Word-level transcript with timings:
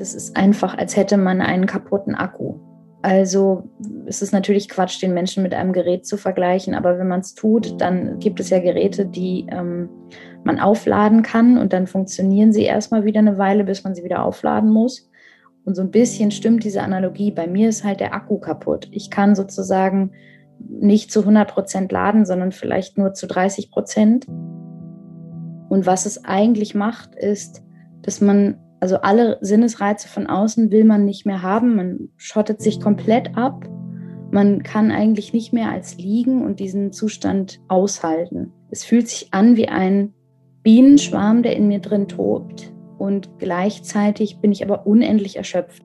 Das 0.00 0.14
ist 0.14 0.34
einfach, 0.36 0.76
als 0.78 0.96
hätte 0.96 1.18
man 1.18 1.42
einen 1.42 1.66
kaputten 1.66 2.14
Akku. 2.14 2.54
Also 3.02 3.70
es 4.06 4.22
ist 4.22 4.32
natürlich 4.32 4.68
Quatsch, 4.68 5.02
den 5.02 5.14
Menschen 5.14 5.42
mit 5.42 5.54
einem 5.54 5.72
Gerät 5.72 6.06
zu 6.06 6.16
vergleichen, 6.16 6.74
aber 6.74 6.98
wenn 6.98 7.08
man 7.08 7.20
es 7.20 7.34
tut, 7.34 7.80
dann 7.80 8.18
gibt 8.18 8.40
es 8.40 8.50
ja 8.50 8.60
Geräte, 8.60 9.06
die 9.06 9.46
ähm, 9.50 9.88
man 10.42 10.58
aufladen 10.58 11.22
kann 11.22 11.58
und 11.58 11.72
dann 11.72 11.86
funktionieren 11.86 12.52
sie 12.52 12.64
erstmal 12.64 13.04
wieder 13.04 13.20
eine 13.20 13.38
Weile, 13.38 13.64
bis 13.64 13.84
man 13.84 13.94
sie 13.94 14.04
wieder 14.04 14.24
aufladen 14.24 14.70
muss. 14.70 15.10
Und 15.64 15.74
so 15.74 15.82
ein 15.82 15.90
bisschen 15.90 16.30
stimmt 16.30 16.64
diese 16.64 16.82
Analogie. 16.82 17.30
Bei 17.30 17.46
mir 17.46 17.68
ist 17.68 17.84
halt 17.84 18.00
der 18.00 18.14
Akku 18.14 18.38
kaputt. 18.38 18.88
Ich 18.90 19.10
kann 19.10 19.34
sozusagen 19.34 20.12
nicht 20.58 21.12
zu 21.12 21.20
100 21.20 21.50
Prozent 21.50 21.92
laden, 21.92 22.24
sondern 22.24 22.52
vielleicht 22.52 22.96
nur 22.96 23.12
zu 23.12 23.26
30 23.26 23.70
Prozent. 23.70 24.26
Und 25.68 25.86
was 25.86 26.06
es 26.06 26.24
eigentlich 26.24 26.74
macht, 26.74 27.14
ist, 27.14 27.62
dass 28.02 28.20
man, 28.20 28.58
also 28.80 28.96
alle 28.96 29.38
Sinnesreize 29.42 30.08
von 30.08 30.26
außen 30.26 30.70
will 30.70 30.84
man 30.84 31.04
nicht 31.04 31.26
mehr 31.26 31.42
haben. 31.42 31.76
Man 31.76 32.08
schottet 32.16 32.62
sich 32.62 32.80
komplett 32.80 33.36
ab. 33.36 33.68
Man 34.32 34.62
kann 34.62 34.90
eigentlich 34.90 35.32
nicht 35.32 35.52
mehr 35.52 35.70
als 35.70 35.98
liegen 35.98 36.42
und 36.42 36.60
diesen 36.60 36.92
Zustand 36.92 37.60
aushalten. 37.68 38.52
Es 38.70 38.84
fühlt 38.84 39.08
sich 39.08 39.28
an 39.32 39.56
wie 39.56 39.68
ein 39.68 40.14
Bienenschwarm, 40.62 41.42
der 41.42 41.56
in 41.56 41.68
mir 41.68 41.80
drin 41.80 42.08
tobt. 42.08 42.72
Und 42.98 43.38
gleichzeitig 43.38 44.38
bin 44.40 44.52
ich 44.52 44.62
aber 44.64 44.86
unendlich 44.86 45.36
erschöpft. 45.36 45.82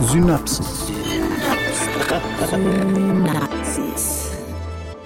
Synapsen. 0.00 0.64
Synapsen. 0.64 0.64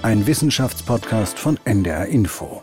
Ein 0.03 0.27
Wissenschaftspodcast 0.27 1.39
von 1.39 1.59
NDR 1.65 2.07
Info. 2.07 2.63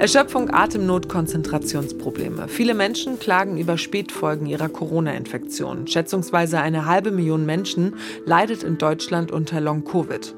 Erschöpfung, 0.00 0.48
Atemnot, 0.50 1.10
Konzentrationsprobleme. 1.10 2.48
Viele 2.48 2.72
Menschen 2.72 3.18
klagen 3.18 3.58
über 3.58 3.76
Spätfolgen 3.76 4.46
ihrer 4.46 4.70
Corona-Infektion. 4.70 5.86
Schätzungsweise 5.86 6.58
eine 6.58 6.86
halbe 6.86 7.10
Million 7.10 7.44
Menschen 7.44 7.96
leidet 8.24 8.62
in 8.62 8.78
Deutschland 8.78 9.30
unter 9.30 9.60
Long-Covid. 9.60 10.34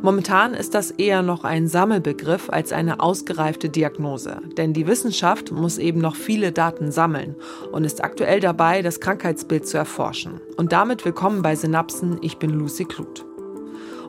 Momentan 0.00 0.54
ist 0.54 0.74
das 0.74 0.92
eher 0.92 1.20
noch 1.20 1.44
ein 1.44 1.68
Sammelbegriff 1.68 2.48
als 2.48 2.72
eine 2.72 3.00
ausgereifte 3.00 3.68
Diagnose. 3.68 4.38
Denn 4.56 4.72
die 4.72 4.86
Wissenschaft 4.86 5.52
muss 5.52 5.76
eben 5.76 6.00
noch 6.00 6.16
viele 6.16 6.50
Daten 6.50 6.90
sammeln 6.90 7.36
und 7.70 7.84
ist 7.84 8.02
aktuell 8.02 8.40
dabei, 8.40 8.80
das 8.80 8.98
Krankheitsbild 9.00 9.68
zu 9.68 9.76
erforschen. 9.76 10.40
Und 10.56 10.72
damit 10.72 11.04
willkommen 11.04 11.42
bei 11.42 11.54
Synapsen. 11.54 12.16
Ich 12.22 12.38
bin 12.38 12.48
Lucy 12.48 12.86
Kluth. 12.86 13.26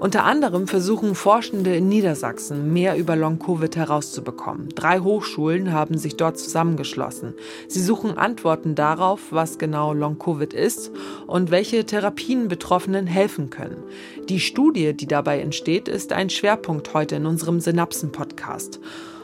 Unter 0.04 0.26
anderem 0.26 0.68
versuchen 0.68 1.16
Forschende 1.16 1.78
in 1.78 1.88
Niedersachsen 1.88 2.74
mehr 2.74 2.98
über 2.98 3.16
Long-Covid 3.16 3.78
herauszubekommen. 3.78 4.68
Drei 4.76 5.00
Hochschulen 5.00 5.72
haben 5.72 5.98
sich 5.98 6.18
dort 6.18 6.38
zusammengeschlossen. 6.38 7.34
Sie 7.70 7.80
suchen 7.80 8.18
Antworten 8.18 8.76
darauf, 8.76 9.22
was 9.30 9.58
genau 9.60 9.94
Long-Covid 9.94 10.54
ist 10.54 10.92
und 11.26 11.52
welche 11.52 11.86
Therapien 11.86 12.50
Betroffenen 12.50 13.08
helfen 13.08 13.50
können. 13.50 13.82
Die 14.28 14.42
Studie, 14.42 14.94
die 14.94 15.08
dabei 15.08 15.40
entsteht, 15.40 15.88
ist 15.88 16.12
ein 16.12 16.30
Schwerpunkt 16.30 16.94
heute 16.94 17.16
in 17.16 17.26
unserem 17.26 17.62
Synapsen-Podcast. 17.62 18.82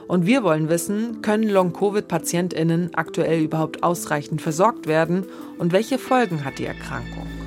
Und 0.07 0.25
wir 0.25 0.43
wollen 0.43 0.69
wissen, 0.69 1.21
können 1.21 1.49
Long-Covid-PatientInnen 1.49 2.91
aktuell 2.93 3.41
überhaupt 3.41 3.83
ausreichend 3.83 4.41
versorgt 4.41 4.87
werden 4.87 5.25
und 5.57 5.73
welche 5.73 5.97
Folgen 5.97 6.45
hat 6.45 6.57
die 6.57 6.65
Erkrankung? 6.67 7.38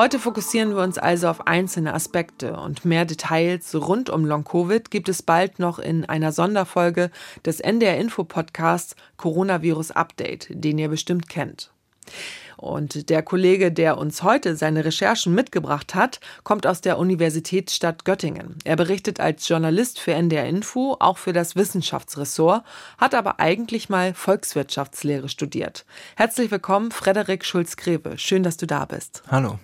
Heute 0.00 0.18
fokussieren 0.18 0.70
wir 0.74 0.82
uns 0.82 0.96
also 0.96 1.28
auf 1.28 1.46
einzelne 1.46 1.92
Aspekte 1.92 2.54
und 2.56 2.86
mehr 2.86 3.04
Details 3.04 3.74
rund 3.74 4.08
um 4.08 4.24
Long-Covid 4.24 4.90
gibt 4.90 5.10
es 5.10 5.20
bald 5.20 5.58
noch 5.58 5.78
in 5.78 6.06
einer 6.06 6.32
Sonderfolge 6.32 7.10
des 7.44 7.60
NDR 7.60 7.98
Info 7.98 8.24
Podcasts 8.24 8.96
Coronavirus 9.18 9.90
Update, 9.90 10.46
den 10.52 10.78
ihr 10.78 10.88
bestimmt 10.88 11.28
kennt. 11.28 11.70
Und 12.56 13.10
der 13.10 13.22
Kollege, 13.22 13.70
der 13.70 13.98
uns 13.98 14.22
heute 14.22 14.56
seine 14.56 14.86
Recherchen 14.86 15.34
mitgebracht 15.34 15.94
hat, 15.94 16.20
kommt 16.44 16.66
aus 16.66 16.80
der 16.80 16.96
Universitätsstadt 16.96 18.06
Göttingen. 18.06 18.56
Er 18.64 18.76
berichtet 18.76 19.20
als 19.20 19.46
Journalist 19.46 20.00
für 20.00 20.14
NDR 20.14 20.46
Info, 20.46 20.96
auch 20.98 21.18
für 21.18 21.34
das 21.34 21.56
Wissenschaftsressort, 21.56 22.64
hat 22.96 23.14
aber 23.14 23.38
eigentlich 23.38 23.90
mal 23.90 24.14
Volkswirtschaftslehre 24.14 25.28
studiert. 25.28 25.84
Herzlich 26.16 26.50
willkommen, 26.50 26.90
Frederik 26.90 27.44
Schulz-Greve. 27.44 28.16
Schön, 28.16 28.42
dass 28.42 28.56
du 28.56 28.66
da 28.66 28.86
bist. 28.86 29.22
Hallo. 29.30 29.58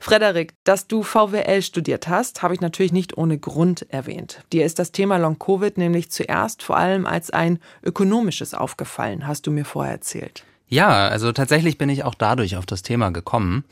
Frederik, 0.00 0.54
dass 0.64 0.86
du 0.86 1.02
VWL 1.02 1.62
studiert 1.62 2.08
hast, 2.08 2.42
habe 2.42 2.54
ich 2.54 2.60
natürlich 2.60 2.92
nicht 2.92 3.16
ohne 3.16 3.38
Grund 3.38 3.86
erwähnt. 3.90 4.44
Dir 4.52 4.64
ist 4.64 4.78
das 4.78 4.92
Thema 4.92 5.18
Long-Covid 5.18 5.78
nämlich 5.78 6.10
zuerst 6.10 6.62
vor 6.62 6.76
allem 6.76 7.06
als 7.06 7.30
ein 7.30 7.58
ökonomisches 7.82 8.54
aufgefallen, 8.54 9.26
hast 9.26 9.46
du 9.46 9.50
mir 9.50 9.64
vorher 9.64 9.92
erzählt. 9.92 10.44
Ja, 10.68 11.08
also 11.08 11.32
tatsächlich 11.32 11.76
bin 11.76 11.90
ich 11.90 12.04
auch 12.04 12.14
dadurch 12.14 12.56
auf 12.56 12.66
das 12.66 12.82
Thema 12.82 13.10
gekommen. 13.10 13.64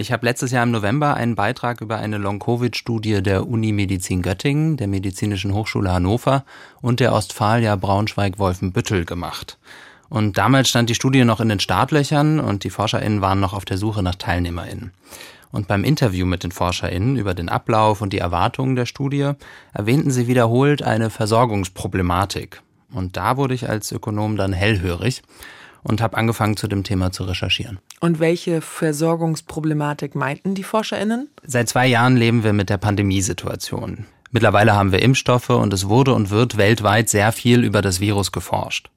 Ich 0.00 0.12
habe 0.12 0.24
letztes 0.24 0.52
Jahr 0.52 0.62
im 0.62 0.70
November 0.70 1.14
einen 1.14 1.34
Beitrag 1.34 1.80
über 1.80 1.98
eine 1.98 2.18
Long-Covid-Studie 2.18 3.20
der 3.20 3.48
Uni 3.48 3.72
Medizin 3.72 4.22
Göttingen, 4.22 4.76
der 4.76 4.86
Medizinischen 4.86 5.52
Hochschule 5.52 5.92
Hannover 5.92 6.44
und 6.80 7.00
der 7.00 7.12
Ostfalia 7.12 7.74
Braunschweig-Wolfenbüttel 7.74 9.04
gemacht. 9.04 9.58
Und 10.08 10.38
damals 10.38 10.68
stand 10.68 10.88
die 10.88 10.94
Studie 10.94 11.24
noch 11.24 11.40
in 11.40 11.48
den 11.48 11.60
Startlöchern 11.60 12.40
und 12.40 12.64
die 12.64 12.70
ForscherInnen 12.70 13.20
waren 13.20 13.40
noch 13.40 13.52
auf 13.52 13.64
der 13.64 13.76
Suche 13.76 14.02
nach 14.02 14.14
TeilnehmerInnen. 14.14 14.92
Und 15.50 15.68
beim 15.68 15.84
Interview 15.84 16.26
mit 16.26 16.44
den 16.44 16.52
ForscherInnen 16.52 17.16
über 17.16 17.34
den 17.34 17.48
Ablauf 17.48 18.00
und 18.00 18.12
die 18.12 18.18
Erwartungen 18.18 18.76
der 18.76 18.86
Studie 18.86 19.32
erwähnten 19.72 20.10
sie 20.10 20.26
wiederholt 20.26 20.82
eine 20.82 21.10
Versorgungsproblematik. 21.10 22.62
Und 22.92 23.16
da 23.16 23.36
wurde 23.36 23.54
ich 23.54 23.68
als 23.68 23.92
Ökonom 23.92 24.36
dann 24.36 24.52
hellhörig 24.52 25.22
und 25.82 26.00
habe 26.00 26.16
angefangen, 26.16 26.56
zu 26.56 26.68
dem 26.68 26.84
Thema 26.84 27.12
zu 27.12 27.24
recherchieren. 27.24 27.78
Und 28.00 28.20
welche 28.20 28.60
Versorgungsproblematik 28.60 30.14
meinten 30.14 30.54
die 30.54 30.62
ForscherInnen? 30.62 31.28
Seit 31.44 31.68
zwei 31.68 31.86
Jahren 31.86 32.16
leben 32.16 32.44
wir 32.44 32.52
mit 32.52 32.70
der 32.70 32.78
Pandemiesituation. 32.78 34.06
Mittlerweile 34.30 34.74
haben 34.74 34.92
wir 34.92 35.00
Impfstoffe 35.00 35.50
und 35.50 35.72
es 35.72 35.88
wurde 35.88 36.12
und 36.12 36.30
wird 36.30 36.58
weltweit 36.58 37.08
sehr 37.08 37.32
viel 37.32 37.64
über 37.64 37.80
das 37.80 38.00
Virus 38.00 38.30
geforscht. 38.30 38.90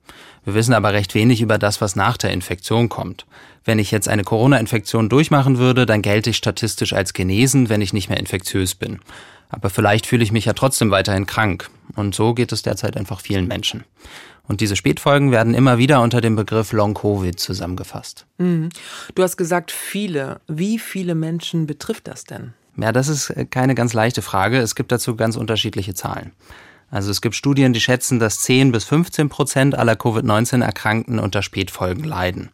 Wir 0.43 0.55
wissen 0.55 0.73
aber 0.73 0.91
recht 0.91 1.13
wenig 1.15 1.41
über 1.41 1.57
das, 1.57 1.81
was 1.81 1.95
nach 1.95 2.17
der 2.17 2.31
Infektion 2.31 2.89
kommt. 2.89 3.25
Wenn 3.63 3.79
ich 3.79 3.91
jetzt 3.91 4.07
eine 4.07 4.23
Corona-Infektion 4.23 5.09
durchmachen 5.09 5.57
würde, 5.57 5.85
dann 5.85 6.01
gelte 6.01 6.31
ich 6.31 6.37
statistisch 6.37 6.93
als 6.93 7.13
genesen, 7.13 7.69
wenn 7.69 7.81
ich 7.81 7.93
nicht 7.93 8.09
mehr 8.09 8.19
infektiös 8.19 8.75
bin. 8.75 8.99
Aber 9.49 9.69
vielleicht 9.69 10.07
fühle 10.07 10.23
ich 10.23 10.31
mich 10.31 10.45
ja 10.45 10.53
trotzdem 10.53 10.91
weiterhin 10.91 11.25
krank. 11.25 11.69
Und 11.95 12.15
so 12.15 12.33
geht 12.33 12.51
es 12.51 12.63
derzeit 12.63 12.97
einfach 12.97 13.19
vielen 13.19 13.47
Menschen. 13.47 13.83
Und 14.47 14.61
diese 14.61 14.75
Spätfolgen 14.75 15.31
werden 15.31 15.53
immer 15.53 15.77
wieder 15.77 16.01
unter 16.01 16.21
dem 16.21 16.35
Begriff 16.35 16.71
Long-Covid 16.71 17.39
zusammengefasst. 17.39 18.25
Mhm. 18.37 18.69
Du 19.13 19.23
hast 19.23 19.37
gesagt, 19.37 19.71
viele. 19.71 20.41
Wie 20.47 20.79
viele 20.79 21.15
Menschen 21.15 21.67
betrifft 21.67 22.07
das 22.07 22.23
denn? 22.23 22.53
Ja, 22.77 22.91
das 22.91 23.09
ist 23.09 23.33
keine 23.51 23.75
ganz 23.75 23.93
leichte 23.93 24.21
Frage. 24.21 24.57
Es 24.57 24.75
gibt 24.75 24.91
dazu 24.91 25.15
ganz 25.15 25.35
unterschiedliche 25.35 25.93
Zahlen. 25.93 26.31
Also 26.89 27.11
es 27.11 27.21
gibt 27.21 27.35
Studien, 27.35 27.73
die 27.73 27.79
schätzen, 27.79 28.19
dass 28.19 28.41
10 28.41 28.71
bis 28.71 28.83
15 28.85 29.29
Prozent 29.29 29.77
aller 29.77 29.95
Covid-19-Erkrankten 29.95 31.19
unter 31.19 31.41
Spätfolgen 31.41 32.03
leiden. 32.03 32.49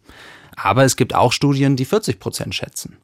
Aber 0.57 0.83
es 0.83 0.95
gibt 0.95 1.15
auch 1.15 1.31
Studien, 1.31 1.75
die 1.75 1.85
40 1.85 2.19
Prozent 2.19 2.55
schätzen. 2.55 2.97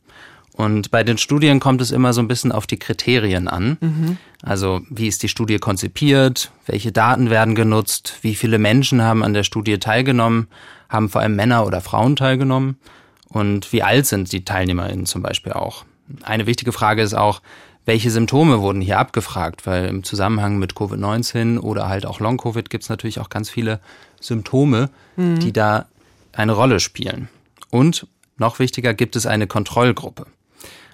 Und 0.55 0.91
bei 0.91 1.03
den 1.03 1.17
Studien 1.17 1.59
kommt 1.59 1.81
es 1.81 1.91
immer 1.91 2.13
so 2.13 2.21
ein 2.21 2.27
bisschen 2.27 2.51
auf 2.51 2.67
die 2.67 2.77
Kriterien 2.77 3.47
an. 3.47 3.77
Mhm. 3.79 4.17
Also 4.43 4.81
wie 4.89 5.07
ist 5.07 5.23
die 5.23 5.29
Studie 5.29 5.57
konzipiert, 5.57 6.51
welche 6.67 6.91
Daten 6.91 7.29
werden 7.29 7.55
genutzt, 7.55 8.19
wie 8.21 8.35
viele 8.35 8.59
Menschen 8.59 9.01
haben 9.01 9.23
an 9.23 9.33
der 9.33 9.43
Studie 9.43 9.79
teilgenommen, 9.79 10.47
haben 10.89 11.09
vor 11.09 11.21
allem 11.21 11.35
Männer 11.35 11.65
oder 11.65 11.81
Frauen 11.81 12.15
teilgenommen 12.15 12.77
und 13.29 13.73
wie 13.73 13.81
alt 13.81 14.05
sind 14.05 14.31
die 14.31 14.45
TeilnehmerInnen 14.45 15.07
zum 15.07 15.23
Beispiel 15.23 15.53
auch. 15.53 15.85
Eine 16.21 16.45
wichtige 16.45 16.71
Frage 16.71 17.01
ist 17.01 17.15
auch, 17.15 17.41
welche 17.85 18.11
Symptome 18.11 18.61
wurden 18.61 18.81
hier 18.81 18.99
abgefragt? 18.99 19.65
Weil 19.65 19.87
im 19.87 20.03
Zusammenhang 20.03 20.59
mit 20.59 20.73
Covid-19 20.73 21.59
oder 21.59 21.89
halt 21.89 22.05
auch 22.05 22.19
Long-Covid 22.19 22.69
gibt 22.69 22.83
es 22.83 22.89
natürlich 22.89 23.19
auch 23.19 23.29
ganz 23.29 23.49
viele 23.49 23.79
Symptome, 24.21 24.89
mhm. 25.15 25.39
die 25.39 25.51
da 25.51 25.87
eine 26.31 26.53
Rolle 26.53 26.79
spielen. 26.79 27.27
Und 27.73 28.05
noch 28.37 28.59
wichtiger, 28.59 28.93
gibt 28.93 29.15
es 29.15 29.25
eine 29.25 29.47
Kontrollgruppe. 29.47 30.27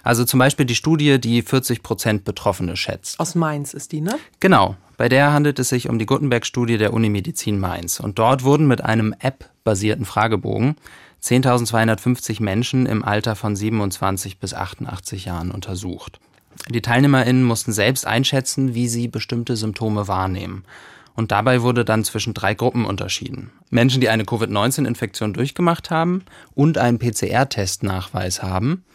Also 0.01 0.23
zum 0.23 0.39
Beispiel 0.39 0.65
die 0.65 0.75
Studie, 0.75 1.19
die 1.19 1.41
40 1.41 1.83
Prozent 1.83 2.23
Betroffene 2.23 2.77
schätzt. 2.77 3.19
Aus 3.19 3.35
Mainz 3.35 3.73
ist 3.73 3.91
die, 3.91 3.99
ne? 3.99 4.17
Genau. 4.39 4.77
Bei 4.95 5.09
der 5.09 5.33
handelt 5.33 5.59
es 5.59 5.67
sich 5.67 5.89
um 5.89 5.99
die 5.99 6.05
Gutenberg-Studie 6.05 6.77
der 6.77 6.93
Uni 6.93 7.09
Medizin 7.09 7.59
Mainz. 7.59 7.99
Und 7.99 8.17
dort 8.17 8.45
wurden 8.45 8.65
mit 8.65 8.81
einem 8.81 9.13
App-basierten 9.19 10.05
Fragebogen 10.05 10.77
10.250 11.21 12.41
Menschen 12.41 12.85
im 12.85 13.03
Alter 13.03 13.35
von 13.35 13.57
27 13.57 14.39
bis 14.39 14.53
88 14.53 15.25
Jahren 15.25 15.51
untersucht. 15.51 16.21
Die 16.69 16.81
TeilnehmerInnen 16.81 17.43
mussten 17.43 17.73
selbst 17.73 18.07
einschätzen, 18.07 18.73
wie 18.73 18.87
sie 18.87 19.09
bestimmte 19.09 19.57
Symptome 19.57 20.07
wahrnehmen. 20.07 20.63
Und 21.19 21.33
dabei 21.33 21.63
wurde 21.63 21.83
dann 21.83 22.06
zwischen 22.06 22.33
drei 22.33 22.54
Gruppen 22.54 22.86
unterschieden. 22.86 23.51
Menschen, 23.69 24.00
die 24.00 24.07
eine 24.07 24.24
Covid-19-Infektion 24.24 25.33
durchgemacht 25.33 25.92
haben 25.92 26.24
und 26.56 26.77
einen 26.77 26.98
PCR-Testnachweis 26.98 28.42
haben. 28.42 28.86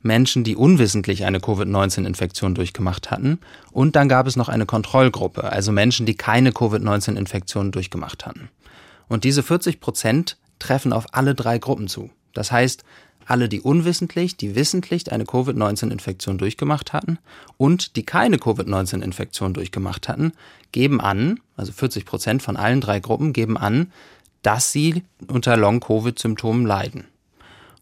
Menschen, 0.00 0.42
die 0.42 0.56
unwissentlich 0.56 1.26
eine 1.26 1.38
Covid-19-Infektion 1.38 2.54
durchgemacht 2.54 3.10
hatten. 3.10 3.40
Und 3.72 3.94
dann 3.94 4.08
gab 4.08 4.26
es 4.26 4.36
noch 4.36 4.48
eine 4.48 4.64
Kontrollgruppe, 4.64 5.52
also 5.52 5.70
Menschen, 5.70 6.06
die 6.06 6.14
keine 6.14 6.50
Covid-19-Infektion 6.52 7.72
durchgemacht 7.72 8.24
hatten. 8.24 8.48
Und 9.08 9.24
diese 9.24 9.42
40 9.42 9.78
Prozent 9.78 10.38
treffen 10.58 10.94
auf 10.94 11.04
alle 11.12 11.34
drei 11.34 11.58
Gruppen 11.58 11.88
zu. 11.88 12.08
Das 12.32 12.52
heißt, 12.52 12.84
alle, 13.26 13.48
die 13.48 13.60
unwissentlich, 13.60 14.36
die 14.36 14.54
wissentlich 14.54 15.10
eine 15.12 15.24
Covid-19-Infektion 15.24 16.38
durchgemacht 16.38 16.92
hatten 16.92 17.18
und 17.56 17.96
die 17.96 18.04
keine 18.04 18.38
Covid-19-Infektion 18.38 19.52
durchgemacht 19.52 20.08
hatten, 20.08 20.32
geben 20.72 21.00
an, 21.00 21.40
also 21.56 21.72
40 21.72 22.06
Prozent 22.06 22.42
von 22.42 22.56
allen 22.56 22.80
drei 22.80 23.00
Gruppen 23.00 23.32
geben 23.32 23.56
an, 23.56 23.92
dass 24.42 24.70
sie 24.72 25.02
unter 25.26 25.56
Long-Covid-Symptomen 25.56 26.64
leiden. 26.66 27.04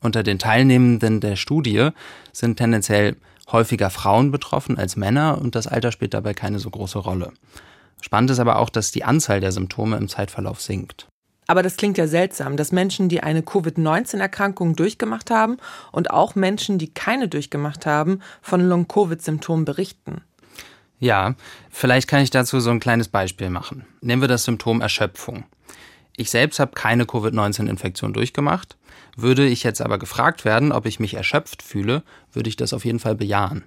Unter 0.01 0.23
den 0.23 0.39
Teilnehmenden 0.39 1.21
der 1.21 1.37
Studie 1.37 1.91
sind 2.33 2.57
tendenziell 2.57 3.17
häufiger 3.53 3.91
Frauen 3.91 4.31
betroffen 4.31 4.79
als 4.79 4.97
Männer 4.97 5.39
und 5.41 5.55
das 5.55 5.67
Alter 5.67 5.93
spielt 5.93 6.15
dabei 6.15 6.35
keine 6.35 6.59
so 6.59 6.71
große 6.71 6.99
Rolle. 6.99 7.33
Spannend 8.01 8.31
ist 8.31 8.39
aber 8.39 8.59
auch, 8.59 8.71
dass 8.71 8.93
die 8.93 9.05
Anzahl 9.05 9.41
der 9.41 9.53
Symptome 9.53 9.97
im 9.97 10.09
Zeitverlauf 10.09 10.61
sinkt. 10.61 11.07
Aber 11.47 11.63
das 11.63 11.77
klingt 11.77 11.99
ja 11.99 12.07
seltsam, 12.07 12.57
dass 12.57 12.73
Menschen, 12.73 13.09
die 13.09 13.23
eine 13.23 13.43
Covid-19-Erkrankung 13.43 14.77
durchgemacht 14.77 15.31
haben 15.31 15.59
und 15.93 16.11
auch 16.11 16.35
Menschen, 16.35 16.79
die 16.79 16.93
keine 16.93 17.29
durchgemacht 17.29 17.87
haben, 17.87 18.21
von 18.41 18.67
Long-Covid-Symptomen 18.67 19.65
berichten. 19.65 20.23
Ja, 20.99 21.35
vielleicht 21.71 22.09
kann 22.09 22.23
ich 22.23 22.31
dazu 22.31 22.61
so 22.61 22.71
ein 22.71 22.81
kleines 22.81 23.09
Beispiel 23.09 23.51
machen. 23.51 23.85
Nehmen 24.01 24.23
wir 24.23 24.29
das 24.29 24.45
Symptom 24.45 24.81
Erschöpfung. 24.81 25.45
Ich 26.17 26.31
selbst 26.31 26.61
habe 26.61 26.73
keine 26.73 27.05
Covid-19-Infektion 27.07 28.13
durchgemacht. 28.13 28.77
Würde 29.17 29.47
ich 29.47 29.65
jetzt 29.65 29.83
aber 29.83 29.99
gefragt 29.99 30.45
werden, 30.45 30.73
ob 30.73 30.87
ich 30.87 31.01
mich 31.01 31.15
erschöpft 31.15 31.63
fühle, 31.63 32.03
würde 32.33 32.49
ich 32.49 32.57
das 32.57 32.73
auf 32.73 32.85
jeden 32.85 33.01
Fall 33.01 33.17
bejahen. 33.17 33.65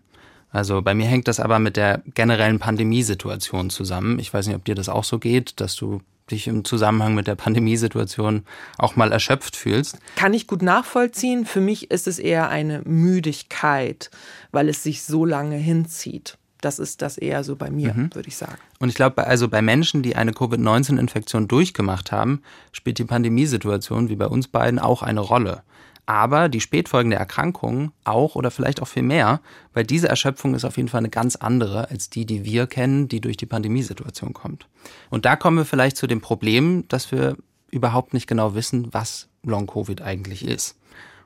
Also 0.50 0.82
bei 0.82 0.94
mir 0.94 1.06
hängt 1.06 1.28
das 1.28 1.40
aber 1.40 1.60
mit 1.60 1.78
der 1.78 2.02
generellen 2.16 2.60
Pandemiesituation 2.60 3.70
zusammen. 3.70 4.18
Ich 4.18 4.34
weiß 4.34 4.48
nicht, 4.48 4.56
ob 4.56 4.66
dir 4.66 4.76
das 4.76 4.90
auch 4.90 5.04
so 5.04 5.20
geht, 5.20 5.60
dass 5.60 5.76
du 5.76 6.02
dich 6.32 6.48
im 6.48 6.66
Zusammenhang 6.66 7.16
mit 7.16 7.28
der 7.28 7.36
Pandemiesituation 7.36 8.44
auch 8.78 8.96
mal 8.96 9.12
erschöpft 9.12 9.56
fühlst. 9.56 9.98
Kann 10.16 10.34
ich 10.34 10.48
gut 10.48 10.62
nachvollziehen. 10.62 11.46
Für 11.46 11.62
mich 11.62 11.92
ist 11.92 12.08
es 12.08 12.20
eher 12.20 12.50
eine 12.50 12.82
Müdigkeit, 12.86 14.10
weil 14.52 14.70
es 14.70 14.84
sich 14.84 15.04
so 15.04 15.26
lange 15.26 15.56
hinzieht. 15.56 16.38
Das 16.62 16.80
ist 16.80 17.02
das 17.02 17.18
eher 17.18 17.44
so 17.44 17.56
bei 17.56 17.70
mir, 17.70 17.94
mhm. 17.94 18.14
würde 18.16 18.28
ich 18.28 18.36
sagen. 18.36 18.58
Und 18.80 18.90
ich 18.90 18.96
glaube, 18.96 19.28
also 19.28 19.48
bei 19.48 19.62
Menschen, 19.62 20.02
die 20.02 20.16
eine 20.16 20.34
Covid-19-Infektion 20.34 21.48
durchgemacht 21.48 22.12
haben, 22.12 22.42
spielt 22.72 22.98
die 22.98 23.06
Pandemiesituation 23.06 24.10
wie 24.10 24.16
bei 24.16 24.28
uns 24.28 24.48
beiden 24.48 24.80
auch 24.80 25.04
eine 25.04 25.20
Rolle 25.20 25.64
aber 26.08 26.48
die 26.48 26.62
Spätfolgen 26.62 27.12
der 27.12 27.20
Erkrankung 27.20 27.92
auch 28.06 28.36
oder 28.36 28.50
vielleicht 28.50 28.82
auch 28.82 28.88
viel 28.88 29.04
mehr, 29.04 29.42
weil 29.74 29.84
diese 29.84 30.08
Erschöpfung 30.08 30.56
ist 30.56 30.64
auf 30.64 30.78
jeden 30.78 30.90
Fall 30.90 31.00
eine 31.00 31.10
ganz 31.10 31.36
andere 31.36 31.92
als 31.92 32.10
die, 32.10 32.26
die 32.26 32.46
wir 32.46 32.66
kennen, 32.66 33.10
die 33.10 33.22
durch 33.22 33.38
die 33.38 33.46
Pandemiesituation 33.46 34.34
kommt. 34.34 34.68
Und 35.10 35.26
da 35.26 35.36
kommen 35.36 35.58
wir 35.58 35.66
vielleicht 35.66 35.98
zu 35.98 36.08
dem 36.08 36.22
Problem, 36.22 36.86
dass 36.88 37.12
wir 37.12 37.36
überhaupt 37.70 38.14
nicht 38.14 38.26
genau 38.26 38.56
wissen, 38.56 38.88
was 38.94 39.28
Long-Covid 39.44 40.02
eigentlich 40.02 40.46
ist 40.46 40.78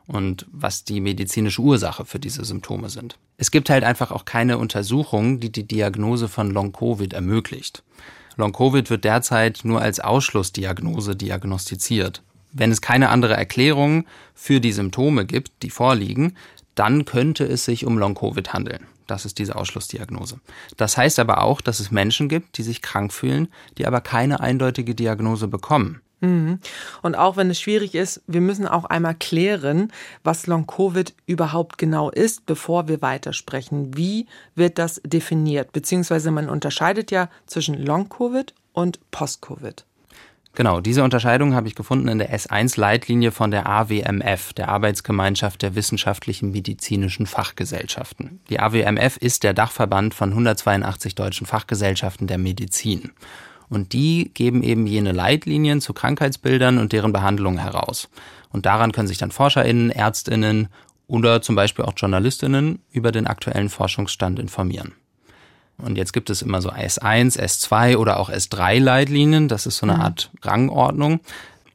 und 0.08 0.48
was 0.52 0.84
die 0.84 1.00
medizinische 1.00 1.62
Ursache 1.62 2.04
für 2.04 2.20
diese 2.20 2.44
Symptome 2.44 2.90
sind. 2.90 3.20
Es 3.38 3.52
gibt 3.52 3.70
halt 3.70 3.84
einfach 3.84 4.12
auch 4.12 4.26
keine 4.26 4.58
Untersuchung, 4.58 5.40
die 5.40 5.52
die 5.52 5.68
Diagnose 5.68 6.28
von 6.28 6.50
Long-Covid 6.50 7.14
ermöglicht. 7.14 7.84
Long-Covid 8.36 8.90
wird 8.90 9.04
derzeit 9.04 9.62
nur 9.64 9.80
als 9.80 10.00
Ausschlussdiagnose 10.00 11.16
diagnostiziert. 11.16 12.24
Wenn 12.54 12.72
es 12.72 12.82
keine 12.82 13.10
andere 13.10 13.36
Erklärung 13.36 14.06
für 14.34 14.60
die 14.60 14.72
Symptome 14.72 15.26
gibt, 15.26 15.64
die 15.64 15.70
vorliegen, 15.70 16.36
dann 16.76 17.06
könnte 17.06 17.46
es 17.46 17.66
sich 17.66 17.86
um 17.86 17.98
Long-Covid 17.98 18.54
handeln. 18.54 18.88
Das 19.08 19.26
ist 19.26 19.40
diese 19.40 19.56
Ausschlussdiagnose. 19.56 20.40
Das 20.78 20.98
heißt 20.98 21.20
aber 21.20 21.44
auch, 21.44 21.60
dass 21.62 21.80
es 21.80 21.92
Menschen 21.92 22.30
gibt, 22.30 22.58
die 22.58 22.64
sich 22.64 22.82
krank 22.82 23.12
fühlen, 23.12 23.50
die 23.78 23.86
aber 23.86 24.00
keine 24.02 24.40
eindeutige 24.40 24.96
Diagnose 24.96 25.48
bekommen. 25.48 26.02
Mhm. 26.22 26.60
Und 27.02 27.16
auch 27.16 27.36
wenn 27.36 27.50
es 27.50 27.60
schwierig 27.60 27.96
ist, 27.96 28.22
wir 28.28 28.42
müssen 28.42 28.68
auch 28.68 28.86
einmal 28.86 29.16
klären, 29.16 29.92
was 30.24 30.48
Long-Covid 30.48 31.14
überhaupt 31.26 31.78
genau 31.78 32.10
ist, 32.10 32.46
bevor 32.46 32.88
wir 32.88 33.02
weitersprechen. 33.02 33.98
Wie 33.98 34.28
wird 34.56 34.78
das 34.78 35.02
definiert? 35.04 35.74
Beziehungsweise 35.74 36.32
man 36.32 36.50
unterscheidet 36.50 37.12
ja 37.12 37.30
zwischen 37.48 37.74
Long-Covid 37.84 38.54
und 38.72 39.00
Post-Covid. 39.12 39.84
Genau, 40.54 40.82
diese 40.82 41.04
Unterscheidung 41.04 41.56
habe 41.56 41.70
ich 41.70 41.76
gefunden 41.76 42.10
in 42.10 42.18
der 42.18 42.36
S1-Leitlinie 42.36 43.32
von 43.32 43.52
der 43.52 43.68
AWMF, 43.68 44.52
der 44.52 44.68
Arbeitsgemeinschaft 44.68 45.62
der 45.62 45.76
wissenschaftlichen 45.76 46.52
medizinischen 46.52 47.26
Fachgesellschaften. 47.26 48.42
Die 48.50 48.60
AWMF 48.60 49.16
ist 49.16 49.44
der 49.44 49.54
Dachverband 49.54 50.14
von 50.14 50.32
182 50.32 51.16
deutschen 51.16 51.48
Fachgesellschaften 51.48 52.28
der 52.28 52.38
Medizin. 52.38 53.12
Und 53.70 53.94
die 53.94 54.32
geben 54.34 54.62
eben 54.64 54.86
jene 54.88 55.14
Leitlinien 55.14 55.80
zu 55.80 55.94
Krankheitsbildern 55.94 56.80
und 56.80 56.92
deren 56.92 57.14
Behandlung 57.14 57.58
heraus. 57.58 58.10
Und 58.50 58.66
daran 58.66 58.92
können 58.92 59.08
sich 59.08 59.18
dann 59.18 59.32
ForscherInnen, 59.32 59.90
ÄrztInnen 59.90 60.68
oder 61.08 61.42
zum 61.42 61.56
Beispiel 61.56 61.86
auch 61.86 61.94
JournalistInnen 61.96 62.80
über 62.92 63.14
den 63.14 63.28
aktuellen 63.28 63.70
Forschungsstand 63.70 64.40
informieren. 64.40 64.92
Und 65.82 65.98
jetzt 65.98 66.14
gibt 66.14 66.30
es 66.30 66.42
immer 66.42 66.62
so 66.62 66.72
S1, 66.72 67.40
S2 67.40 67.98
oder 67.98 68.20
auch 68.20 68.30
S3 68.30 68.80
Leitlinien. 68.80 69.48
Das 69.48 69.66
ist 69.66 69.78
so 69.78 69.86
eine 69.86 69.96
mhm. 69.96 70.02
Art 70.02 70.32
Rangordnung. 70.44 71.20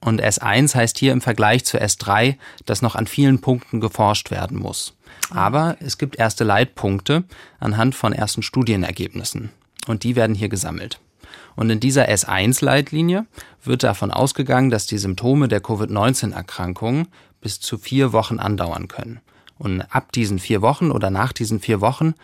Und 0.01 0.23
S1 0.23 0.75
heißt 0.75 0.99
hier 0.99 1.13
im 1.13 1.21
Vergleich 1.21 1.65
zu 1.65 1.79
S3, 1.81 2.37
dass 2.65 2.83
noch 2.83 2.95
an 2.95 3.07
vielen 3.07 3.41
Punkten 3.41 3.81
geforscht 3.81 4.31
werden 4.31 4.59
muss. 4.59 4.95
Ah, 5.31 5.47
Aber 5.47 5.77
es 5.81 5.99
gibt 5.99 6.19
erste 6.19 6.45
Leitpunkte 6.45 7.25
anhand 7.59 7.95
von 7.95 8.13
ersten 8.13 8.43
Studienergebnissen. 8.43 9.51
Und 9.87 10.05
die 10.05 10.17
werden 10.17 10.37
hier 10.37 10.49
gesammelt. 10.49 11.01
Und 11.57 11.71
in 11.71 11.81
dieser 11.81 12.09
S1-Leitlinie 12.09 13.27
wird 13.65 13.83
davon 13.83 14.11
ausgegangen, 14.11 14.71
dass 14.71 14.87
die 14.87 14.99
Symptome 14.99 15.49
der 15.49 15.61
Covid-19-Erkrankung 15.61 17.09
bis 17.41 17.61
zu 17.61 17.79
vier 17.79 18.13
Wochen 18.13 18.39
andauern 18.39 18.89
können. 18.89 19.21
Und 19.59 19.81
ab 19.91 20.13
diesen 20.13 20.39
vier 20.39 20.61
Wochen 20.61 20.91
oder 20.91 21.11
nach 21.11 21.33
diesen 21.33 21.61
vier 21.61 21.81
Wochen 21.81 22.15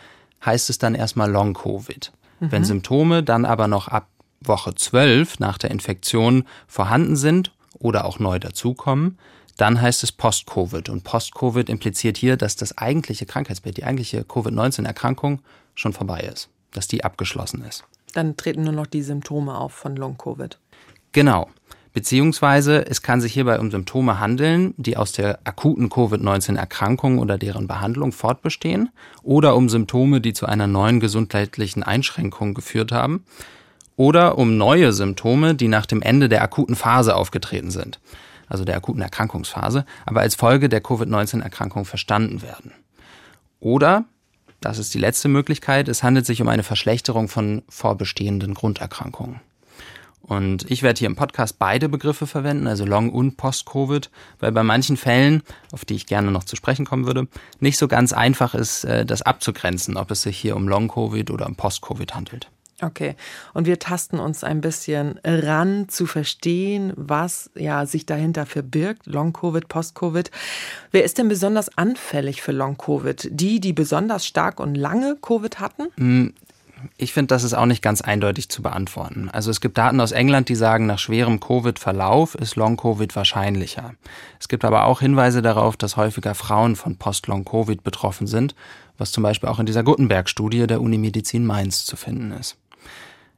heißt 0.44 0.70
es 0.70 0.78
dann 0.78 0.94
erstmal 0.94 1.30
Long-Covid. 1.30 2.12
Mhm. 2.40 2.52
Wenn 2.52 2.64
Symptome 2.64 3.22
dann 3.22 3.44
aber 3.44 3.68
noch 3.68 3.88
ab 3.88 4.08
Woche 4.40 4.74
12 4.74 5.38
nach 5.38 5.58
der 5.58 5.70
Infektion 5.70 6.44
vorhanden 6.66 7.16
sind 7.16 7.52
oder 7.78 8.04
auch 8.04 8.18
neu 8.18 8.38
dazukommen, 8.38 9.18
dann 9.56 9.80
heißt 9.80 10.02
es 10.02 10.12
Post-Covid. 10.12 10.88
Und 10.88 11.04
Post-Covid 11.04 11.68
impliziert 11.68 12.16
hier, 12.16 12.36
dass 12.36 12.56
das 12.56 12.76
eigentliche 12.78 13.26
Krankheitsbild, 13.26 13.76
die 13.76 13.84
eigentliche 13.84 14.24
Covid-19-Erkrankung 14.24 15.40
schon 15.74 15.92
vorbei 15.92 16.20
ist, 16.20 16.48
dass 16.72 16.88
die 16.88 17.04
abgeschlossen 17.04 17.64
ist. 17.64 17.84
Dann 18.14 18.36
treten 18.36 18.64
nur 18.64 18.72
noch 18.72 18.86
die 18.86 19.02
Symptome 19.02 19.56
auf 19.56 19.72
von 19.72 19.96
Long-Covid. 19.96 20.58
Genau. 21.12 21.48
Beziehungsweise 21.92 22.86
es 22.86 23.02
kann 23.02 23.20
sich 23.20 23.34
hierbei 23.34 23.60
um 23.60 23.70
Symptome 23.70 24.18
handeln, 24.18 24.72
die 24.78 24.96
aus 24.96 25.12
der 25.12 25.40
akuten 25.44 25.90
Covid-19-Erkrankung 25.90 27.18
oder 27.18 27.36
deren 27.36 27.66
Behandlung 27.66 28.12
fortbestehen 28.12 28.88
oder 29.22 29.54
um 29.54 29.68
Symptome, 29.68 30.22
die 30.22 30.32
zu 30.32 30.46
einer 30.46 30.66
neuen 30.66 31.00
gesundheitlichen 31.00 31.82
Einschränkung 31.82 32.54
geführt 32.54 32.92
haben 32.92 33.24
oder 33.96 34.38
um 34.38 34.56
neue 34.56 34.94
Symptome, 34.94 35.54
die 35.54 35.68
nach 35.68 35.84
dem 35.84 36.00
Ende 36.00 36.30
der 36.30 36.42
akuten 36.42 36.76
Phase 36.76 37.14
aufgetreten 37.14 37.70
sind, 37.70 38.00
also 38.48 38.64
der 38.64 38.76
akuten 38.76 39.02
Erkrankungsphase, 39.02 39.84
aber 40.06 40.20
als 40.20 40.34
Folge 40.34 40.70
der 40.70 40.80
Covid-19-Erkrankung 40.80 41.84
verstanden 41.84 42.40
werden. 42.40 42.72
Oder, 43.60 44.06
das 44.62 44.78
ist 44.78 44.94
die 44.94 44.98
letzte 44.98 45.28
Möglichkeit, 45.28 45.88
es 45.88 46.02
handelt 46.02 46.24
sich 46.24 46.40
um 46.40 46.48
eine 46.48 46.62
Verschlechterung 46.62 47.28
von 47.28 47.62
vorbestehenden 47.68 48.54
Grunderkrankungen. 48.54 49.40
Und 50.22 50.70
ich 50.70 50.82
werde 50.82 50.98
hier 50.98 51.08
im 51.08 51.16
Podcast 51.16 51.58
beide 51.58 51.88
Begriffe 51.88 52.26
verwenden, 52.26 52.66
also 52.66 52.84
Long- 52.84 53.10
und 53.10 53.36
Post-Covid, 53.36 54.10
weil 54.38 54.52
bei 54.52 54.62
manchen 54.62 54.96
Fällen, 54.96 55.42
auf 55.72 55.84
die 55.84 55.94
ich 55.94 56.06
gerne 56.06 56.30
noch 56.30 56.44
zu 56.44 56.56
sprechen 56.56 56.86
kommen 56.86 57.06
würde, 57.06 57.26
nicht 57.60 57.76
so 57.76 57.88
ganz 57.88 58.12
einfach 58.12 58.54
ist, 58.54 58.84
äh, 58.84 59.04
das 59.04 59.22
abzugrenzen, 59.22 59.96
ob 59.96 60.10
es 60.10 60.22
sich 60.22 60.38
hier 60.38 60.56
um 60.56 60.68
Long-Covid 60.68 61.30
oder 61.30 61.46
um 61.46 61.56
Post-Covid 61.56 62.14
handelt. 62.14 62.48
Okay, 62.82 63.14
und 63.54 63.66
wir 63.66 63.78
tasten 63.78 64.18
uns 64.18 64.42
ein 64.42 64.60
bisschen 64.60 65.20
ran 65.22 65.88
zu 65.88 66.06
verstehen, 66.06 66.92
was 66.96 67.50
ja 67.54 67.86
sich 67.86 68.06
dahinter 68.06 68.44
verbirgt, 68.44 69.06
Long-Covid, 69.06 69.68
Post-Covid. 69.68 70.32
Wer 70.90 71.04
ist 71.04 71.18
denn 71.18 71.28
besonders 71.28 71.76
anfällig 71.78 72.42
für 72.42 72.50
Long-Covid? 72.50 73.28
Die, 73.30 73.60
die 73.60 73.72
besonders 73.72 74.26
stark 74.26 74.58
und 74.58 74.74
lange 74.74 75.16
Covid 75.20 75.60
hatten? 75.60 76.34
Ich 76.96 77.12
finde, 77.12 77.28
das 77.28 77.44
ist 77.44 77.54
auch 77.54 77.66
nicht 77.66 77.82
ganz 77.82 78.00
eindeutig 78.00 78.48
zu 78.48 78.62
beantworten. 78.62 79.28
Also 79.30 79.50
es 79.50 79.60
gibt 79.60 79.78
Daten 79.78 80.00
aus 80.00 80.12
England, 80.12 80.48
die 80.48 80.54
sagen, 80.54 80.86
nach 80.86 80.98
schwerem 80.98 81.40
Covid-Verlauf 81.40 82.34
ist 82.34 82.56
Long-Covid 82.56 83.14
wahrscheinlicher. 83.16 83.94
Es 84.40 84.48
gibt 84.48 84.64
aber 84.64 84.84
auch 84.84 85.00
Hinweise 85.00 85.42
darauf, 85.42 85.76
dass 85.76 85.96
häufiger 85.96 86.34
Frauen 86.34 86.76
von 86.76 86.96
Post-Long-Covid 86.96 87.82
betroffen 87.82 88.26
sind, 88.26 88.54
was 88.98 89.12
zum 89.12 89.22
Beispiel 89.22 89.48
auch 89.48 89.58
in 89.58 89.66
dieser 89.66 89.82
Gutenberg-Studie 89.82 90.66
der 90.66 90.80
Unimedizin 90.80 91.44
Mainz 91.44 91.84
zu 91.84 91.96
finden 91.96 92.32
ist. 92.32 92.56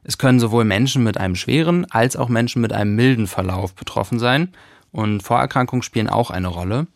Es 0.03 0.17
können 0.17 0.39
sowohl 0.39 0.65
Menschen 0.65 1.03
mit 1.03 1.17
einem 1.17 1.35
schweren 1.35 1.85
als 1.89 2.15
auch 2.15 2.29
Menschen 2.29 2.61
mit 2.61 2.73
einem 2.73 2.95
milden 2.95 3.25
Verlauf 3.25 3.73
betroffen 3.73 4.19
sein 4.19 4.49
und 4.91 5.23
Vorerkrankungen 5.23 5.81
spielen 5.81 6.09
auch 6.09 6.29
eine 6.29 6.47
Rolle. 6.47 6.87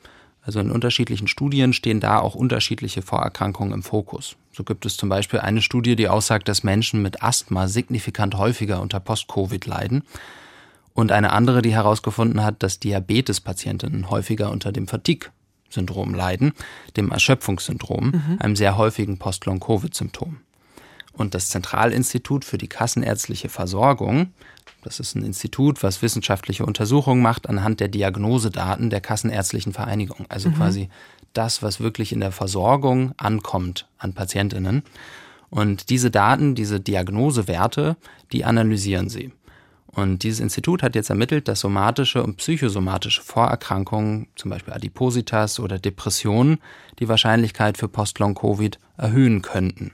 Also 0.49 0.61
in 0.61 0.71
unterschiedlichen 0.71 1.27
Studien 1.27 1.73
stehen 1.73 1.99
da 1.99 2.17
auch 2.17 2.33
unterschiedliche 2.33 3.03
Vorerkrankungen 3.03 3.71
im 3.71 3.83
Fokus. 3.83 4.35
So 4.51 4.63
gibt 4.63 4.83
es 4.87 4.97
zum 4.97 5.07
Beispiel 5.07 5.41
eine 5.41 5.61
Studie, 5.61 5.95
die 5.95 6.07
aussagt, 6.07 6.47
dass 6.47 6.63
Menschen 6.63 7.03
mit 7.03 7.21
Asthma 7.21 7.67
signifikant 7.67 8.35
häufiger 8.35 8.81
unter 8.81 8.99
Post-Covid 8.99 9.63
leiden. 9.67 10.01
Und 10.95 11.11
eine 11.11 11.33
andere, 11.33 11.61
die 11.61 11.71
herausgefunden 11.71 12.43
hat, 12.43 12.63
dass 12.63 12.79
Diabetespatientinnen 12.79 14.09
häufiger 14.09 14.49
unter 14.49 14.71
dem 14.71 14.87
Fatigue-Syndrom 14.87 16.15
leiden, 16.15 16.53
dem 16.97 17.11
Erschöpfungssyndrom, 17.11 18.05
mhm. 18.05 18.37
einem 18.39 18.55
sehr 18.55 18.75
häufigen 18.75 19.19
Post-Long-Covid-Symptom. 19.19 20.37
Und 21.13 21.35
das 21.35 21.49
Zentralinstitut 21.49 22.43
für 22.43 22.57
die 22.57 22.69
kassenärztliche 22.69 23.49
Versorgung, 23.49 24.33
das 24.83 24.99
ist 24.99 25.15
ein 25.15 25.23
Institut, 25.23 25.83
was 25.83 26.01
wissenschaftliche 26.01 26.65
Untersuchungen 26.65 27.21
macht 27.21 27.49
anhand 27.49 27.79
der 27.79 27.89
Diagnosedaten 27.89 28.89
der 28.89 29.01
Kassenärztlichen 29.01 29.73
Vereinigung. 29.73 30.25
Also 30.29 30.49
mhm. 30.49 30.55
quasi 30.55 30.89
das, 31.33 31.61
was 31.61 31.79
wirklich 31.79 32.11
in 32.11 32.21
der 32.21 32.31
Versorgung 32.31 33.13
ankommt 33.17 33.87
an 33.97 34.13
Patientinnen. 34.13 34.83
Und 35.49 35.89
diese 35.89 36.11
Daten, 36.11 36.55
diese 36.55 36.79
Diagnosewerte, 36.79 37.97
die 38.31 38.45
analysieren 38.45 39.09
sie. 39.09 39.31
Und 39.87 40.21
dieses 40.23 40.39
Institut 40.39 40.83
hat 40.83 40.95
jetzt 40.95 41.09
ermittelt, 41.09 41.47
dass 41.47 41.61
somatische 41.61 42.23
und 42.23 42.37
psychosomatische 42.37 43.21
Vorerkrankungen, 43.21 44.27
zum 44.35 44.51
Beispiel 44.51 44.73
Adipositas 44.73 45.59
oder 45.59 45.79
Depressionen, 45.79 46.59
die 46.99 47.09
Wahrscheinlichkeit 47.09 47.77
für 47.77 47.87
Post-Long-Covid 47.87 48.77
erhöhen 48.97 49.41
könnten. 49.41 49.93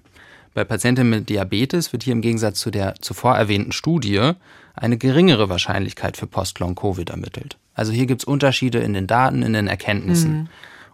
Bei 0.54 0.64
Patienten 0.64 1.10
mit 1.10 1.30
Diabetes 1.30 1.92
wird 1.94 2.04
hier 2.04 2.14
im 2.14 2.22
Gegensatz 2.22 2.60
zu 2.60 2.72
der 2.72 2.96
zuvor 3.02 3.36
erwähnten 3.36 3.72
Studie 3.72 4.32
eine 4.76 4.98
geringere 4.98 5.50
Wahrscheinlichkeit 5.50 6.18
für 6.18 6.28
Post-Long-Covid 6.28 7.10
ermittelt. 7.10 7.58
Also 7.74 7.92
hier 7.92 8.06
gibt 8.06 8.22
es 8.22 8.26
Unterschiede 8.26 8.80
in 8.80 8.94
den 8.94 9.08
Daten, 9.08 9.42
in 9.42 9.54
den 9.54 9.68
Erkenntnissen. 9.68 10.34
Mhm. 10.34 10.48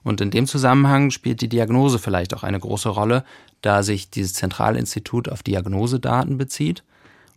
Und 0.04 0.20
in 0.20 0.32
dem 0.32 0.48
Zusammenhang 0.48 1.12
spielt 1.12 1.42
die 1.42 1.50
Diagnose 1.50 2.00
vielleicht 2.00 2.34
auch 2.34 2.44
eine 2.44 2.60
große 2.60 2.90
Rolle, 2.90 3.24
da 3.62 3.84
sich 3.84 4.10
dieses 4.10 4.34
Zentralinstitut 4.34 5.30
auf 5.30 5.44
Diagnosedaten 5.44 6.38
bezieht. 6.38 6.84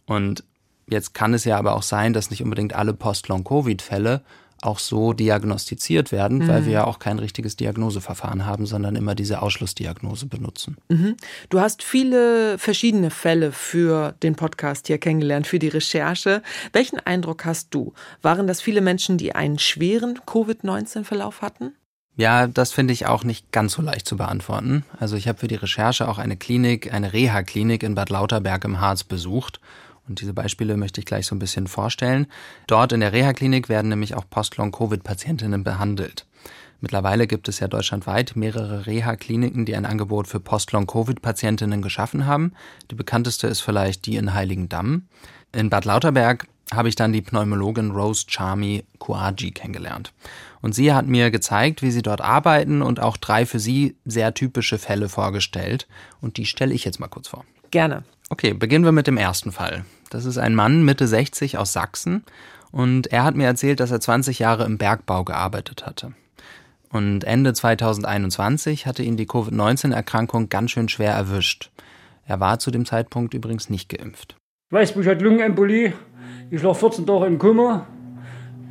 Und 0.06 0.44
jetzt 0.88 1.12
kann 1.12 1.34
es 1.34 1.44
ja 1.44 1.58
aber 1.58 1.76
auch 1.76 1.82
sein, 1.82 2.14
dass 2.14 2.30
nicht 2.30 2.42
unbedingt 2.42 2.74
alle 2.74 2.94
Post-Long-Covid-Fälle 2.94 4.22
auch 4.64 4.78
so 4.78 5.12
diagnostiziert 5.12 6.12
werden, 6.12 6.38
mhm. 6.38 6.48
weil 6.48 6.66
wir 6.66 6.72
ja 6.72 6.84
auch 6.84 6.98
kein 6.98 7.18
richtiges 7.18 7.56
Diagnoseverfahren 7.56 8.46
haben, 8.46 8.66
sondern 8.66 8.96
immer 8.96 9.14
diese 9.14 9.42
Ausschlussdiagnose 9.42 10.26
benutzen. 10.26 10.76
Mhm. 10.88 11.16
Du 11.50 11.60
hast 11.60 11.82
viele 11.82 12.58
verschiedene 12.58 13.10
Fälle 13.10 13.52
für 13.52 14.14
den 14.22 14.34
Podcast 14.34 14.86
hier 14.86 14.98
kennengelernt, 14.98 15.46
für 15.46 15.58
die 15.58 15.68
Recherche. 15.68 16.42
Welchen 16.72 16.98
Eindruck 16.98 17.44
hast 17.44 17.74
du? 17.74 17.92
Waren 18.22 18.46
das 18.46 18.60
viele 18.60 18.80
Menschen, 18.80 19.18
die 19.18 19.34
einen 19.34 19.58
schweren 19.58 20.20
Covid-19-Verlauf 20.26 21.42
hatten? 21.42 21.72
Ja, 22.16 22.46
das 22.46 22.70
finde 22.70 22.92
ich 22.92 23.06
auch 23.06 23.24
nicht 23.24 23.50
ganz 23.50 23.72
so 23.72 23.82
leicht 23.82 24.06
zu 24.06 24.16
beantworten. 24.16 24.84
Also 25.00 25.16
ich 25.16 25.26
habe 25.26 25.38
für 25.38 25.48
die 25.48 25.56
Recherche 25.56 26.08
auch 26.08 26.18
eine 26.18 26.36
Klinik, 26.36 26.94
eine 26.94 27.12
Reha-Klinik 27.12 27.82
in 27.82 27.96
Bad 27.96 28.10
Lauterberg 28.10 28.64
im 28.64 28.80
Harz 28.80 29.02
besucht 29.02 29.60
und 30.08 30.20
diese 30.20 30.34
Beispiele 30.34 30.76
möchte 30.76 31.00
ich 31.00 31.06
gleich 31.06 31.26
so 31.26 31.34
ein 31.34 31.38
bisschen 31.38 31.66
vorstellen. 31.66 32.26
Dort 32.66 32.92
in 32.92 33.00
der 33.00 33.12
Reha-Klinik 33.12 33.68
werden 33.68 33.88
nämlich 33.88 34.14
auch 34.14 34.28
Post-Long-Covid-Patientinnen 34.28 35.64
behandelt. 35.64 36.26
Mittlerweile 36.80 37.26
gibt 37.26 37.48
es 37.48 37.60
ja 37.60 37.68
deutschlandweit 37.68 38.36
mehrere 38.36 38.86
Reha-Kliniken, 38.86 39.64
die 39.64 39.74
ein 39.74 39.86
Angebot 39.86 40.28
für 40.28 40.40
Post-Long-Covid-Patientinnen 40.40 41.80
geschaffen 41.80 42.26
haben. 42.26 42.52
Die 42.90 42.94
bekannteste 42.94 43.46
ist 43.46 43.60
vielleicht 43.60 44.04
die 44.04 44.16
in 44.16 44.34
Heiligendamm. 44.34 45.08
In 45.52 45.70
Bad 45.70 45.86
Lauterberg 45.86 46.46
habe 46.72 46.88
ich 46.88 46.94
dann 46.94 47.12
die 47.12 47.22
Pneumologin 47.22 47.90
Rose 47.90 48.26
Charmy 48.28 48.84
Kuaji 48.98 49.52
kennengelernt. 49.52 50.12
Und 50.60 50.74
sie 50.74 50.92
hat 50.92 51.06
mir 51.06 51.30
gezeigt, 51.30 51.82
wie 51.82 51.90
sie 51.90 52.02
dort 52.02 52.20
arbeiten 52.20 52.82
und 52.82 53.00
auch 53.00 53.16
drei 53.16 53.46
für 53.46 53.58
sie 53.58 53.96
sehr 54.04 54.34
typische 54.34 54.78
Fälle 54.78 55.08
vorgestellt. 55.08 55.86
Und 56.20 56.36
die 56.36 56.46
stelle 56.46 56.74
ich 56.74 56.84
jetzt 56.84 57.00
mal 57.00 57.08
kurz 57.08 57.28
vor. 57.28 57.44
Gerne. 57.70 58.04
Okay, 58.30 58.54
beginnen 58.54 58.84
wir 58.84 58.92
mit 58.92 59.06
dem 59.06 59.16
ersten 59.16 59.52
Fall. 59.52 59.84
Das 60.10 60.24
ist 60.24 60.38
ein 60.38 60.54
Mann 60.54 60.84
Mitte 60.84 61.06
60 61.06 61.58
aus 61.58 61.72
Sachsen 61.72 62.24
und 62.72 63.08
er 63.08 63.24
hat 63.24 63.36
mir 63.36 63.46
erzählt, 63.46 63.80
dass 63.80 63.90
er 63.90 64.00
20 64.00 64.38
Jahre 64.38 64.64
im 64.64 64.78
Bergbau 64.78 65.24
gearbeitet 65.24 65.86
hatte. 65.86 66.14
Und 66.90 67.24
Ende 67.24 67.52
2021 67.52 68.86
hatte 68.86 69.02
ihn 69.02 69.16
die 69.16 69.26
Covid-19-Erkrankung 69.26 70.48
ganz 70.48 70.70
schön 70.70 70.88
schwer 70.88 71.12
erwischt. 71.12 71.70
Er 72.26 72.40
war 72.40 72.58
zu 72.58 72.70
dem 72.70 72.86
Zeitpunkt 72.86 73.34
übrigens 73.34 73.68
nicht 73.68 73.88
geimpft. 73.88 74.36
Weißbuch 74.70 75.04
hat 75.04 75.20
Lungenembolie. 75.20 75.92
Ich 76.50 76.62
lag 76.62 76.74
14 76.74 77.06
Tage 77.06 77.26
im 77.26 77.38
Kummer. 77.38 77.86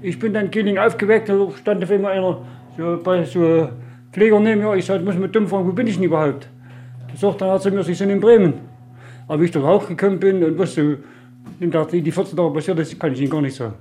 Ich 0.02 0.20
bin 0.20 0.34
dann 0.34 0.52
Killing 0.52 0.78
aufgeweckt, 0.78 1.30
da 1.30 1.50
stand 1.60 1.84
auf 1.84 1.92
einmal 1.92 2.14
einer 2.14 2.46
so 2.78 3.00
bei 3.04 3.24
so 3.26 3.70
Pfleger 4.12 4.40
neben 4.40 4.62
mir. 4.62 4.76
Ich 4.76 4.86
sagte, 4.86 5.04
muss 5.04 5.16
mit 5.16 5.36
dumm 5.36 5.48
fragen, 5.48 5.68
wo 5.68 5.74
bin 5.74 5.88
ich 5.88 5.96
denn 5.96 6.04
überhaupt? 6.04 6.50
Da 7.12 7.18
sagt 7.18 7.42
dann, 7.42 7.50
er 7.50 7.60
zu 7.60 7.72
mir, 7.72 7.84
Sie 7.84 7.94
sind 7.94 8.10
in 8.10 8.20
Bremen. 8.20 8.73
Aber 9.28 9.42
wie 9.42 9.46
ich 9.46 9.52
dort 9.52 9.66
rausgekommen 9.66 10.20
bin 10.20 10.44
und 10.44 10.58
was 10.58 10.76
so 10.76 10.96
in 11.60 11.72
die 11.72 12.12
14 12.12 12.38
Tage 12.38 12.54
passiert 12.54 12.80
ist, 12.80 13.00
kann 13.00 13.14
ich 13.14 13.20
Ihnen 13.20 13.30
gar 13.30 13.42
nicht 13.42 13.56
sagen. 13.56 13.76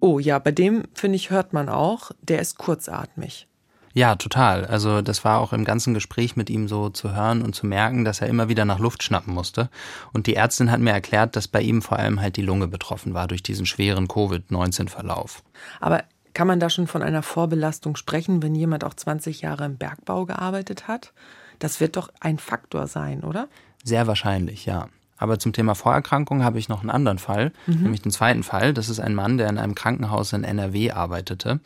Oh 0.00 0.18
ja, 0.18 0.38
bei 0.38 0.52
dem, 0.52 0.84
finde 0.94 1.16
ich, 1.16 1.30
hört 1.30 1.52
man 1.52 1.68
auch, 1.68 2.12
der 2.22 2.40
ist 2.40 2.58
kurzatmig. 2.58 3.48
Ja, 3.94 4.14
total. 4.14 4.64
Also 4.64 5.02
das 5.02 5.24
war 5.24 5.40
auch 5.40 5.52
im 5.52 5.64
ganzen 5.64 5.94
Gespräch 5.94 6.36
mit 6.36 6.50
ihm 6.50 6.68
so 6.68 6.88
zu 6.88 7.16
hören 7.16 7.42
und 7.42 7.54
zu 7.54 7.66
merken, 7.66 8.04
dass 8.04 8.20
er 8.20 8.28
immer 8.28 8.48
wieder 8.48 8.64
nach 8.64 8.78
Luft 8.78 9.02
schnappen 9.02 9.34
musste. 9.34 9.70
Und 10.12 10.28
die 10.28 10.36
Ärztin 10.36 10.70
hat 10.70 10.78
mir 10.78 10.92
erklärt, 10.92 11.34
dass 11.34 11.48
bei 11.48 11.60
ihm 11.60 11.82
vor 11.82 11.98
allem 11.98 12.20
halt 12.20 12.36
die 12.36 12.42
Lunge 12.42 12.68
betroffen 12.68 13.14
war 13.14 13.26
durch 13.26 13.42
diesen 13.42 13.66
schweren 13.66 14.06
Covid-19-Verlauf. 14.06 15.42
Aber 15.80 16.04
kann 16.32 16.46
man 16.46 16.60
da 16.60 16.70
schon 16.70 16.86
von 16.86 17.02
einer 17.02 17.22
Vorbelastung 17.24 17.96
sprechen, 17.96 18.40
wenn 18.42 18.54
jemand 18.54 18.84
auch 18.84 18.94
20 18.94 19.40
Jahre 19.40 19.64
im 19.64 19.78
Bergbau 19.78 20.26
gearbeitet 20.26 20.86
hat? 20.86 21.12
Das 21.58 21.80
wird 21.80 21.96
doch 21.96 22.10
ein 22.20 22.38
Faktor 22.38 22.86
sein, 22.86 23.24
oder? 23.24 23.48
Sehr 23.84 24.06
wahrscheinlich, 24.06 24.66
ja. 24.66 24.88
Aber 25.18 25.38
zum 25.38 25.52
Thema 25.52 25.74
Vorerkrankung 25.74 26.44
habe 26.44 26.58
ich 26.58 26.68
noch 26.68 26.80
einen 26.80 26.90
anderen 26.90 27.18
Fall, 27.18 27.52
mhm. 27.66 27.82
nämlich 27.82 28.02
den 28.02 28.12
zweiten 28.12 28.44
Fall. 28.44 28.72
Das 28.72 28.88
ist 28.88 29.00
ein 29.00 29.14
Mann, 29.14 29.36
der 29.36 29.48
in 29.48 29.58
einem 29.58 29.74
Krankenhaus 29.74 30.32
in 30.32 30.44
NRW 30.44 30.92
arbeitete 30.92 31.60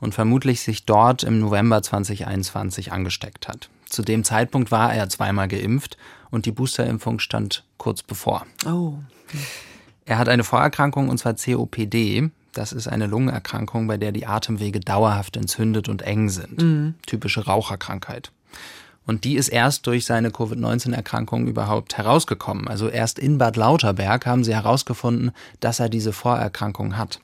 und 0.00 0.14
vermutlich 0.14 0.60
sich 0.60 0.84
dort 0.84 1.22
im 1.24 1.40
November 1.40 1.82
2021 1.82 2.92
angesteckt 2.92 3.48
hat. 3.48 3.70
Zu 3.86 4.02
dem 4.02 4.24
Zeitpunkt 4.24 4.70
war 4.70 4.92
er 4.92 5.08
zweimal 5.08 5.48
geimpft 5.48 5.96
und 6.30 6.44
die 6.44 6.52
Boosterimpfung 6.52 7.18
stand 7.18 7.64
kurz 7.78 8.02
bevor. 8.02 8.46
Oh. 8.66 8.94
Er 10.04 10.18
hat 10.18 10.28
eine 10.28 10.44
Vorerkrankung 10.44 11.08
und 11.08 11.18
zwar 11.18 11.34
COPD. 11.34 12.30
Das 12.52 12.72
ist 12.72 12.88
eine 12.88 13.06
Lungenerkrankung, 13.06 13.86
bei 13.86 13.96
der 13.96 14.12
die 14.12 14.26
Atemwege 14.26 14.80
dauerhaft 14.80 15.36
entzündet 15.36 15.88
und 15.88 16.02
eng 16.02 16.28
sind. 16.28 16.60
Mhm. 16.60 16.94
Typische 17.06 17.46
Raucherkrankheit. 17.46 18.32
Und 19.08 19.24
die 19.24 19.36
ist 19.36 19.48
erst 19.48 19.86
durch 19.86 20.04
seine 20.04 20.30
Covid-19-Erkrankung 20.30 21.46
überhaupt 21.46 21.96
herausgekommen. 21.96 22.68
Also 22.68 22.90
erst 22.90 23.18
in 23.18 23.38
Bad 23.38 23.56
Lauterberg 23.56 24.26
haben 24.26 24.44
sie 24.44 24.54
herausgefunden, 24.54 25.30
dass 25.60 25.80
er 25.80 25.88
diese 25.88 26.12
Vorerkrankung 26.12 26.98
hat. 26.98 27.18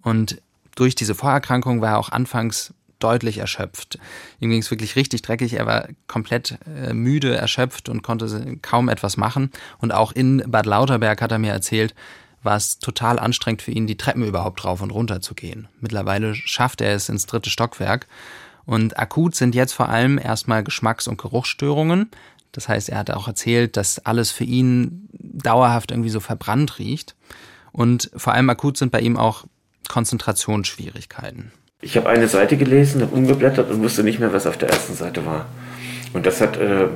Und 0.00 0.40
durch 0.74 0.94
diese 0.94 1.14
Vorerkrankung 1.14 1.82
war 1.82 1.90
er 1.90 1.98
auch 1.98 2.08
anfangs 2.08 2.72
deutlich 2.98 3.36
erschöpft. 3.36 3.98
Ihm 4.40 4.48
ging 4.48 4.60
es 4.60 4.70
wirklich 4.70 4.96
richtig 4.96 5.20
dreckig. 5.20 5.52
Er 5.52 5.66
war 5.66 5.86
komplett 6.06 6.56
äh, 6.66 6.94
müde, 6.94 7.36
erschöpft 7.36 7.90
und 7.90 8.02
konnte 8.02 8.56
kaum 8.62 8.88
etwas 8.88 9.18
machen. 9.18 9.50
Und 9.76 9.92
auch 9.92 10.12
in 10.12 10.44
Bad 10.46 10.64
Lauterberg 10.64 11.20
hat 11.20 11.30
er 11.30 11.38
mir 11.38 11.52
erzählt, 11.52 11.94
war 12.42 12.56
es 12.56 12.78
total 12.78 13.18
anstrengend 13.18 13.60
für 13.60 13.70
ihn, 13.70 13.86
die 13.86 13.98
Treppen 13.98 14.24
überhaupt 14.24 14.64
rauf 14.64 14.80
und 14.80 14.92
runter 14.92 15.20
zu 15.20 15.34
gehen. 15.34 15.68
Mittlerweile 15.78 16.34
schafft 16.34 16.80
er 16.80 16.94
es 16.94 17.10
ins 17.10 17.26
dritte 17.26 17.50
Stockwerk 17.50 18.06
und 18.66 18.98
akut 18.98 19.34
sind 19.34 19.54
jetzt 19.54 19.72
vor 19.72 19.88
allem 19.88 20.18
erstmal 20.18 20.64
Geschmacks- 20.64 21.08
und 21.08 21.18
Geruchsstörungen. 21.18 22.10
Das 22.52 22.68
heißt, 22.68 22.88
er 22.88 22.98
hat 22.98 23.10
auch 23.10 23.28
erzählt, 23.28 23.76
dass 23.76 24.04
alles 24.04 24.30
für 24.30 24.44
ihn 24.44 25.08
dauerhaft 25.12 25.92
irgendwie 25.92 26.10
so 26.10 26.20
verbrannt 26.20 26.78
riecht. 26.78 27.14
Und 27.72 28.10
vor 28.16 28.32
allem 28.32 28.50
akut 28.50 28.76
sind 28.76 28.90
bei 28.90 29.00
ihm 29.00 29.16
auch 29.16 29.44
Konzentrationsschwierigkeiten. 29.88 31.52
Ich 31.80 31.96
habe 31.96 32.08
eine 32.08 32.26
Seite 32.26 32.56
gelesen, 32.56 33.02
habe 33.02 33.14
umgeblättert 33.14 33.70
und 33.70 33.82
wusste 33.82 34.02
nicht 34.02 34.18
mehr, 34.18 34.32
was 34.32 34.46
auf 34.46 34.56
der 34.56 34.70
ersten 34.70 34.94
Seite 34.94 35.24
war. 35.26 35.46
Und 36.12 36.24
das 36.24 36.40
hat, 36.40 36.56
äh, 36.56 36.86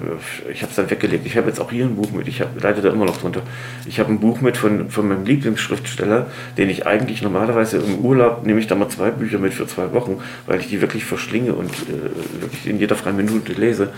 ich 0.51 0.63
habe 0.63 0.71
es 0.71 0.77
dann 0.77 0.91
weggelegt. 0.91 1.27
Ich 1.27 1.37
habe 1.37 1.49
jetzt 1.49 1.61
auch 1.61 1.71
hier 1.71 1.85
ein 1.85 1.97
Buch 1.97 2.11
mit, 2.13 2.29
ich 2.29 2.41
hab, 2.41 2.61
leite 2.63 2.81
da 2.81 2.91
immer 2.91 3.05
noch 3.05 3.19
drunter. 3.19 3.43
Ich 3.87 4.01
habe 4.01 4.11
ein 4.11 4.21
Buch 4.21 4.41
mit 4.41 4.57
von, 4.57 4.91
von 4.91 5.09
meinem 5.09 5.25
Lieblingsschriftsteller, 5.25 6.27
den 6.57 6.71
ich 6.71 6.87
eigentlich 6.87 7.23
normalerweise 7.23 7.79
im 7.79 7.99
Urlaub, 7.99 8.47
nehme 8.47 8.61
ich 8.61 8.67
da 8.67 8.75
mal 8.75 8.89
zwei 8.89 9.11
Bücher 9.11 9.39
mit 9.39 9.53
für 9.53 9.67
zwei 9.67 9.93
Wochen, 9.93 10.23
weil 10.47 10.61
ich 10.61 10.69
die 10.69 10.81
wirklich 10.81 11.05
verschlinge 11.05 11.55
und 11.55 11.71
äh, 11.71 12.41
wirklich 12.41 12.67
in 12.67 12.79
jeder 12.79 12.97
freien 12.97 13.17
Minute 13.17 13.53
lese. 13.53 13.93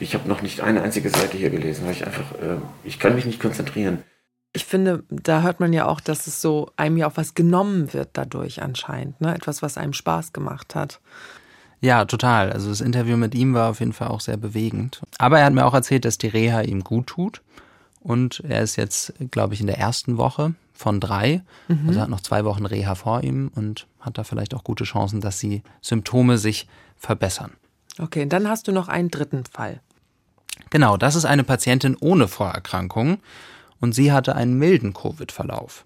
Ich 0.00 0.14
habe 0.14 0.28
noch 0.28 0.42
nicht 0.42 0.60
eine 0.60 0.82
einzige 0.82 1.10
Seite 1.10 1.36
hier 1.36 1.50
gelesen, 1.50 1.84
weil 1.86 1.92
ich 1.92 2.06
einfach, 2.06 2.32
äh, 2.32 2.56
ich 2.84 2.98
kann 2.98 3.14
mich 3.14 3.24
nicht 3.24 3.40
konzentrieren. 3.40 4.02
Ich 4.54 4.64
finde, 4.64 5.04
da 5.10 5.42
hört 5.42 5.60
man 5.60 5.72
ja 5.72 5.86
auch, 5.86 6.00
dass 6.00 6.26
es 6.26 6.40
so 6.40 6.70
einem 6.76 6.96
ja 6.96 7.06
auch 7.06 7.16
was 7.16 7.34
genommen 7.34 7.92
wird 7.92 8.10
dadurch 8.14 8.62
anscheinend, 8.62 9.20
ne? 9.20 9.34
Etwas, 9.34 9.62
was 9.62 9.76
einem 9.76 9.92
Spaß 9.92 10.32
gemacht 10.32 10.74
hat. 10.74 11.00
Ja, 11.80 12.04
total. 12.04 12.52
Also 12.52 12.68
das 12.70 12.80
Interview 12.80 13.16
mit 13.16 13.34
ihm 13.34 13.54
war 13.54 13.70
auf 13.70 13.80
jeden 13.80 13.92
Fall 13.92 14.08
auch 14.08 14.20
sehr 14.20 14.36
bewegend. 14.36 15.00
Aber 15.18 15.38
er 15.38 15.46
hat 15.46 15.52
mir 15.52 15.64
auch 15.64 15.74
erzählt, 15.74 16.04
dass 16.04 16.18
die 16.18 16.28
Reha 16.28 16.62
ihm 16.62 16.82
gut 16.82 17.06
tut 17.06 17.40
und 18.00 18.42
er 18.48 18.62
ist 18.62 18.76
jetzt, 18.76 19.12
glaube 19.30 19.54
ich, 19.54 19.60
in 19.60 19.66
der 19.66 19.78
ersten 19.78 20.16
Woche 20.16 20.54
von 20.74 21.00
drei. 21.00 21.42
Mhm. 21.68 21.88
Also 21.88 22.00
hat 22.00 22.08
noch 22.08 22.20
zwei 22.20 22.44
Wochen 22.44 22.66
Reha 22.66 22.94
vor 22.94 23.22
ihm 23.22 23.50
und 23.54 23.86
hat 24.00 24.18
da 24.18 24.24
vielleicht 24.24 24.54
auch 24.54 24.64
gute 24.64 24.84
Chancen, 24.84 25.20
dass 25.20 25.38
die 25.38 25.62
Symptome 25.80 26.38
sich 26.38 26.68
verbessern. 26.96 27.52
Okay, 27.98 28.26
dann 28.26 28.48
hast 28.48 28.68
du 28.68 28.72
noch 28.72 28.88
einen 28.88 29.10
dritten 29.10 29.44
Fall. 29.44 29.80
Genau, 30.70 30.96
das 30.96 31.14
ist 31.14 31.24
eine 31.24 31.44
Patientin 31.44 31.96
ohne 31.98 32.28
Vorerkrankung 32.28 33.18
und 33.80 33.94
sie 33.94 34.12
hatte 34.12 34.34
einen 34.34 34.58
milden 34.58 34.92
Covid-Verlauf. 34.92 35.84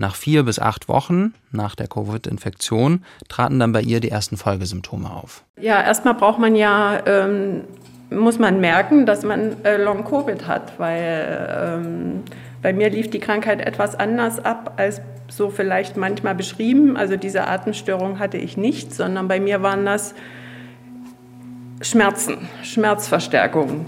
Nach 0.00 0.14
vier 0.14 0.44
bis 0.44 0.60
acht 0.60 0.88
Wochen 0.88 1.34
nach 1.50 1.74
der 1.74 1.88
Covid-Infektion 1.88 3.04
traten 3.28 3.58
dann 3.58 3.72
bei 3.72 3.82
ihr 3.82 3.98
die 3.98 4.10
ersten 4.10 4.36
Folgesymptome 4.36 5.10
auf. 5.10 5.42
Ja, 5.60 5.82
erstmal 5.82 6.14
braucht 6.14 6.38
man 6.38 6.54
ja, 6.54 7.00
ähm, 7.04 7.64
muss 8.08 8.38
man 8.38 8.60
merken, 8.60 9.06
dass 9.06 9.24
man 9.24 9.64
äh, 9.64 9.76
Long-Covid 9.76 10.46
hat, 10.46 10.78
weil 10.78 11.82
ähm, 11.82 12.22
bei 12.62 12.72
mir 12.72 12.90
lief 12.90 13.10
die 13.10 13.18
Krankheit 13.18 13.60
etwas 13.60 13.96
anders 13.96 14.38
ab 14.38 14.74
als 14.76 15.00
so 15.26 15.50
vielleicht 15.50 15.96
manchmal 15.96 16.36
beschrieben. 16.36 16.96
Also 16.96 17.16
diese 17.16 17.48
Atemstörung 17.48 18.20
hatte 18.20 18.36
ich 18.36 18.56
nicht, 18.56 18.94
sondern 18.94 19.26
bei 19.26 19.40
mir 19.40 19.62
waren 19.62 19.84
das 19.84 20.14
Schmerzen, 21.80 22.48
Schmerzverstärkungen. 22.62 23.86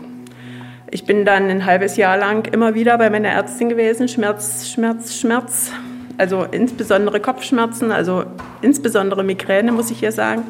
Ich 0.90 1.04
bin 1.04 1.24
dann 1.24 1.48
ein 1.48 1.66
halbes 1.66 1.96
Jahr 1.96 2.16
lang 2.16 2.52
immer 2.52 2.74
wieder 2.74 2.98
bei 2.98 3.10
meiner 3.10 3.28
Ärztin 3.28 3.68
gewesen, 3.68 4.08
Schmerz, 4.08 4.68
Schmerz, 4.68 5.14
Schmerz. 5.14 5.70
Also 6.20 6.42
insbesondere 6.42 7.18
Kopfschmerzen, 7.18 7.92
also 7.92 8.24
insbesondere 8.60 9.24
Migräne, 9.24 9.72
muss 9.72 9.90
ich 9.90 10.00
hier 10.00 10.12
sagen. 10.12 10.42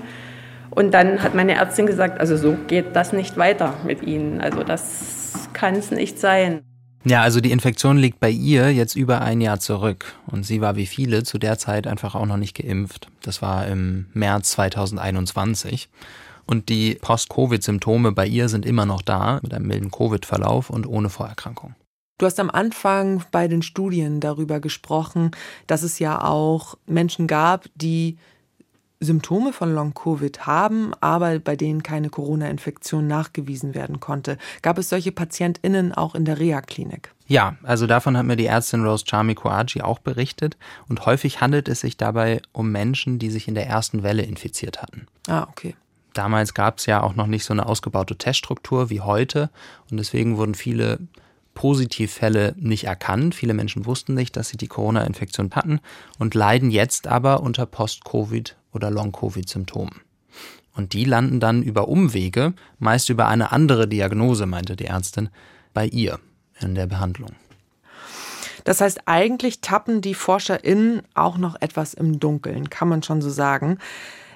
Und 0.70 0.92
dann 0.92 1.22
hat 1.22 1.36
meine 1.36 1.54
Ärztin 1.54 1.86
gesagt, 1.86 2.18
also 2.18 2.36
so 2.36 2.56
geht 2.66 2.96
das 2.96 3.12
nicht 3.12 3.36
weiter 3.36 3.74
mit 3.86 4.02
Ihnen. 4.02 4.40
Also 4.40 4.64
das 4.64 5.48
kann 5.52 5.76
es 5.76 5.92
nicht 5.92 6.18
sein. 6.18 6.62
Ja, 7.04 7.22
also 7.22 7.40
die 7.40 7.52
Infektion 7.52 7.98
liegt 7.98 8.18
bei 8.18 8.30
ihr 8.30 8.72
jetzt 8.72 8.96
über 8.96 9.20
ein 9.22 9.40
Jahr 9.40 9.60
zurück 9.60 10.12
und 10.26 10.44
sie 10.44 10.60
war 10.60 10.74
wie 10.74 10.86
viele 10.86 11.22
zu 11.22 11.38
der 11.38 11.56
Zeit 11.56 11.86
einfach 11.86 12.16
auch 12.16 12.26
noch 12.26 12.36
nicht 12.36 12.56
geimpft. 12.56 13.06
Das 13.22 13.40
war 13.40 13.68
im 13.68 14.06
März 14.12 14.50
2021 14.50 15.88
und 16.46 16.68
die 16.68 16.96
Post-Covid-Symptome 17.00 18.10
bei 18.10 18.26
ihr 18.26 18.48
sind 18.48 18.66
immer 18.66 18.86
noch 18.86 19.02
da 19.02 19.38
mit 19.42 19.54
einem 19.54 19.68
milden 19.68 19.92
Covid-Verlauf 19.92 20.68
und 20.68 20.86
ohne 20.86 21.10
Vorerkrankung. 21.10 21.76
Du 22.20 22.26
hast 22.26 22.38
am 22.38 22.50
Anfang 22.50 23.24
bei 23.30 23.48
den 23.48 23.62
Studien 23.62 24.20
darüber 24.20 24.60
gesprochen, 24.60 25.30
dass 25.66 25.82
es 25.82 25.98
ja 25.98 26.22
auch 26.22 26.76
Menschen 26.84 27.26
gab, 27.26 27.64
die 27.74 28.18
Symptome 29.00 29.54
von 29.54 29.74
Long-Covid 29.74 30.44
haben, 30.44 30.92
aber 31.00 31.38
bei 31.38 31.56
denen 31.56 31.82
keine 31.82 32.10
Corona-Infektion 32.10 33.06
nachgewiesen 33.06 33.74
werden 33.74 34.00
konnte. 34.00 34.36
Gab 34.60 34.76
es 34.76 34.90
solche 34.90 35.12
PatientInnen 35.12 35.94
auch 35.94 36.14
in 36.14 36.26
der 36.26 36.38
Reha-Klinik? 36.38 37.14
Ja, 37.26 37.56
also 37.62 37.86
davon 37.86 38.18
hat 38.18 38.26
mir 38.26 38.36
die 38.36 38.44
Ärztin 38.44 38.84
Rose 38.84 39.06
Charmi 39.08 39.34
Koaji 39.34 39.80
auch 39.80 40.00
berichtet. 40.00 40.58
Und 40.90 41.06
häufig 41.06 41.40
handelt 41.40 41.70
es 41.70 41.80
sich 41.80 41.96
dabei 41.96 42.42
um 42.52 42.70
Menschen, 42.70 43.18
die 43.18 43.30
sich 43.30 43.48
in 43.48 43.54
der 43.54 43.66
ersten 43.66 44.02
Welle 44.02 44.24
infiziert 44.24 44.82
hatten. 44.82 45.06
Ah, 45.26 45.46
okay. 45.48 45.74
Damals 46.12 46.52
gab 46.52 46.80
es 46.80 46.84
ja 46.84 47.02
auch 47.02 47.14
noch 47.14 47.28
nicht 47.28 47.46
so 47.46 47.54
eine 47.54 47.64
ausgebaute 47.64 48.16
Teststruktur 48.16 48.90
wie 48.90 49.00
heute. 49.00 49.48
Und 49.90 49.96
deswegen 49.96 50.36
wurden 50.36 50.54
viele 50.54 50.98
Positivfälle 51.60 52.54
nicht 52.56 52.84
erkannt. 52.84 53.34
Viele 53.34 53.52
Menschen 53.52 53.84
wussten 53.84 54.14
nicht, 54.14 54.34
dass 54.34 54.48
sie 54.48 54.56
die 54.56 54.66
Corona-Infektion 54.66 55.50
hatten 55.54 55.80
und 56.18 56.34
leiden 56.34 56.70
jetzt 56.70 57.06
aber 57.06 57.42
unter 57.42 57.66
Post-Covid 57.66 58.56
oder 58.72 58.90
Long-Covid-Symptomen. 58.90 60.00
Und 60.74 60.94
die 60.94 61.04
landen 61.04 61.38
dann 61.38 61.62
über 61.62 61.88
Umwege, 61.88 62.54
meist 62.78 63.10
über 63.10 63.28
eine 63.28 63.52
andere 63.52 63.86
Diagnose, 63.88 64.46
meinte 64.46 64.74
die 64.74 64.86
Ärztin, 64.86 65.28
bei 65.74 65.84
ihr 65.84 66.18
in 66.60 66.74
der 66.74 66.86
Behandlung. 66.86 67.32
Das 68.64 68.80
heißt, 68.80 69.02
eigentlich 69.04 69.60
tappen 69.60 70.00
die 70.00 70.14
ForscherInnen 70.14 71.02
auch 71.12 71.36
noch 71.36 71.60
etwas 71.60 71.92
im 71.92 72.18
Dunkeln, 72.18 72.70
kann 72.70 72.88
man 72.88 73.02
schon 73.02 73.20
so 73.20 73.28
sagen. 73.28 73.76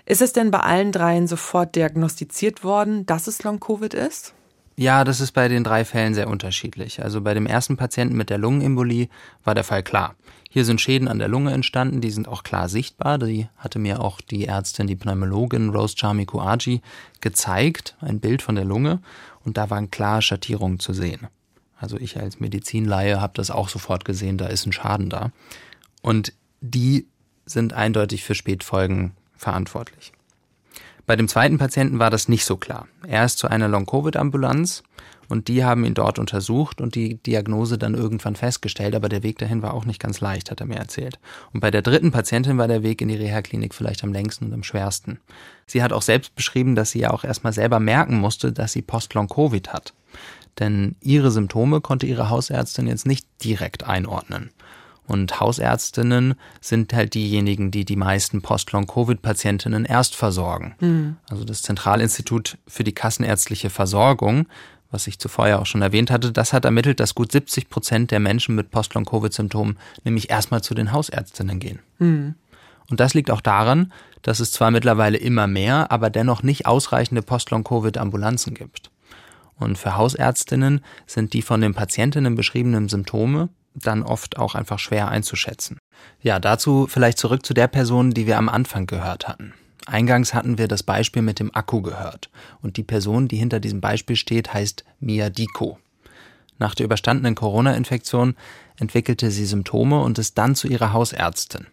Ist 0.04 0.20
es 0.20 0.34
denn 0.34 0.50
bei 0.50 0.60
allen 0.60 0.92
dreien 0.92 1.26
sofort 1.26 1.74
diagnostiziert 1.74 2.64
worden, 2.64 3.06
dass 3.06 3.28
es 3.28 3.42
Long-Covid 3.44 3.94
ist? 3.94 4.34
Ja, 4.76 5.04
das 5.04 5.20
ist 5.20 5.32
bei 5.32 5.46
den 5.46 5.62
drei 5.62 5.84
Fällen 5.84 6.14
sehr 6.14 6.28
unterschiedlich. 6.28 7.02
Also 7.02 7.20
bei 7.20 7.32
dem 7.32 7.46
ersten 7.46 7.76
Patienten 7.76 8.16
mit 8.16 8.28
der 8.28 8.38
Lungenembolie 8.38 9.08
war 9.44 9.54
der 9.54 9.62
Fall 9.62 9.84
klar. 9.84 10.16
Hier 10.50 10.64
sind 10.64 10.80
Schäden 10.80 11.08
an 11.08 11.18
der 11.18 11.28
Lunge 11.28 11.52
entstanden, 11.52 12.00
die 12.00 12.10
sind 12.10 12.28
auch 12.28 12.42
klar 12.42 12.68
sichtbar. 12.68 13.18
Die 13.18 13.48
hatte 13.56 13.78
mir 13.78 14.00
auch 14.00 14.20
die 14.20 14.46
Ärztin, 14.46 14.87
die 14.87 14.96
Pneumologin 14.96 15.70
Rose 15.70 15.96
Charmi 15.96 16.26
Kuaji 16.26 16.80
gezeigt, 17.20 17.96
ein 18.00 18.20
Bild 18.20 18.42
von 18.42 18.54
der 18.54 18.64
Lunge 18.64 19.00
und 19.44 19.56
da 19.56 19.70
waren 19.70 19.90
klar 19.90 20.22
Schattierungen 20.22 20.80
zu 20.80 20.92
sehen. 20.92 21.28
Also 21.76 21.96
ich 21.96 22.18
als 22.18 22.40
Medizinlaie 22.40 23.20
habe 23.20 23.34
das 23.37 23.50
auch 23.50 23.68
sofort 23.68 24.04
gesehen, 24.04 24.38
da 24.38 24.46
ist 24.46 24.66
ein 24.66 24.72
Schaden 24.72 25.10
da. 25.10 25.30
Und 26.02 26.32
die 26.60 27.06
sind 27.46 27.72
eindeutig 27.72 28.24
für 28.24 28.34
Spätfolgen 28.34 29.12
verantwortlich. 29.37 30.12
Bei 31.06 31.16
dem 31.16 31.28
zweiten 31.28 31.58
Patienten 31.58 31.98
war 31.98 32.10
das 32.10 32.28
nicht 32.28 32.44
so 32.44 32.56
klar. 32.56 32.88
Er 33.06 33.24
ist 33.24 33.38
zu 33.38 33.48
einer 33.48 33.68
Long-Covid-Ambulanz 33.68 34.82
und 35.28 35.48
die 35.48 35.64
haben 35.64 35.84
ihn 35.84 35.94
dort 35.94 36.18
untersucht 36.18 36.80
und 36.80 36.94
die 36.94 37.16
Diagnose 37.16 37.76
dann 37.76 37.94
irgendwann 37.94 38.36
festgestellt, 38.36 38.94
aber 38.94 39.08
der 39.08 39.22
Weg 39.22 39.38
dahin 39.38 39.62
war 39.62 39.74
auch 39.74 39.84
nicht 39.84 40.00
ganz 40.00 40.20
leicht, 40.20 40.50
hat 40.50 40.60
er 40.60 40.66
mir 40.66 40.76
erzählt. 40.76 41.18
Und 41.52 41.60
bei 41.60 41.70
der 41.70 41.82
dritten 41.82 42.10
Patientin 42.10 42.56
war 42.56 42.68
der 42.68 42.82
Weg 42.82 43.02
in 43.02 43.08
die 43.08 43.16
Reha-Klinik 43.16 43.74
vielleicht 43.74 44.02
am 44.02 44.12
längsten 44.12 44.46
und 44.46 44.54
am 44.54 44.62
schwersten. 44.62 45.20
Sie 45.66 45.82
hat 45.82 45.92
auch 45.92 46.02
selbst 46.02 46.34
beschrieben, 46.34 46.74
dass 46.74 46.90
sie 46.90 47.00
ja 47.00 47.10
auch 47.10 47.24
erstmal 47.24 47.52
selber 47.52 47.80
merken 47.80 48.18
musste, 48.18 48.52
dass 48.52 48.72
sie 48.72 48.82
Post-Long-Covid 48.82 49.72
hat. 49.72 49.92
Denn 50.58 50.96
ihre 51.00 51.30
Symptome 51.30 51.80
konnte 51.80 52.06
ihre 52.06 52.30
Hausärztin 52.30 52.86
jetzt 52.86 53.06
nicht 53.06 53.26
direkt 53.42 53.84
einordnen. 53.84 54.50
Und 55.06 55.38
Hausärztinnen 55.38 56.34
sind 56.60 56.92
halt 56.94 57.14
diejenigen, 57.14 57.70
die 57.70 57.84
die 57.84 57.96
meisten 57.96 58.40
Post-Long-Covid-Patientinnen 58.40 59.84
erst 59.84 60.16
versorgen. 60.16 60.74
Mhm. 60.80 61.16
Also 61.28 61.44
das 61.44 61.62
Zentralinstitut 61.62 62.56
für 62.66 62.84
die 62.84 62.94
kassenärztliche 62.94 63.68
Versorgung, 63.68 64.46
was 64.90 65.06
ich 65.06 65.18
zuvor 65.18 65.48
ja 65.48 65.58
auch 65.58 65.66
schon 65.66 65.82
erwähnt 65.82 66.10
hatte, 66.10 66.32
das 66.32 66.52
hat 66.52 66.64
ermittelt, 66.64 67.00
dass 67.00 67.14
gut 67.14 67.32
70 67.32 67.68
Prozent 67.68 68.10
der 68.12 68.20
Menschen 68.20 68.54
mit 68.54 68.70
Post-Long-Covid-Symptomen 68.70 69.76
nämlich 70.04 70.30
erstmal 70.30 70.62
zu 70.62 70.74
den 70.74 70.92
Hausärztinnen 70.92 71.58
gehen. 71.58 71.80
Mhm. 71.98 72.34
Und 72.90 73.00
das 73.00 73.14
liegt 73.14 73.30
auch 73.30 73.40
daran, 73.40 73.92
dass 74.22 74.40
es 74.40 74.52
zwar 74.52 74.70
mittlerweile 74.70 75.18
immer 75.18 75.46
mehr, 75.46 75.90
aber 75.90 76.10
dennoch 76.10 76.42
nicht 76.42 76.66
ausreichende 76.66 77.22
Post-Long-Covid-Ambulanzen 77.22 78.54
gibt. 78.54 78.90
Und 79.58 79.78
für 79.78 79.96
Hausärztinnen 79.96 80.80
sind 81.06 81.32
die 81.32 81.42
von 81.42 81.60
den 81.60 81.74
Patientinnen 81.74 82.34
beschriebenen 82.34 82.88
Symptome 82.88 83.48
dann 83.74 84.02
oft 84.02 84.38
auch 84.38 84.54
einfach 84.54 84.78
schwer 84.78 85.08
einzuschätzen. 85.08 85.78
Ja, 86.20 86.38
dazu 86.38 86.87
vielleicht 86.88 87.18
zurück 87.18 87.44
zu 87.44 87.54
der 87.54 87.68
Person, 87.68 88.12
die 88.12 88.26
wir 88.26 88.38
am 88.38 88.48
Anfang 88.48 88.87
gehört 88.87 89.28
hatten. 89.28 89.52
Eingangs 89.87 90.32
hatten 90.32 90.56
wir 90.56 90.68
das 90.68 90.82
Beispiel 90.82 91.22
mit 91.22 91.38
dem 91.38 91.54
Akku 91.54 91.82
gehört 91.82 92.30
und 92.62 92.76
die 92.78 92.82
Person, 92.82 93.28
die 93.28 93.37
hinter 93.37 93.60
diesem 93.60 93.80
Beispiel 93.80 94.16
steht, 94.16 94.54
heißt 94.54 94.84
Mia 94.98 95.28
Diko. 95.28 95.78
Nach 96.58 96.74
der 96.74 96.87
überstandenen 96.87 97.34
Corona-Infektion 97.34 98.37
entwickelte 98.78 99.30
sie 99.30 99.44
Symptome 99.44 100.00
und 100.00 100.18
ist 100.18 100.38
dann 100.38 100.54
zu 100.54 100.68
ihrer 100.68 100.92
Hausärztin. 100.92 101.66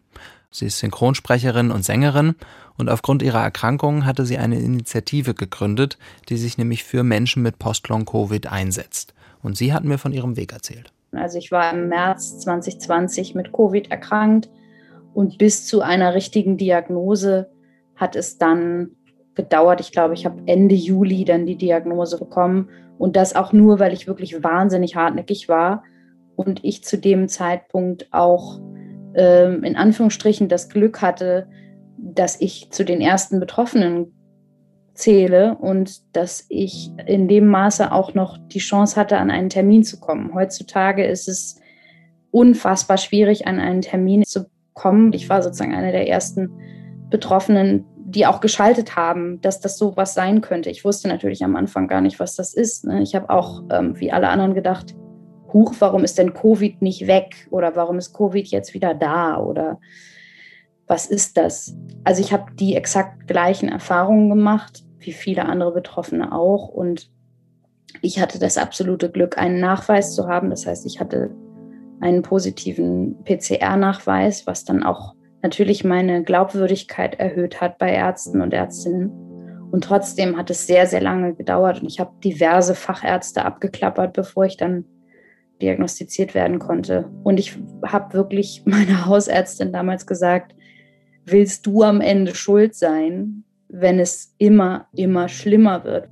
Sie 0.50 0.66
ist 0.66 0.80
Synchronsprecherin 0.80 1.72
und 1.72 1.86
Sängerin 1.86 2.36
und 2.78 2.90
aufgrund 2.90 3.22
ihrer 3.22 3.42
Erkrankung 3.42 4.06
hatte 4.06 4.26
sie 4.26 4.38
eine 4.38 4.60
Initiative 4.60 5.34
gegründet, 5.34 5.98
die 6.28 6.38
sich 6.38 6.58
nämlich 6.58 6.84
für 6.84 7.04
Menschen 7.04 7.42
mit 7.42 7.60
Post-Long-Covid 7.60 8.48
einsetzt. 8.48 9.14
Und 9.42 9.58
sie 9.58 9.74
hat 9.74 9.86
mir 9.86 9.98
von 9.98 10.12
ihrem 10.12 10.36
Weg 10.36 10.52
erzählt. 10.52 10.92
Also 11.14 11.38
ich 11.38 11.52
war 11.52 11.72
im 11.74 11.90
März 11.90 12.40
2020 12.40 13.36
mit 13.36 13.52
Covid 13.52 13.92
erkrankt 13.92 14.50
und 15.14 15.38
bis 15.38 15.66
zu 15.66 15.82
einer 15.82 16.14
richtigen 16.14 16.58
Diagnose 16.58 17.50
hat 17.96 18.16
es 18.16 18.38
dann 18.38 18.92
gedauert. 19.36 19.82
Ich 19.82 19.92
glaube, 19.92 20.14
ich 20.14 20.26
habe 20.26 20.42
Ende 20.46 20.76
Juli 20.76 21.26
dann 21.26 21.46
die 21.46 21.58
Diagnose 21.58 22.18
bekommen 22.18 22.70
und 22.98 23.16
das 23.16 23.36
auch 23.36 23.54
nur, 23.54 23.80
weil 23.80 23.94
ich 23.94 24.08
wirklich 24.08 24.44
wahnsinnig 24.44 24.96
hartnäckig 24.96 25.50
war 25.50 25.84
und 26.36 26.64
ich 26.64 26.84
zu 26.84 26.98
dem 26.98 27.28
Zeitpunkt 27.28 28.08
auch 28.12 28.60
ähm, 29.16 29.64
in 29.64 29.76
Anführungsstrichen 29.76 30.48
das 30.48 30.70
Glück 30.70 31.02
hatte, 31.02 31.48
dass 31.98 32.40
ich 32.40 32.72
zu 32.72 32.84
den 32.86 33.02
ersten 33.02 33.40
Betroffenen 33.40 34.14
zähle 35.02 35.58
und 35.58 36.16
dass 36.16 36.46
ich 36.50 36.92
in 37.06 37.28
dem 37.28 37.48
Maße 37.48 37.92
auch 37.92 38.14
noch 38.14 38.38
die 38.38 38.60
Chance 38.60 38.96
hatte, 38.96 39.18
an 39.18 39.32
einen 39.32 39.50
Termin 39.50 39.84
zu 39.84 40.00
kommen. 40.00 40.34
Heutzutage 40.34 41.04
ist 41.04 41.28
es 41.28 41.60
unfassbar 42.30 42.98
schwierig, 42.98 43.48
an 43.48 43.60
einen 43.60 43.82
Termin 43.82 44.24
zu 44.24 44.46
kommen. 44.74 45.12
Ich 45.14 45.30
war 45.30 45.42
sozusagen 45.42 45.74
eine 45.74 45.92
der 45.92 46.08
ersten 46.08 46.50
Betroffenen, 47.10 47.86
die 47.98 48.26
auch 48.26 48.42
geschaltet 48.42 48.96
haben, 48.96 49.42
dass 49.42 49.60
das 49.60 49.78
so 49.78 49.98
was 49.98 50.14
sein 50.14 50.42
könnte. 50.42 50.70
Ich 50.70 50.86
wusste 50.86 51.08
natürlich 51.08 51.44
am 51.44 51.56
Anfang 51.56 51.88
gar 51.88 52.02
nicht, 52.02 52.20
was 52.20 52.36
das 52.36 52.54
ist. 52.54 52.86
Ne? 52.86 53.02
Ich 53.02 53.16
habe 53.16 53.30
auch, 53.30 53.64
ähm, 53.72 54.00
wie 54.00 54.12
alle 54.12 54.30
anderen, 54.30 54.54
gedacht, 54.54 54.96
huch, 55.52 55.74
warum 55.80 56.04
ist 56.04 56.18
denn 56.18 56.34
Covid 56.34 56.82
nicht 56.82 57.08
weg? 57.08 57.48
Oder 57.50 57.76
warum 57.76 57.98
ist 57.98 58.14
Covid 58.14 58.48
jetzt 58.48 58.74
wieder 58.74 58.94
da? 58.94 59.38
Oder 59.38 59.80
was 60.88 61.06
ist 61.06 61.38
das? 61.38 61.76
Also 62.04 62.22
ich 62.22 62.34
habe 62.34 62.52
die 62.54 62.76
exakt 62.76 63.28
gleichen 63.28 63.70
Erfahrungen 63.70 64.30
gemacht, 64.30 64.84
wie 65.02 65.14
viele 65.14 65.46
andere 65.46 65.74
Betroffene 65.74 66.32
auch. 66.32 66.68
Und 66.68 67.10
Ich 68.02 68.22
hatte 68.22 68.40
das 68.40 68.58
absolute 68.58 69.12
Glück, 69.12 69.38
einen 69.38 69.60
Nachweis 69.60 70.16
zu 70.16 70.28
haben. 70.28 70.50
Das 70.50 70.66
heißt, 70.66 70.86
ich 70.86 71.00
hatte 71.00 71.36
einen 72.00 72.22
positiven 72.22 73.22
PCR-Nachweis, 73.26 74.48
was 74.48 74.64
dann 74.64 74.84
auch 74.84 75.14
natürlich 75.42 75.84
meine 75.84 76.24
Glaubwürdigkeit 76.24 77.20
erhöht 77.20 77.62
hat 77.62 77.78
bei 77.78 77.92
Ärzten 77.92 78.42
und 78.42 78.54
Ärztinnen. 78.54 79.12
Und 79.72 79.84
trotzdem 79.84 80.38
hat 80.38 80.50
es 80.50 80.68
sehr, 80.68 80.86
sehr 80.88 81.02
lange 81.02 81.34
gedauert 81.34 81.82
und 81.82 81.88
ich 81.88 82.00
habe 82.00 82.12
diverse 82.24 82.76
Fachärzte 82.76 83.46
abgeklappert, 83.46 84.14
bevor 84.14 84.46
ich 84.46 84.58
dann 84.58 84.86
diagnostiziert 85.62 86.34
werden 86.34 86.60
konnte. 86.60 87.10
Und 87.24 87.40
ich 87.40 87.58
habe 87.86 88.14
wirklich 88.14 88.64
meiner 88.66 89.06
Hausärztin 89.06 89.72
damals 89.72 90.06
gesagt, 90.06 90.56
willst 91.26 91.66
du 91.68 91.84
am 91.84 92.02
Ende 92.02 92.36
schuld 92.36 92.76
sein, 92.76 93.44
wenn 93.72 94.00
es 94.00 94.34
immer, 94.38 94.88
immer 94.94 95.30
schlimmer 95.30 95.84
wird? 95.84 96.10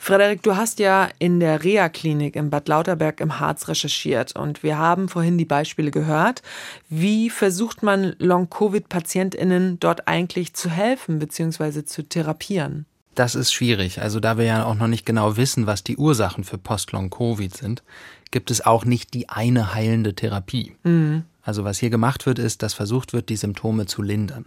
Frederik, 0.00 0.42
du 0.42 0.56
hast 0.56 0.78
ja 0.78 1.08
in 1.18 1.40
der 1.40 1.64
Reha-Klinik 1.64 2.36
in 2.36 2.50
Bad 2.50 2.68
Lauterberg 2.68 3.20
im 3.20 3.40
Harz 3.40 3.66
recherchiert 3.66 4.36
und 4.36 4.62
wir 4.62 4.78
haben 4.78 5.08
vorhin 5.08 5.38
die 5.38 5.44
Beispiele 5.44 5.90
gehört. 5.90 6.42
Wie 6.88 7.30
versucht 7.30 7.82
man 7.82 8.14
Long-Covid-PatientInnen 8.18 9.80
dort 9.80 10.06
eigentlich 10.06 10.54
zu 10.54 10.70
helfen 10.70 11.18
bzw. 11.18 11.84
zu 11.84 12.04
therapieren? 12.04 12.86
Das 13.16 13.34
ist 13.34 13.52
schwierig. 13.52 14.00
Also 14.00 14.20
da 14.20 14.38
wir 14.38 14.44
ja 14.44 14.64
auch 14.64 14.76
noch 14.76 14.86
nicht 14.86 15.04
genau 15.04 15.36
wissen, 15.36 15.66
was 15.66 15.82
die 15.82 15.96
Ursachen 15.96 16.44
für 16.44 16.58
Post-Long-Covid 16.58 17.56
sind, 17.56 17.82
gibt 18.30 18.52
es 18.52 18.64
auch 18.64 18.84
nicht 18.84 19.14
die 19.14 19.28
eine 19.28 19.74
heilende 19.74 20.14
Therapie. 20.14 20.76
Mhm. 20.84 21.24
Also 21.42 21.64
was 21.64 21.78
hier 21.78 21.90
gemacht 21.90 22.24
wird, 22.24 22.38
ist, 22.38 22.62
dass 22.62 22.74
versucht 22.74 23.12
wird, 23.12 23.30
die 23.30 23.36
Symptome 23.36 23.86
zu 23.86 24.02
lindern. 24.02 24.46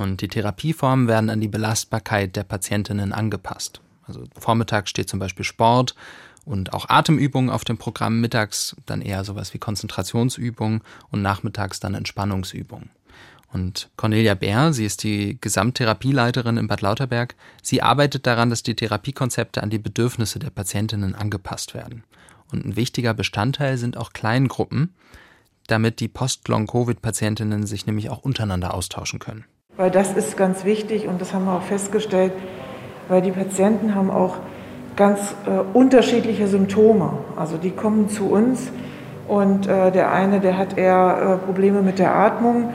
Und 0.00 0.22
die 0.22 0.28
Therapieformen 0.28 1.08
werden 1.08 1.28
an 1.28 1.42
die 1.42 1.48
Belastbarkeit 1.48 2.34
der 2.34 2.44
Patientinnen 2.44 3.12
angepasst. 3.12 3.82
Also 4.06 4.24
vormittags 4.34 4.88
steht 4.88 5.10
zum 5.10 5.18
Beispiel 5.18 5.44
Sport 5.44 5.94
und 6.46 6.72
auch 6.72 6.88
Atemübungen 6.88 7.50
auf 7.50 7.64
dem 7.64 7.76
Programm, 7.76 8.18
mittags 8.18 8.74
dann 8.86 9.02
eher 9.02 9.24
sowas 9.24 9.52
wie 9.52 9.58
Konzentrationsübungen 9.58 10.80
und 11.10 11.20
nachmittags 11.20 11.80
dann 11.80 11.92
Entspannungsübungen. 11.92 12.88
Und 13.52 13.90
Cornelia 13.96 14.34
Bär, 14.34 14.72
sie 14.72 14.86
ist 14.86 15.02
die 15.02 15.36
Gesamttherapieleiterin 15.38 16.56
in 16.56 16.66
Bad 16.66 16.80
Lauterberg, 16.80 17.34
sie 17.62 17.82
arbeitet 17.82 18.26
daran, 18.26 18.48
dass 18.48 18.62
die 18.62 18.76
Therapiekonzepte 18.76 19.62
an 19.62 19.68
die 19.68 19.78
Bedürfnisse 19.78 20.38
der 20.38 20.48
Patientinnen 20.48 21.14
angepasst 21.14 21.74
werden. 21.74 22.04
Und 22.50 22.64
ein 22.64 22.74
wichtiger 22.74 23.12
Bestandteil 23.12 23.76
sind 23.76 23.98
auch 23.98 24.14
Kleingruppen, 24.14 24.94
damit 25.66 26.00
die 26.00 26.08
Post-Long-Covid-Patientinnen 26.08 27.66
sich 27.66 27.84
nämlich 27.84 28.08
auch 28.08 28.22
untereinander 28.22 28.72
austauschen 28.72 29.18
können. 29.18 29.44
Weil 29.76 29.90
das 29.90 30.12
ist 30.12 30.36
ganz 30.36 30.64
wichtig 30.64 31.08
und 31.08 31.20
das 31.20 31.32
haben 31.32 31.44
wir 31.44 31.54
auch 31.54 31.62
festgestellt, 31.62 32.32
weil 33.08 33.22
die 33.22 33.30
Patienten 33.30 33.94
haben 33.94 34.10
auch 34.10 34.36
ganz 34.96 35.34
äh, 35.46 35.50
unterschiedliche 35.72 36.46
Symptome. 36.48 37.12
Also 37.36 37.56
die 37.56 37.70
kommen 37.70 38.08
zu 38.08 38.30
uns 38.30 38.70
und 39.28 39.66
äh, 39.68 39.90
der 39.92 40.12
eine, 40.12 40.40
der 40.40 40.58
hat 40.58 40.76
eher 40.76 41.38
äh, 41.40 41.46
Probleme 41.46 41.82
mit 41.82 41.98
der 41.98 42.14
Atmung, 42.14 42.72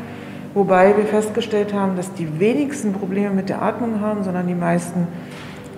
wobei 0.53 0.95
wir 0.97 1.05
festgestellt 1.05 1.73
haben, 1.73 1.95
dass 1.97 2.13
die 2.13 2.39
wenigsten 2.39 2.93
Probleme 2.93 3.31
mit 3.31 3.49
der 3.49 3.62
Atmung 3.62 3.99
haben, 4.01 4.23
sondern 4.23 4.47
die 4.47 4.55
meisten 4.55 5.08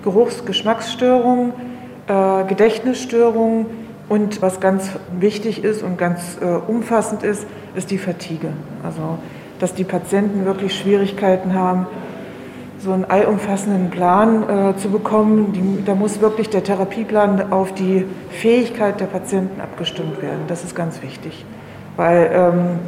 Geruchs-, 0.04 0.44
Geschmacksstörungen, 0.44 1.52
äh, 2.06 2.44
Gedächtnisstörungen 2.44 3.66
und 4.08 4.40
was 4.40 4.60
ganz 4.60 4.90
wichtig 5.18 5.64
ist 5.64 5.82
und 5.82 5.98
ganz 5.98 6.38
äh, 6.40 6.44
umfassend 6.44 7.24
ist, 7.24 7.46
ist 7.74 7.90
die 7.90 7.98
Fatigue. 7.98 8.52
Also 8.82 9.18
dass 9.58 9.74
die 9.74 9.84
Patienten 9.84 10.44
wirklich 10.44 10.76
Schwierigkeiten 10.76 11.54
haben, 11.54 11.86
so 12.78 12.92
einen 12.92 13.04
allumfassenden 13.04 13.90
Plan 13.90 14.48
äh, 14.48 14.76
zu 14.76 14.90
bekommen. 14.90 15.52
Die, 15.52 15.84
da 15.84 15.94
muss 15.94 16.20
wirklich 16.20 16.48
der 16.48 16.62
Therapieplan 16.62 17.52
auf 17.52 17.74
die 17.74 18.04
Fähigkeit 18.30 19.00
der 19.00 19.06
Patienten 19.06 19.60
abgestimmt 19.60 20.22
werden. 20.22 20.42
Das 20.46 20.64
ist 20.64 20.76
ganz 20.76 21.02
wichtig, 21.02 21.44
weil 21.96 22.30
ähm, 22.32 22.78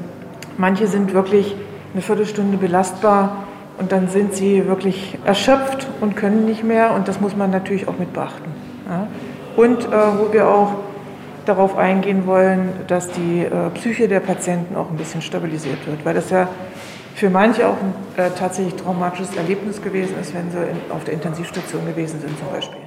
manche 0.59 0.87
sind 0.87 1.13
wirklich 1.13 1.57
eine 1.93 2.03
Viertelstunde 2.03 2.57
belastbar 2.57 3.45
und 3.79 3.91
dann 3.91 4.09
sind 4.09 4.35
sie 4.35 4.69
wirklich 4.69 5.19
erschöpft 5.25 5.89
und 6.01 6.15
können 6.15 6.45
nicht 6.45 6.63
mehr 6.63 6.95
und 6.95 7.09
das 7.09 7.21
muss 7.21 7.37
man 7.37 7.51
natürlich 7.51 7.89
auch 7.89 7.99
mit 7.99 8.13
beachten. 8.13 8.51
Ja? 8.89 9.09
Und 9.57 9.87
äh, 9.87 9.89
wo 10.19 10.33
wir 10.33 10.49
auch 10.49 10.75
darauf 11.47 11.77
eingehen 11.77 12.27
wollen, 12.27 12.73
dass 12.87 13.11
die 13.11 13.41
äh, 13.41 13.71
Psyche 13.71 14.09
der 14.09 14.21
Patienten 14.21 14.77
auch 14.77 14.91
ein 14.91 14.97
bisschen 14.97 15.23
stabilisiert 15.23 15.87
wird, 15.87 16.05
weil 16.05 16.15
das 16.15 16.31
ja 16.31 16.49
für 17.15 17.31
manche 17.31 17.69
auch 17.69 17.77
ein 17.77 17.95
äh, 18.17 18.31
tatsächlich 18.31 18.75
traumatisches 18.75 19.37
Erlebnis 19.37 19.83
gewesen 19.83 20.19
ist, 20.21 20.35
wenn 20.35 20.51
sie 20.51 20.59
in, 20.59 20.91
auf 20.91 21.05
der 21.05 21.15
Intensivstation 21.15 21.85
gewesen 21.87 22.21
sind 22.21 22.39
zum 22.39 22.49
Beispiel. 22.49 22.81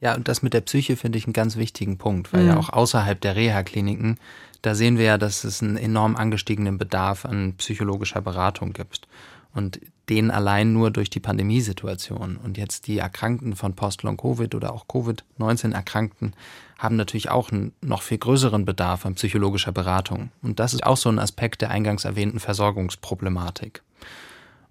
Ja, 0.00 0.14
und 0.14 0.28
das 0.28 0.42
mit 0.42 0.54
der 0.54 0.62
Psyche 0.62 0.96
finde 0.96 1.18
ich 1.18 1.26
einen 1.26 1.34
ganz 1.34 1.56
wichtigen 1.56 1.98
Punkt, 1.98 2.32
weil 2.32 2.42
mhm. 2.42 2.48
ja 2.48 2.56
auch 2.56 2.70
außerhalb 2.70 3.20
der 3.20 3.36
Reha-Kliniken, 3.36 4.18
da 4.62 4.74
sehen 4.74 4.98
wir 4.98 5.04
ja, 5.04 5.18
dass 5.18 5.44
es 5.44 5.62
einen 5.62 5.76
enorm 5.76 6.16
angestiegenen 6.16 6.78
Bedarf 6.78 7.24
an 7.24 7.54
psychologischer 7.58 8.20
Beratung 8.20 8.72
gibt. 8.72 9.08
Und 9.52 9.80
den 10.10 10.30
allein 10.30 10.72
nur 10.72 10.90
durch 10.90 11.08
die 11.08 11.20
Pandemiesituation. 11.20 12.36
Und 12.36 12.58
jetzt 12.58 12.86
die 12.88 12.98
Erkrankten 12.98 13.56
von 13.56 13.74
Post-Long-Covid 13.74 14.54
oder 14.54 14.74
auch 14.74 14.86
Covid-19-Erkrankten 14.88 16.34
haben 16.80 16.96
natürlich 16.96 17.28
auch 17.28 17.52
einen 17.52 17.72
noch 17.82 18.00
viel 18.00 18.16
größeren 18.16 18.64
Bedarf 18.64 19.04
an 19.04 19.14
psychologischer 19.14 19.70
Beratung. 19.70 20.30
Und 20.40 20.58
das 20.58 20.72
ist 20.72 20.84
auch 20.84 20.96
so 20.96 21.10
ein 21.10 21.18
Aspekt 21.18 21.60
der 21.60 21.70
eingangs 21.70 22.06
erwähnten 22.06 22.40
Versorgungsproblematik. 22.40 23.82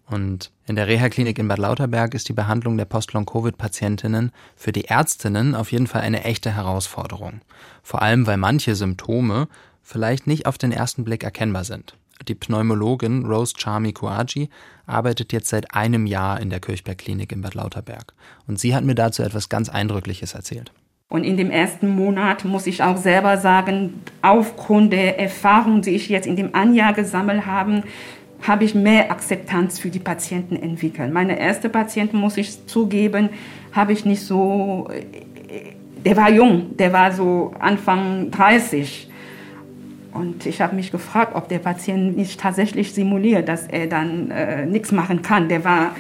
Und 0.07 0.49
in 0.65 0.75
der 0.75 0.87
Reha-Klinik 0.87 1.37
in 1.37 1.47
Bad 1.47 1.59
Lauterberg 1.59 2.15
ist 2.15 2.27
die 2.27 2.33
Behandlung 2.33 2.77
der 2.77 2.85
Post-Long-Covid-Patientinnen 2.85 4.31
für 4.55 4.71
die 4.71 4.85
Ärztinnen 4.85 5.53
auf 5.53 5.71
jeden 5.71 5.85
Fall 5.85 6.01
eine 6.01 6.23
echte 6.23 6.51
Herausforderung. 6.51 7.41
Vor 7.83 8.01
allem, 8.01 8.25
weil 8.25 8.37
manche 8.37 8.73
Symptome 8.73 9.47
vielleicht 9.83 10.25
nicht 10.25 10.47
auf 10.47 10.57
den 10.57 10.71
ersten 10.71 11.03
Blick 11.03 11.23
erkennbar 11.23 11.63
sind. 11.63 11.95
Die 12.27 12.33
Pneumologin 12.33 13.27
Rose 13.27 13.53
Charmi 13.55 13.93
Kuaji 13.93 14.49
arbeitet 14.87 15.31
jetzt 15.31 15.49
seit 15.49 15.75
einem 15.75 16.07
Jahr 16.07 16.39
in 16.39 16.49
der 16.49 16.59
Kirchberg 16.59 16.97
Klinik 16.97 17.31
in 17.31 17.41
Bad 17.41 17.53
Lauterberg. 17.53 18.13
Und 18.47 18.59
sie 18.59 18.75
hat 18.75 18.83
mir 18.83 18.95
dazu 18.95 19.21
etwas 19.21 19.47
ganz 19.47 19.69
Eindrückliches 19.69 20.33
erzählt. 20.33 20.71
Und 21.11 21.23
in 21.23 21.37
dem 21.37 21.49
ersten 21.49 21.89
Monat 21.89 22.45
muss 22.45 22.67
ich 22.67 22.83
auch 22.83 22.97
selber 22.97 23.37
sagen, 23.37 24.01
aufgrund 24.21 24.93
der 24.93 25.19
Erfahrung, 25.19 25.81
die 25.81 25.95
ich 25.95 26.07
jetzt 26.07 26.27
in 26.27 26.35
dem 26.35 26.53
Anjahr 26.53 26.93
gesammelt 26.93 27.47
habe, 27.47 27.81
habe 28.43 28.63
ich 28.63 28.75
mehr 28.75 29.09
Akzeptanz 29.09 29.79
für 29.79 29.89
die 29.89 29.97
Patienten 29.97 30.55
entwickelt. 30.55 31.11
Meine 31.11 31.39
erste 31.39 31.67
Patientin, 31.67 32.19
muss 32.19 32.37
ich 32.37 32.67
zugeben, 32.67 33.29
habe 33.71 33.91
ich 33.91 34.05
nicht 34.05 34.21
so, 34.21 34.87
der 36.05 36.15
war 36.15 36.29
jung, 36.29 36.77
der 36.77 36.93
war 36.93 37.11
so 37.11 37.55
Anfang 37.57 38.29
30. 38.29 39.09
Und 40.13 40.45
ich 40.45 40.61
habe 40.61 40.75
mich 40.75 40.91
gefragt, 40.91 41.33
ob 41.33 41.49
der 41.49 41.59
Patient 41.59 42.17
nicht 42.17 42.39
tatsächlich 42.39 42.93
simuliert, 42.93 43.49
dass 43.49 43.65
er 43.65 43.87
dann 43.87 44.29
äh, 44.29 44.67
nichts 44.67 44.91
machen 44.91 45.23
kann. 45.23 45.49
Der 45.49 45.63
war 45.63 45.95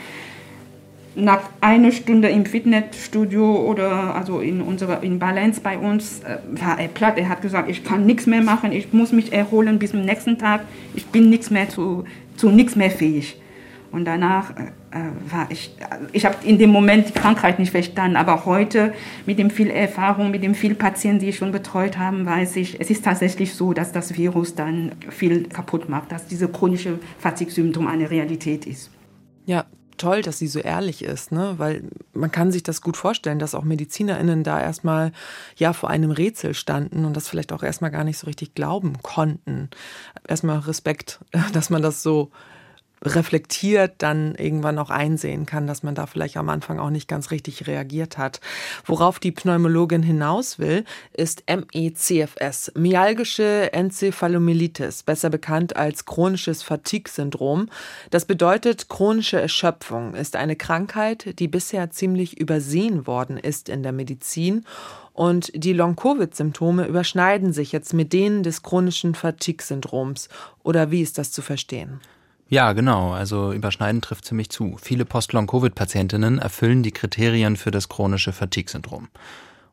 nach 1.15 1.41
einer 1.61 1.91
Stunde 1.91 2.29
im 2.29 2.45
Fitnessstudio 2.45 3.55
oder 3.55 4.15
also 4.15 4.39
in 4.39 4.61
unserer 4.61 5.03
in 5.03 5.19
Balance 5.19 5.59
bei 5.61 5.77
uns 5.77 6.21
äh, 6.21 6.37
war 6.59 6.79
er 6.79 6.87
platt. 6.87 7.17
Er 7.17 7.29
hat 7.29 7.41
gesagt, 7.41 7.69
ich 7.69 7.83
kann 7.83 8.05
nichts 8.05 8.25
mehr 8.25 8.41
machen, 8.41 8.71
ich 8.71 8.93
muss 8.93 9.11
mich 9.11 9.33
erholen 9.33 9.79
bis 9.79 9.91
zum 9.91 10.01
nächsten 10.01 10.37
Tag. 10.37 10.61
Ich 10.95 11.05
bin 11.07 11.29
nichts 11.29 11.49
mehr 11.49 11.69
zu, 11.69 12.05
zu 12.37 12.49
nichts 12.49 12.75
mehr 12.75 12.91
fähig. 12.91 13.39
Und 13.91 14.05
danach 14.05 14.51
äh, 14.51 14.63
äh 14.91 15.31
war 15.31 15.47
ich, 15.49 15.75
ich 16.11 16.25
habe 16.25 16.35
in 16.43 16.59
dem 16.59 16.69
Moment 16.69 17.09
die 17.09 17.13
Krankheit 17.13 17.57
nicht 17.57 17.71
verstanden, 17.71 18.17
aber 18.17 18.45
heute 18.45 18.93
mit 19.25 19.39
dem 19.39 19.49
viel 19.49 19.71
Erfahrung, 19.71 20.29
mit 20.29 20.43
dem 20.43 20.53
viel 20.53 20.75
Patienten, 20.75 21.21
die 21.21 21.29
ich 21.29 21.37
schon 21.37 21.51
betreut 21.51 21.97
habe, 21.97 22.23
weiß 22.23 22.55
ich, 22.57 22.79
es 22.79 22.91
ist 22.91 23.03
tatsächlich 23.03 23.55
so, 23.55 23.73
dass 23.73 23.91
das 23.91 24.15
Virus 24.15 24.53
dann 24.53 24.91
viel 25.09 25.45
kaputt 25.47 25.89
macht, 25.89 26.11
dass 26.11 26.27
diese 26.27 26.47
chronische 26.47 26.99
Fatigue-Symptom 27.17 27.87
eine 27.87 28.11
Realität 28.11 28.67
ist. 28.67 28.91
Ja, 29.47 29.65
toll, 29.99 30.21
dass 30.21 30.39
sie 30.39 30.47
so 30.47 30.59
ehrlich 30.59 31.03
ist, 31.03 31.31
ne? 31.31 31.55
Weil 31.57 31.83
man 32.13 32.31
kann 32.31 32.51
sich 32.51 32.63
das 32.63 32.81
gut 32.81 32.97
vorstellen, 32.97 33.39
dass 33.39 33.53
auch 33.53 33.63
MedizinerInnen 33.63 34.43
da 34.43 34.59
erstmal 34.59 35.11
ja 35.55 35.73
vor 35.73 35.89
einem 35.89 36.11
Rätsel 36.11 36.53
standen 36.53 37.05
und 37.05 37.15
das 37.15 37.27
vielleicht 37.27 37.53
auch 37.53 37.61
erstmal 37.61 37.91
gar 37.91 38.03
nicht 38.03 38.17
so 38.17 38.25
richtig 38.25 38.55
glauben 38.55 39.01
konnten. 39.03 39.69
Erstmal 40.27 40.59
Respekt, 40.59 41.19
dass 41.53 41.69
man 41.69 41.81
das 41.81 42.01
so 42.01 42.31
reflektiert 43.03 43.93
dann 43.99 44.35
irgendwann 44.35 44.77
auch 44.77 44.89
einsehen 44.89 45.45
kann, 45.45 45.67
dass 45.67 45.83
man 45.83 45.95
da 45.95 46.05
vielleicht 46.05 46.37
am 46.37 46.49
Anfang 46.49 46.79
auch 46.79 46.89
nicht 46.89 47.07
ganz 47.07 47.31
richtig 47.31 47.67
reagiert 47.67 48.17
hat. 48.17 48.41
Worauf 48.85 49.19
die 49.19 49.31
Pneumologin 49.31 50.03
hinaus 50.03 50.59
will, 50.59 50.83
ist 51.13 51.43
MECFS, 51.47 52.73
myalgische 52.75 53.71
Enzephalomyelitis, 53.73 55.03
besser 55.03 55.29
bekannt 55.29 55.75
als 55.75 56.05
chronisches 56.05 56.63
Fatigue-Syndrom. 56.63 57.69
Das 58.09 58.25
bedeutet, 58.25 58.89
chronische 58.89 59.39
Erschöpfung 59.39 60.13
ist 60.13 60.35
eine 60.35 60.55
Krankheit, 60.55 61.39
die 61.39 61.47
bisher 61.47 61.91
ziemlich 61.91 62.39
übersehen 62.39 63.07
worden 63.07 63.37
ist 63.37 63.69
in 63.69 63.83
der 63.83 63.91
Medizin 63.91 64.65
und 65.19 65.51
die 65.53 65.73
Long-Covid-Symptome 65.73 66.85
überschneiden 66.85 67.51
sich 67.51 67.73
jetzt 67.73 67.93
mit 67.93 68.13
denen 68.13 68.41
des 68.41 68.63
chronischen 68.63 69.15
Fatigue-Syndroms. 69.15 70.29
Oder 70.63 70.91
wie 70.91 71.01
ist 71.01 71.17
das 71.17 71.33
zu 71.33 71.41
verstehen? 71.41 71.99
Ja, 72.49 72.73
genau. 72.73 73.13
Also 73.13 73.53
überschneiden 73.53 74.01
trifft 74.01 74.25
ziemlich 74.25 74.49
zu. 74.49 74.77
Viele 74.81 75.05
Post-Long-Covid-Patientinnen 75.05 76.39
erfüllen 76.39 76.81
die 76.81 76.91
Kriterien 76.91 77.55
für 77.55 77.71
das 77.71 77.89
chronische 77.89 78.33
Fatigue-Syndrom. 78.33 79.07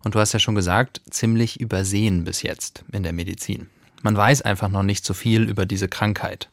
Und 0.04 0.14
du 0.14 0.20
hast 0.20 0.34
ja 0.34 0.38
schon 0.38 0.54
gesagt, 0.54 1.00
ziemlich 1.10 1.58
übersehen 1.58 2.24
bis 2.24 2.42
jetzt 2.42 2.84
in 2.92 3.02
der 3.02 3.12
Medizin. 3.12 3.68
Man 4.02 4.16
weiß 4.16 4.42
einfach 4.42 4.68
noch 4.68 4.82
nicht 4.82 5.04
so 5.04 5.14
viel 5.14 5.48
über 5.48 5.66
diese 5.66 5.88
Krankheit. 5.88 6.50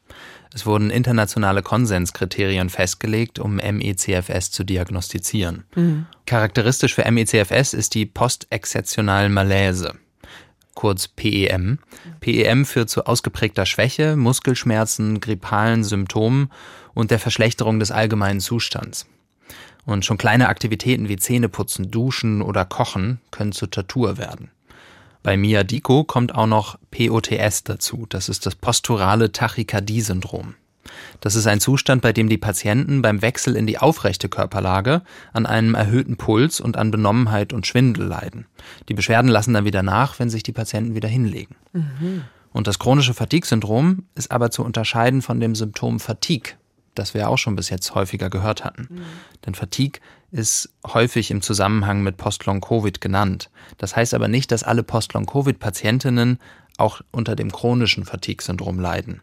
Es 0.53 0.65
wurden 0.65 0.91
internationale 0.91 1.61
Konsenskriterien 1.61 2.69
festgelegt, 2.69 3.39
um 3.39 3.55
MECFS 3.57 4.51
zu 4.51 4.63
diagnostizieren. 4.63 5.65
Mhm. 5.75 6.05
Charakteristisch 6.25 6.95
für 6.95 7.09
MECFS 7.11 7.73
ist 7.73 7.95
die 7.95 8.05
postexzeptionale 8.05 9.29
Malaise, 9.29 9.95
kurz 10.73 11.07
PEM. 11.07 11.79
PEM 12.19 12.65
führt 12.65 12.89
zu 12.89 13.05
ausgeprägter 13.05 13.65
Schwäche, 13.65 14.15
Muskelschmerzen, 14.15 15.19
grippalen 15.19 15.83
Symptomen 15.83 16.49
und 16.93 17.11
der 17.11 17.19
Verschlechterung 17.19 17.79
des 17.79 17.91
allgemeinen 17.91 18.39
Zustands. 18.39 19.07
Und 19.85 20.05
schon 20.05 20.17
kleine 20.17 20.47
Aktivitäten 20.47 21.09
wie 21.09 21.17
Zähneputzen, 21.17 21.91
Duschen 21.91 22.41
oder 22.41 22.65
Kochen 22.65 23.19
können 23.31 23.51
zur 23.51 23.69
Tortur 23.69 24.17
werden. 24.17 24.49
Bei 25.23 25.37
Miyadiko 25.37 26.03
kommt 26.03 26.35
auch 26.35 26.47
noch 26.47 26.77
POTS 26.91 27.63
dazu. 27.63 28.05
Das 28.09 28.29
ist 28.29 28.45
das 28.45 28.55
posturale 28.55 29.31
Tachykardie-Syndrom. 29.31 30.55
Das 31.19 31.35
ist 31.35 31.47
ein 31.47 31.59
Zustand, 31.59 32.01
bei 32.01 32.13
dem 32.13 32.29
die 32.29 32.37
Patienten 32.37 33.01
beim 33.01 33.21
Wechsel 33.21 33.55
in 33.55 33.67
die 33.67 33.77
aufrechte 33.77 34.29
Körperlage 34.29 35.01
an 35.31 35.45
einem 35.45 35.75
erhöhten 35.75 36.17
Puls 36.17 36.59
und 36.59 36.77
an 36.77 36.91
Benommenheit 36.91 37.53
und 37.53 37.67
Schwindel 37.67 38.05
leiden. 38.05 38.45
Die 38.89 38.93
Beschwerden 38.93 39.29
lassen 39.29 39.53
dann 39.53 39.65
wieder 39.65 39.83
nach, 39.83 40.19
wenn 40.19 40.29
sich 40.29 40.43
die 40.43 40.51
Patienten 40.51 40.95
wieder 40.95 41.09
hinlegen. 41.09 41.55
Mhm. 41.73 42.23
Und 42.51 42.67
das 42.67 42.79
chronische 42.79 43.13
Fatigue-Syndrom 43.13 44.05
ist 44.15 44.31
aber 44.31 44.51
zu 44.51 44.63
unterscheiden 44.63 45.21
von 45.21 45.39
dem 45.39 45.55
Symptom 45.55 45.99
Fatigue, 45.99 46.53
das 46.93 47.13
wir 47.13 47.29
auch 47.29 47.37
schon 47.37 47.55
bis 47.55 47.69
jetzt 47.69 47.95
häufiger 47.95 48.29
gehört 48.29 48.63
hatten. 48.63 48.87
Mhm. 48.89 49.01
Denn 49.45 49.55
Fatigue 49.55 50.01
ist 50.31 50.69
häufig 50.85 51.31
im 51.31 51.41
Zusammenhang 51.41 52.03
mit 52.03 52.17
Post-Long-Covid 52.17 53.01
genannt. 53.01 53.49
Das 53.77 53.95
heißt 53.95 54.13
aber 54.13 54.27
nicht, 54.27 54.51
dass 54.51 54.63
alle 54.63 54.83
Post-Long-Covid-Patientinnen 54.83 56.39
auch 56.77 57.01
unter 57.11 57.35
dem 57.35 57.51
chronischen 57.51 58.05
Fatigue-Syndrom 58.05 58.79
leiden. 58.79 59.21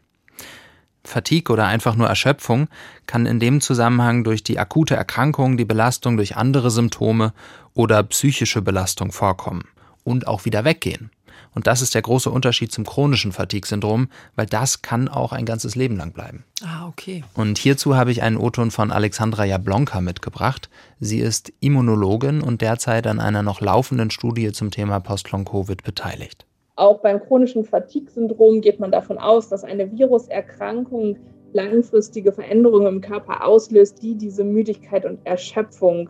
Fatigue 1.05 1.53
oder 1.53 1.67
einfach 1.67 1.97
nur 1.97 2.09
Erschöpfung 2.09 2.69
kann 3.07 3.27
in 3.27 3.41
dem 3.41 3.61
Zusammenhang 3.61 4.25
durch 4.25 4.45
die 4.45 4.59
akute 4.59 4.97
Erkrankung, 4.97 5.57
die 5.57 5.65
Belastung 5.65 6.17
durch 6.17 6.37
andere 6.37 6.71
Symptome 6.71 7.33
oder 7.75 8.03
psychische 8.03 8.63
Belastung 8.63 9.13
vorkommen 9.13 9.65
und 10.05 10.27
auch 10.27 10.45
wieder 10.45 10.65
weggehen. 10.65 11.11
Und 11.53 11.67
das 11.67 11.83
ist 11.83 11.95
der 11.95 12.03
große 12.03 12.31
Unterschied 12.31 12.71
zum 12.71 12.85
chronischen 12.85 13.33
Fatigue-Syndrom, 13.33 14.09
weil 14.37 14.47
das 14.47 14.83
kann 14.83 15.09
auch 15.09 15.33
ein 15.33 15.47
ganzes 15.47 15.75
Leben 15.75 15.97
lang 15.97 16.13
bleiben. 16.13 16.45
Ah, 16.63 16.87
okay. 16.87 17.25
Und 17.35 17.59
hierzu 17.59 17.97
habe 17.97 18.13
ich 18.13 18.23
einen 18.23 18.37
O-Ton 18.37 18.71
von 18.71 18.93
Alexandra 18.93 19.45
Jablonka 19.45 20.01
mitgebracht. 20.01 20.71
Sie 21.01 21.19
ist 21.19 21.53
Immunologin 21.61 22.41
und 22.41 22.61
derzeit 22.61 23.07
an 23.07 23.19
einer 23.19 23.43
noch 23.43 23.61
laufenden 23.61 24.11
Studie 24.11 24.53
zum 24.53 24.71
Thema 24.71 25.01
Post-Long-Covid 25.01 25.83
beteiligt. 25.83 26.47
Auch 26.81 27.01
beim 27.01 27.21
chronischen 27.21 27.63
Fatigue-Syndrom 27.63 28.63
geht 28.63 28.81
man 28.81 28.91
davon 28.91 29.19
aus, 29.19 29.51
dass 29.51 29.65
eine 29.65 29.93
Viruserkrankung 29.93 31.19
langfristige 31.53 32.33
Veränderungen 32.33 32.87
im 32.87 33.01
Körper 33.03 33.47
auslöst, 33.47 34.03
die 34.03 34.15
diese 34.15 34.45
Müdigkeit 34.45 35.05
und 35.05 35.19
Erschöpfung, 35.25 36.09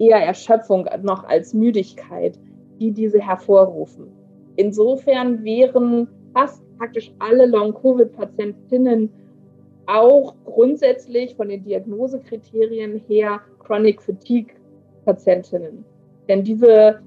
eher 0.00 0.16
Erschöpfung 0.16 0.88
noch 1.02 1.22
als 1.22 1.54
Müdigkeit, 1.54 2.36
die 2.80 2.90
diese 2.90 3.20
hervorrufen. 3.20 4.08
Insofern 4.56 5.44
wären 5.44 6.08
fast 6.34 6.64
praktisch 6.78 7.12
alle 7.20 7.46
Long-Covid-Patientinnen 7.46 9.08
auch 9.86 10.34
grundsätzlich 10.46 11.36
von 11.36 11.48
den 11.48 11.62
Diagnosekriterien 11.62 13.00
her 13.06 13.40
Chronic 13.60 14.02
Fatigue-Patientinnen. 14.02 15.84
Denn 16.28 16.42
diese 16.42 16.98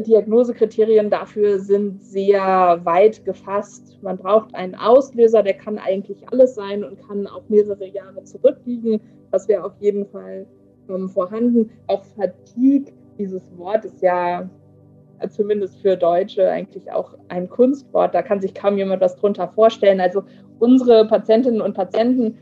Diagnosekriterien 0.00 1.10
dafür 1.10 1.60
sind 1.60 2.02
sehr 2.02 2.80
weit 2.84 3.24
gefasst. 3.24 3.98
Man 4.02 4.16
braucht 4.16 4.54
einen 4.54 4.74
Auslöser, 4.74 5.42
der 5.42 5.54
kann 5.54 5.78
eigentlich 5.78 6.28
alles 6.30 6.54
sein 6.54 6.82
und 6.82 7.00
kann 7.06 7.26
auch 7.26 7.48
mehrere 7.48 7.86
Jahre 7.86 8.24
zurückliegen. 8.24 9.00
Das 9.30 9.48
wäre 9.48 9.64
auf 9.64 9.74
jeden 9.80 10.06
Fall 10.06 10.46
ähm, 10.88 11.08
vorhanden. 11.08 11.70
Auch 11.86 12.04
Fatigue, 12.16 12.92
dieses 13.18 13.42
Wort 13.56 13.84
ist 13.84 14.02
ja 14.02 14.48
zumindest 15.30 15.80
für 15.80 15.96
Deutsche 15.96 16.50
eigentlich 16.50 16.90
auch 16.90 17.14
ein 17.28 17.48
Kunstwort. 17.48 18.14
Da 18.14 18.22
kann 18.22 18.40
sich 18.40 18.54
kaum 18.54 18.76
jemand 18.76 19.00
was 19.00 19.16
drunter 19.16 19.48
vorstellen. 19.48 20.00
Also 20.00 20.24
unsere 20.58 21.06
Patientinnen 21.06 21.60
und 21.60 21.74
Patienten 21.74 22.36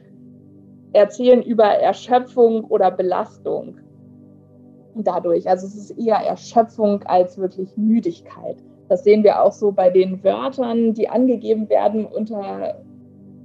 erzählen 0.92 1.42
über 1.42 1.64
Erschöpfung 1.64 2.64
oder 2.64 2.90
Belastung 2.90 3.78
dadurch. 4.94 5.48
Also 5.48 5.66
es 5.66 5.74
ist 5.74 5.98
eher 5.98 6.16
Erschöpfung 6.16 7.02
als 7.04 7.38
wirklich 7.38 7.76
Müdigkeit. 7.76 8.56
Das 8.88 9.04
sehen 9.04 9.24
wir 9.24 9.42
auch 9.42 9.52
so 9.52 9.72
bei 9.72 9.90
den 9.90 10.22
Wörtern, 10.22 10.92
die 10.94 11.08
angegeben 11.08 11.68
werden 11.68 12.04
unter 12.04 12.82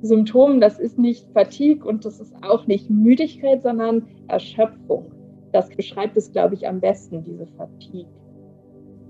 Symptomen. 0.02 0.60
Das 0.60 0.80
ist 0.80 1.00
nicht 1.00 1.26
Fatigue 1.34 1.86
und 1.86 2.06
das 2.06 2.20
ist 2.20 2.34
auch 2.42 2.68
nicht 2.68 2.90
Müdigkeit, 2.90 3.62
sondern 3.62 4.08
Erschöpfung. 4.28 5.12
Das 5.54 5.70
beschreibt 5.70 6.18
es, 6.18 6.32
glaube 6.32 6.56
ich, 6.56 6.68
am 6.68 6.80
besten, 6.80 7.24
diese 7.24 7.48
Fatigue 7.48 8.08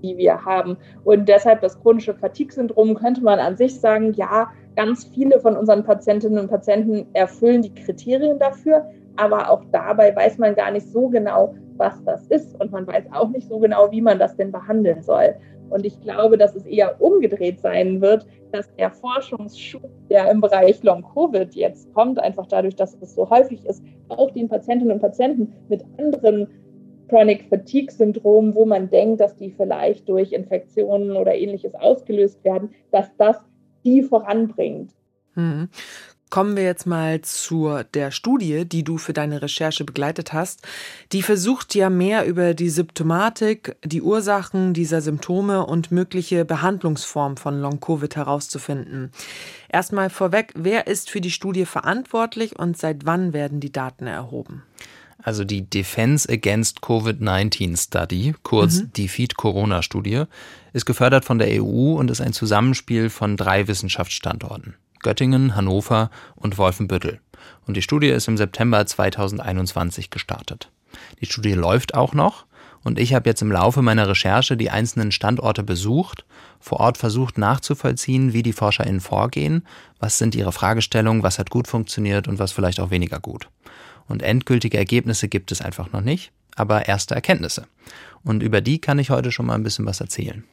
die 0.02 0.16
wir 0.16 0.44
haben. 0.44 0.76
Und 1.04 1.28
deshalb 1.28 1.60
das 1.60 1.80
chronische 1.80 2.14
Fatigue-Syndrom 2.14 2.94
könnte 2.94 3.22
man 3.22 3.38
an 3.38 3.56
sich 3.56 3.78
sagen, 3.78 4.12
ja, 4.14 4.48
ganz 4.76 5.04
viele 5.04 5.40
von 5.40 5.56
unseren 5.56 5.84
Patientinnen 5.84 6.38
und 6.38 6.48
Patienten 6.48 7.06
erfüllen 7.12 7.62
die 7.62 7.74
Kriterien 7.74 8.38
dafür, 8.38 8.86
aber 9.16 9.50
auch 9.50 9.64
dabei 9.72 10.14
weiß 10.14 10.38
man 10.38 10.54
gar 10.54 10.70
nicht 10.70 10.86
so 10.86 11.08
genau, 11.08 11.54
was 11.78 12.02
das 12.04 12.26
ist 12.28 12.60
und 12.60 12.72
man 12.72 12.86
weiß 12.86 13.04
auch 13.12 13.28
nicht 13.28 13.48
so 13.48 13.58
genau, 13.58 13.90
wie 13.90 14.00
man 14.00 14.18
das 14.18 14.36
denn 14.36 14.52
behandeln 14.52 15.02
soll. 15.02 15.34
Und 15.70 15.84
ich 15.84 16.00
glaube, 16.00 16.38
dass 16.38 16.54
es 16.54 16.64
eher 16.64 17.00
umgedreht 17.00 17.60
sein 17.60 18.00
wird, 18.00 18.26
dass 18.52 18.74
der 18.76 18.90
Forschungsschub, 18.90 19.82
der 20.08 20.30
im 20.30 20.40
Bereich 20.40 20.82
Long-Covid 20.82 21.54
jetzt 21.54 21.92
kommt, 21.92 22.18
einfach 22.18 22.46
dadurch, 22.46 22.74
dass 22.74 22.96
es 23.00 23.14
so 23.14 23.28
häufig 23.28 23.64
ist, 23.66 23.82
auch 24.08 24.30
den 24.30 24.48
Patientinnen 24.48 24.94
und 24.94 25.00
Patienten 25.00 25.52
mit 25.68 25.84
anderen 25.98 26.48
Chronic 27.08 27.46
Fatigue 27.48 27.90
Syndrom, 27.90 28.54
wo 28.54 28.64
man 28.64 28.90
denkt, 28.90 29.20
dass 29.20 29.36
die 29.36 29.50
vielleicht 29.50 30.08
durch 30.08 30.32
Infektionen 30.32 31.16
oder 31.16 31.34
ähnliches 31.34 31.74
ausgelöst 31.74 32.42
werden, 32.44 32.70
dass 32.90 33.14
das 33.16 33.36
die 33.84 34.02
voranbringt. 34.02 34.92
Kommen 36.30 36.56
wir 36.56 36.64
jetzt 36.64 36.86
mal 36.86 37.20
zu 37.22 37.80
der 37.94 38.10
Studie, 38.10 38.64
die 38.66 38.84
du 38.84 38.98
für 38.98 39.12
deine 39.12 39.40
Recherche 39.40 39.84
begleitet 39.84 40.32
hast. 40.32 40.66
Die 41.12 41.22
versucht 41.22 41.74
ja 41.74 41.88
mehr 41.90 42.26
über 42.26 42.54
die 42.54 42.68
Symptomatik, 42.70 43.76
die 43.84 44.02
Ursachen 44.02 44.74
dieser 44.74 45.00
Symptome 45.00 45.64
und 45.64 45.90
mögliche 45.90 46.44
Behandlungsformen 46.44 47.38
von 47.38 47.60
Long-Covid 47.60 48.16
herauszufinden. 48.16 49.10
Erstmal 49.70 50.10
vorweg, 50.10 50.52
wer 50.54 50.86
ist 50.86 51.10
für 51.10 51.20
die 51.20 51.30
Studie 51.30 51.64
verantwortlich 51.64 52.58
und 52.58 52.76
seit 52.76 53.06
wann 53.06 53.32
werden 53.32 53.60
die 53.60 53.72
Daten 53.72 54.06
erhoben? 54.06 54.62
Also 55.22 55.44
die 55.44 55.62
Defense 55.68 56.28
Against 56.30 56.80
COVID-19 56.80 57.76
Study, 57.76 58.34
kurz 58.42 58.80
mhm. 58.80 58.92
Defeat 58.92 59.36
Corona 59.36 59.82
Studie, 59.82 60.24
ist 60.72 60.86
gefördert 60.86 61.24
von 61.24 61.38
der 61.38 61.62
EU 61.62 61.94
und 61.94 62.10
ist 62.10 62.20
ein 62.20 62.32
Zusammenspiel 62.32 63.10
von 63.10 63.36
drei 63.36 63.66
Wissenschaftsstandorten. 63.66 64.74
Göttingen, 65.00 65.54
Hannover 65.56 66.10
und 66.36 66.58
Wolfenbüttel. 66.58 67.20
Und 67.66 67.76
die 67.76 67.82
Studie 67.82 68.08
ist 68.08 68.28
im 68.28 68.36
September 68.36 68.84
2021 68.84 70.10
gestartet. 70.10 70.70
Die 71.20 71.26
Studie 71.26 71.52
läuft 71.52 71.94
auch 71.94 72.14
noch 72.14 72.46
und 72.84 72.98
ich 72.98 73.14
habe 73.14 73.28
jetzt 73.28 73.42
im 73.42 73.52
Laufe 73.52 73.82
meiner 73.82 74.08
Recherche 74.08 74.56
die 74.56 74.70
einzelnen 74.70 75.12
Standorte 75.12 75.62
besucht, 75.62 76.24
vor 76.60 76.80
Ort 76.80 76.98
versucht 76.98 77.38
nachzuvollziehen, 77.38 78.32
wie 78.32 78.42
die 78.42 78.52
ForscherInnen 78.52 79.00
vorgehen, 79.00 79.66
was 79.98 80.18
sind 80.18 80.34
ihre 80.34 80.52
Fragestellungen, 80.52 81.22
was 81.22 81.38
hat 81.38 81.50
gut 81.50 81.68
funktioniert 81.68 82.28
und 82.28 82.38
was 82.38 82.52
vielleicht 82.52 82.80
auch 82.80 82.90
weniger 82.90 83.20
gut. 83.20 83.48
Und 84.06 84.22
endgültige 84.22 84.78
Ergebnisse 84.78 85.28
gibt 85.28 85.52
es 85.52 85.60
einfach 85.60 85.92
noch 85.92 86.00
nicht, 86.00 86.32
aber 86.56 86.88
erste 86.88 87.14
Erkenntnisse. 87.14 87.66
Und 88.24 88.42
über 88.42 88.60
die 88.60 88.80
kann 88.80 88.98
ich 88.98 89.10
heute 89.10 89.32
schon 89.32 89.46
mal 89.46 89.54
ein 89.54 89.64
bisschen 89.64 89.86
was 89.86 90.00
erzählen. 90.00 90.44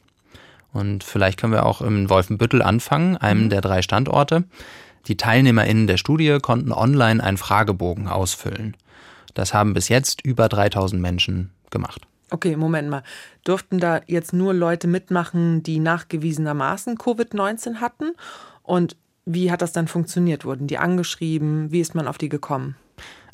Und 0.76 1.02
vielleicht 1.02 1.40
können 1.40 1.52
wir 1.52 1.64
auch 1.64 1.80
im 1.80 2.10
Wolfenbüttel 2.10 2.60
anfangen, 2.60 3.16
einem 3.16 3.44
mhm. 3.44 3.50
der 3.50 3.62
drei 3.62 3.80
Standorte. 3.80 4.44
Die 5.06 5.16
TeilnehmerInnen 5.16 5.86
der 5.86 5.96
Studie 5.96 6.38
konnten 6.42 6.72
online 6.72 7.22
einen 7.22 7.38
Fragebogen 7.38 8.08
ausfüllen. 8.08 8.76
Das 9.34 9.54
haben 9.54 9.74
bis 9.74 9.88
jetzt 9.88 10.22
über 10.22 10.48
3000 10.48 11.00
Menschen 11.00 11.50
gemacht. 11.70 12.02
Okay, 12.30 12.56
Moment 12.56 12.90
mal. 12.90 13.02
Durften 13.44 13.78
da 13.78 14.00
jetzt 14.06 14.32
nur 14.32 14.52
Leute 14.52 14.88
mitmachen, 14.88 15.62
die 15.62 15.78
nachgewiesenermaßen 15.78 16.98
Covid-19 16.98 17.76
hatten? 17.76 18.12
Und 18.62 18.96
wie 19.24 19.50
hat 19.50 19.62
das 19.62 19.72
dann 19.72 19.88
funktioniert? 19.88 20.44
Wurden 20.44 20.66
die 20.66 20.78
angeschrieben? 20.78 21.70
Wie 21.70 21.80
ist 21.80 21.94
man 21.94 22.08
auf 22.08 22.18
die 22.18 22.28
gekommen? 22.28 22.76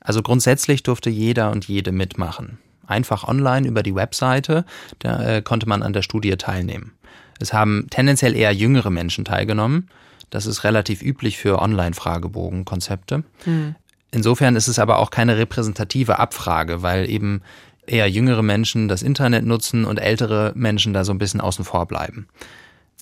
Also 0.02 0.22
grundsätzlich 0.22 0.82
durfte 0.82 1.10
jeder 1.10 1.50
und 1.50 1.66
jede 1.66 1.92
mitmachen. 1.92 2.58
Einfach 2.86 3.26
online 3.26 3.66
über 3.66 3.82
die 3.82 3.94
Webseite, 3.94 4.64
da 4.98 5.22
äh, 5.22 5.42
konnte 5.42 5.68
man 5.68 5.82
an 5.82 5.92
der 5.92 6.02
Studie 6.02 6.36
teilnehmen. 6.36 6.92
Es 7.38 7.52
haben 7.52 7.86
tendenziell 7.90 8.36
eher 8.36 8.52
jüngere 8.52 8.90
Menschen 8.90 9.24
teilgenommen. 9.24 9.88
Das 10.30 10.46
ist 10.46 10.64
relativ 10.64 11.02
üblich 11.02 11.38
für 11.38 11.60
Online-Fragebogen-Konzepte. 11.60 13.24
Mhm. 13.44 13.74
Insofern 14.10 14.56
ist 14.56 14.68
es 14.68 14.78
aber 14.78 14.98
auch 14.98 15.10
keine 15.10 15.38
repräsentative 15.38 16.18
Abfrage, 16.18 16.82
weil 16.82 17.08
eben 17.08 17.42
eher 17.86 18.08
jüngere 18.08 18.42
Menschen 18.42 18.88
das 18.88 19.02
Internet 19.02 19.44
nutzen 19.44 19.84
und 19.84 19.98
ältere 19.98 20.52
Menschen 20.54 20.92
da 20.92 21.04
so 21.04 21.12
ein 21.12 21.18
bisschen 21.18 21.40
außen 21.40 21.64
vor 21.64 21.86
bleiben. 21.86 22.28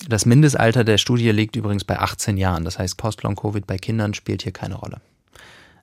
Das 0.07 0.25
Mindestalter 0.25 0.83
der 0.83 0.97
Studie 0.97 1.31
liegt 1.31 1.55
übrigens 1.55 1.83
bei 1.83 1.99
18 1.99 2.37
Jahren. 2.37 2.63
Das 2.63 2.79
heißt, 2.79 2.97
Post-Long-Covid 2.97 3.67
bei 3.67 3.77
Kindern 3.77 4.13
spielt 4.13 4.41
hier 4.41 4.53
keine 4.53 4.75
Rolle. 4.75 5.01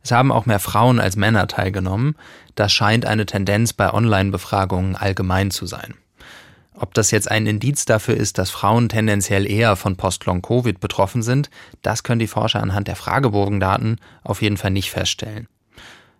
Es 0.02 0.12
haben 0.12 0.32
auch 0.32 0.46
mehr 0.46 0.58
Frauen 0.58 1.00
als 1.00 1.16
Männer 1.16 1.46
teilgenommen. 1.46 2.16
Das 2.54 2.72
scheint 2.72 3.04
eine 3.04 3.26
Tendenz 3.26 3.72
bei 3.72 3.92
Online-Befragungen 3.92 4.96
allgemein 4.96 5.50
zu 5.50 5.66
sein. 5.66 5.94
Ob 6.80 6.94
das 6.94 7.10
jetzt 7.10 7.28
ein 7.28 7.46
Indiz 7.46 7.86
dafür 7.86 8.16
ist, 8.16 8.38
dass 8.38 8.50
Frauen 8.50 8.88
tendenziell 8.88 9.50
eher 9.50 9.74
von 9.74 9.96
Post-Long-Covid 9.96 10.78
betroffen 10.78 11.22
sind, 11.22 11.50
das 11.82 12.04
können 12.04 12.20
die 12.20 12.28
Forscher 12.28 12.62
anhand 12.62 12.86
der 12.86 12.94
Fragebogendaten 12.94 14.00
auf 14.22 14.42
jeden 14.42 14.56
Fall 14.56 14.70
nicht 14.70 14.90
feststellen. 14.90 15.48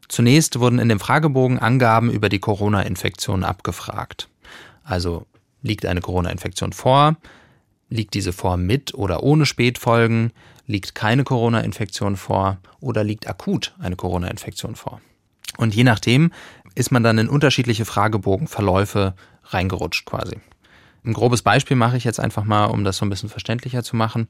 Zunächst 0.08 0.58
wurden 0.58 0.80
in 0.80 0.88
dem 0.88 0.98
Fragebogen 0.98 1.60
Angaben 1.60 2.10
über 2.10 2.28
die 2.28 2.40
Corona-Infektion 2.40 3.44
abgefragt. 3.44 4.28
Also 4.82 5.26
liegt 5.62 5.86
eine 5.86 6.00
Corona-Infektion 6.00 6.72
vor? 6.72 7.16
Liegt 7.88 8.14
diese 8.14 8.32
vor 8.32 8.56
mit 8.56 8.94
oder 8.94 9.22
ohne 9.22 9.46
Spätfolgen? 9.46 10.32
Liegt 10.66 10.94
keine 10.96 11.22
Corona-Infektion 11.22 12.16
vor? 12.16 12.58
Oder 12.80 13.04
liegt 13.04 13.28
akut 13.28 13.74
eine 13.78 13.96
Corona-Infektion 13.96 14.74
vor? 14.74 15.00
Und 15.56 15.74
je 15.74 15.84
nachdem 15.84 16.32
ist 16.74 16.90
man 16.90 17.02
dann 17.02 17.18
in 17.18 17.28
unterschiedliche 17.28 17.84
Fragebogenverläufe 17.84 19.14
reingerutscht 19.48 20.06
quasi. 20.06 20.38
Ein 21.04 21.12
grobes 21.12 21.42
Beispiel 21.42 21.76
mache 21.76 21.96
ich 21.96 22.04
jetzt 22.04 22.20
einfach 22.20 22.44
mal, 22.44 22.66
um 22.66 22.84
das 22.84 22.98
so 22.98 23.06
ein 23.06 23.10
bisschen 23.10 23.28
verständlicher 23.28 23.82
zu 23.82 23.96
machen. 23.96 24.28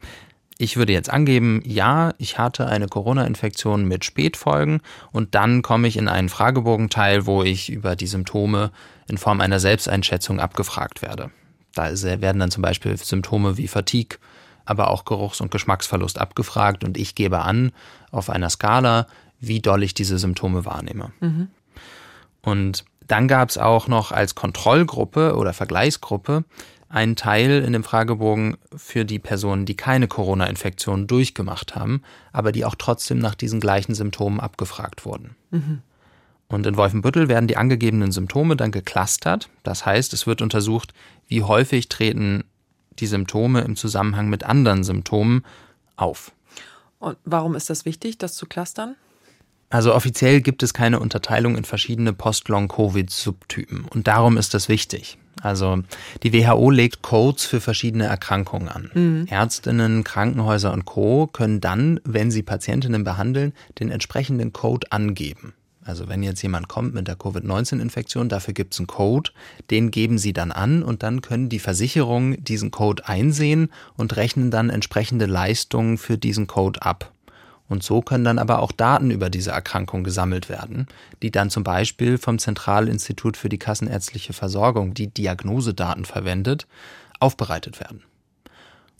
Ich 0.59 0.76
würde 0.76 0.92
jetzt 0.92 1.09
angeben, 1.09 1.62
ja, 1.64 2.14
ich 2.18 2.38
hatte 2.38 2.66
eine 2.66 2.88
Corona-Infektion 2.88 3.87
mit 3.87 4.04
Spätfolgen 4.04 4.81
und 5.12 5.35
dann 5.35 5.62
komme 5.62 5.87
ich 5.87 5.96
in 5.96 6.09
einen 6.09 6.28
Fragebogenteil, 6.28 7.26
wo 7.26 7.44
ich 7.44 7.70
über 7.70 7.94
die 7.94 8.09
Symptome 8.09 8.72
in 9.09 9.18
Form 9.18 9.40
einer 9.40 9.61
Selbsteinschätzung 9.61 10.40
abgefragt 10.40 11.00
werde. 11.00 11.31
Da 11.74 11.92
werden 12.02 12.40
dann 12.40 12.50
zum 12.50 12.62
Beispiel 12.62 12.96
Symptome 12.96 13.57
wie 13.57 13.68
Fatigue, 13.68 14.18
aber 14.64 14.90
auch 14.90 15.04
Geruchs- 15.04 15.40
und 15.40 15.52
Geschmacksverlust 15.52 16.18
abgefragt 16.18 16.83
und 16.83 16.98
ich 16.98 17.14
gebe 17.14 17.40
an 17.40 17.70
auf 18.11 18.28
einer 18.28 18.50
Skala, 18.50 19.07
wie 19.40 19.61
doll 19.61 19.85
ich 19.85 19.94
diese 19.94 20.18
Symptome 20.18 20.64
wahrnehme. 20.64 21.12
Mhm. 21.20 21.48
Und 22.42 22.85
dann 23.09 23.27
gab 23.27 23.49
es 23.49 23.59
auch 23.59 23.88
noch 23.88 24.12
als 24.12 24.35
Kontrollgruppe 24.35 25.37
oder 25.37 25.53
Vergleichsgruppe 25.53 26.44
einen 26.88 27.16
Teil 27.16 27.62
in 27.62 27.73
dem 27.73 27.85
Fragebogen 27.85 28.57
für 28.75 29.05
die 29.05 29.18
Personen, 29.18 29.66
die 29.66 29.77
keine 29.77 30.09
Corona-Infektion 30.09 31.07
durchgemacht 31.07 31.75
haben, 31.75 32.03
aber 32.33 32.53
die 32.53 32.64
auch 32.64 32.77
trotzdem 32.77 33.18
nach 33.18 33.35
diesen 33.35 33.61
gleichen 33.61 33.94
Symptomen 33.94 34.40
abgefragt 34.40 35.05
wurden. 35.05 35.37
Mhm. 35.51 35.83
Und 36.49 36.66
in 36.66 36.79
Wolfenbüttel 36.79 37.29
werden 37.29 37.47
die 37.47 37.59
angegebenen 37.59 38.11
Symptome 38.11 38.57
dann 38.57 38.71
geclustert. 38.71 39.51
Das 39.64 39.85
heißt, 39.85 40.14
es 40.14 40.27
wird 40.27 40.40
untersucht, 40.40 40.94
wie 41.27 41.42
häufig 41.42 41.90
treten 41.90 42.44
die 42.99 43.07
Symptome 43.07 43.61
im 43.61 43.77
Zusammenhang 43.77 44.29
mit 44.29 44.44
anderen 44.44 44.83
Symptomen 44.83 45.44
auf. 45.97 46.33
Und 46.99 47.18
warum 47.25 47.55
ist 47.55 47.68
das 47.68 47.85
wichtig, 47.85 48.16
das 48.16 48.35
zu 48.35 48.47
clustern? 48.47 48.97
Also 49.70 49.94
offiziell 49.94 50.40
gibt 50.40 50.62
es 50.62 50.72
keine 50.72 50.98
Unterteilung 50.98 51.57
in 51.57 51.64
verschiedene 51.64 52.12
Post-Long-Covid-Subtypen 52.12 53.85
und 53.85 54.07
darum 54.07 54.37
ist 54.37 54.54
das 54.54 54.68
wichtig. 54.68 55.18
Also 55.40 55.83
die 56.22 56.33
WHO 56.33 56.70
legt 56.70 57.02
Codes 57.02 57.44
für 57.44 57.61
verschiedene 57.61 58.07
Erkrankungen 58.07 58.68
an. 58.68 58.90
Mhm. 58.94 59.26
Ärztinnen, 59.28 60.04
Krankenhäuser 60.04 60.72
und 60.72 60.85
Co 60.85 61.26
können 61.26 61.61
dann, 61.61 62.00
wenn 62.04 62.31
sie 62.31 62.42
Patientinnen 62.42 63.04
behandeln, 63.04 63.52
den 63.78 63.90
entsprechenden 63.90 64.52
Code 64.52 64.90
angeben. 64.90 65.54
Also 65.85 66.09
wenn 66.09 66.22
jetzt 66.22 66.42
jemand 66.42 66.68
kommt 66.68 66.92
mit 66.92 67.09
der 67.09 67.16
Covid-19-Infektion, 67.16 68.28
dafür 68.28 68.52
gibt 68.52 68.74
es 68.74 68.81
einen 68.81 68.88
Code, 68.88 69.31
den 69.70 69.90
geben 69.90 70.18
sie 70.18 70.35
dann 70.35 70.52
an 70.52 70.83
und 70.83 71.02
dann 71.02 71.22
können 71.22 71.48
die 71.48 71.61
Versicherungen 71.61 72.44
diesen 72.44 72.70
Code 72.70 73.09
einsehen 73.09 73.70
und 73.96 74.16
rechnen 74.16 74.50
dann 74.50 74.68
entsprechende 74.68 75.24
Leistungen 75.24 75.96
für 75.96 76.18
diesen 76.18 76.46
Code 76.46 76.83
ab. 76.83 77.12
Und 77.68 77.83
so 77.83 78.00
können 78.00 78.24
dann 78.24 78.38
aber 78.38 78.61
auch 78.61 78.72
Daten 78.72 79.11
über 79.11 79.28
diese 79.31 79.50
Erkrankung 79.50 80.02
gesammelt 80.02 80.48
werden, 80.48 80.87
die 81.22 81.31
dann 81.31 81.50
zum 81.50 81.64
Beispiel 81.64 82.16
vom 82.18 82.38
Zentralinstitut 82.38 83.37
für 83.37 83.48
die 83.48 83.59
Kassenärztliche 83.59 84.33
Versorgung, 84.33 84.94
die 84.94 85.09
Diagnosedaten 85.09 86.04
verwendet, 86.04 86.66
aufbereitet 87.20 87.81
werden. 87.81 88.02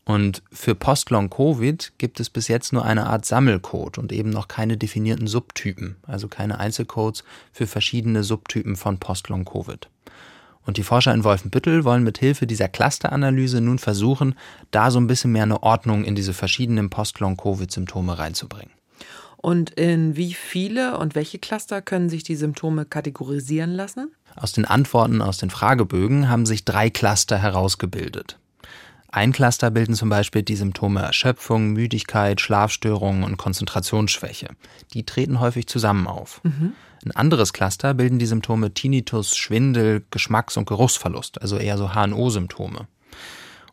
Und 0.05 0.43
für 0.51 0.75
Post-Long-Covid 0.75 1.93
gibt 1.99 2.19
es 2.19 2.31
bis 2.31 2.49
jetzt 2.49 2.73
nur 2.73 2.83
eine 2.83 3.07
Art 3.07 3.27
Sammelcode 3.27 3.99
und 3.99 4.11
eben 4.11 4.31
noch 4.31 4.49
keine 4.49 4.79
definierten 4.79 5.27
Subtypen, 5.27 5.97
also 6.07 6.29
keine 6.29 6.59
Einzelcodes 6.59 7.25
für 7.53 7.67
verschiedene 7.67 8.25
Subtypen 8.25 8.77
von 8.77 8.99
Post-Long-Covid. 8.99 9.91
Und 10.69 10.77
die 10.77 10.83
Forscher 10.83 11.15
in 11.15 11.25
Wolfenbüttel 11.25 11.85
wollen 11.85 12.05
mit 12.05 12.19
Hilfe 12.19 12.47
dieser 12.47 12.69
Clusteranalyse 12.69 13.63
nun 13.63 13.79
versuchen, 13.79 14.35
da 14.71 14.91
so 14.91 15.01
ein 15.01 15.07
bisschen 15.07 15.33
mehr 15.33 15.45
eine 15.45 15.63
Ordnung 15.63 16.05
in 16.05 16.15
diese 16.15 16.35
verschiedenen 16.35 16.91
Post-Long-Covid-Symptome 16.91 18.19
reinzubringen. 18.19 18.75
Und 19.39 19.71
in 19.71 20.15
wie 20.15 20.35
viele 20.35 20.99
und 20.99 21.15
welche 21.15 21.39
Cluster 21.39 21.81
können 21.81 22.11
sich 22.11 22.23
die 22.23 22.37
Symptome 22.37 22.85
kategorisieren 22.85 23.71
lassen? 23.71 24.13
Aus 24.37 24.53
den 24.53 24.67
Antworten 24.67 25.23
aus 25.23 25.39
den 25.39 25.49
Fragebögen 25.49 26.29
haben 26.29 26.45
sich 26.45 26.67
drei 26.67 26.91
Cluster 26.91 27.39
herausgebildet. 27.39 28.39
Ein 29.11 29.33
Cluster 29.33 29.71
bilden 29.71 29.95
zum 29.95 30.11
Beispiel 30.11 30.43
die 30.43 30.57
Symptome 30.57 31.01
Erschöpfung, 31.01 31.73
Müdigkeit, 31.73 32.43
Schlafstörungen 32.43 33.25
und 33.25 33.39
Konzentrationsschwäche. 33.39 34.49
Die 34.93 35.07
treten 35.07 35.41
häufig 35.41 35.67
zusammen 35.67 36.07
auf. 36.07 36.43
Mhm. 36.45 36.75
Ein 37.05 37.13
anderes 37.13 37.53
Cluster 37.53 37.95
bilden 37.95 38.19
die 38.19 38.27
Symptome 38.27 38.75
Tinnitus, 38.75 39.37
Schwindel, 39.37 40.05
Geschmacks- 40.11 40.57
und 40.57 40.67
Geruchsverlust, 40.67 41.41
also 41.41 41.57
eher 41.57 41.79
so 41.79 41.95
HNO-Symptome. 41.95 42.89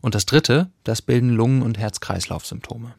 Und 0.00 0.14
das 0.14 0.26
dritte, 0.26 0.70
das 0.84 1.02
bilden 1.02 1.30
Lungen- 1.30 1.62
und 1.62 1.78
Herz-Kreislauf-Symptome. 1.78 2.94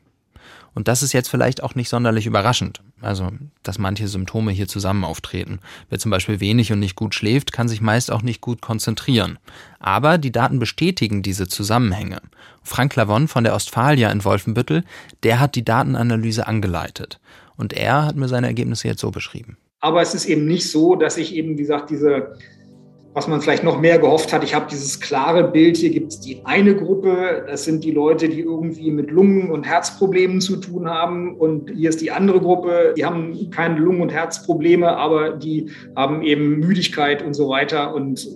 Und 0.73 0.87
das 0.87 1.01
ist 1.01 1.11
jetzt 1.11 1.29
vielleicht 1.29 1.63
auch 1.63 1.73
nicht 1.73 1.89
sonderlich 1.89 2.27
überraschend. 2.27 2.83
Also, 3.01 3.31
dass 3.63 3.79
manche 3.79 4.07
Symptome 4.07 4.51
hier 4.51 4.67
zusammen 4.67 5.05
auftreten. 5.05 5.59
Wer 5.89 5.97
zum 5.97 6.11
Beispiel 6.11 6.39
wenig 6.39 6.71
und 6.71 6.79
nicht 6.79 6.95
gut 6.95 7.15
schläft, 7.15 7.51
kann 7.51 7.67
sich 7.67 7.81
meist 7.81 8.11
auch 8.11 8.21
nicht 8.21 8.41
gut 8.41 8.61
konzentrieren. 8.61 9.39
Aber 9.79 10.19
die 10.19 10.31
Daten 10.31 10.59
bestätigen 10.59 11.23
diese 11.23 11.47
Zusammenhänge. 11.47 12.21
Frank 12.61 12.95
Lavon 12.95 13.27
von 13.27 13.43
der 13.43 13.55
Ostfalia 13.55 14.11
in 14.11 14.23
Wolfenbüttel, 14.23 14.83
der 15.23 15.39
hat 15.39 15.55
die 15.55 15.65
Datenanalyse 15.65 16.45
angeleitet. 16.45 17.19
Und 17.55 17.73
er 17.73 18.05
hat 18.05 18.15
mir 18.15 18.27
seine 18.27 18.45
Ergebnisse 18.45 18.87
jetzt 18.87 19.01
so 19.01 19.09
beschrieben. 19.09 19.57
Aber 19.79 20.01
es 20.01 20.13
ist 20.15 20.25
eben 20.25 20.45
nicht 20.45 20.69
so, 20.69 20.95
dass 20.95 21.17
ich 21.17 21.35
eben, 21.35 21.51
wie 21.51 21.61
gesagt, 21.61 21.89
diese, 21.89 22.33
was 23.13 23.27
man 23.27 23.41
vielleicht 23.41 23.63
noch 23.63 23.79
mehr 23.79 23.99
gehofft 23.99 24.33
hat, 24.33 24.43
ich 24.43 24.55
habe 24.55 24.67
dieses 24.69 24.99
klare 24.99 25.51
Bild, 25.51 25.77
hier 25.77 25.91
gibt 25.91 26.11
es 26.11 26.19
die 26.19 26.41
eine 26.45 26.75
Gruppe, 26.75 27.45
das 27.47 27.65
sind 27.65 27.83
die 27.83 27.91
Leute, 27.91 28.27
die 28.27 28.41
irgendwie 28.41 28.91
mit 28.91 29.11
Lungen- 29.11 29.51
und 29.51 29.65
Herzproblemen 29.65 30.41
zu 30.41 30.57
tun 30.57 30.89
haben. 30.89 31.35
Und 31.35 31.71
hier 31.71 31.89
ist 31.89 32.01
die 32.01 32.11
andere 32.11 32.39
Gruppe, 32.39 32.93
die 32.97 33.05
haben 33.05 33.49
keine 33.51 33.79
Lungen- 33.79 34.01
und 34.01 34.11
Herzprobleme, 34.11 34.97
aber 34.97 35.31
die 35.31 35.71
haben 35.95 36.23
eben 36.23 36.59
Müdigkeit 36.59 37.23
und 37.23 37.35
so 37.35 37.49
weiter 37.49 37.93
und 37.93 38.27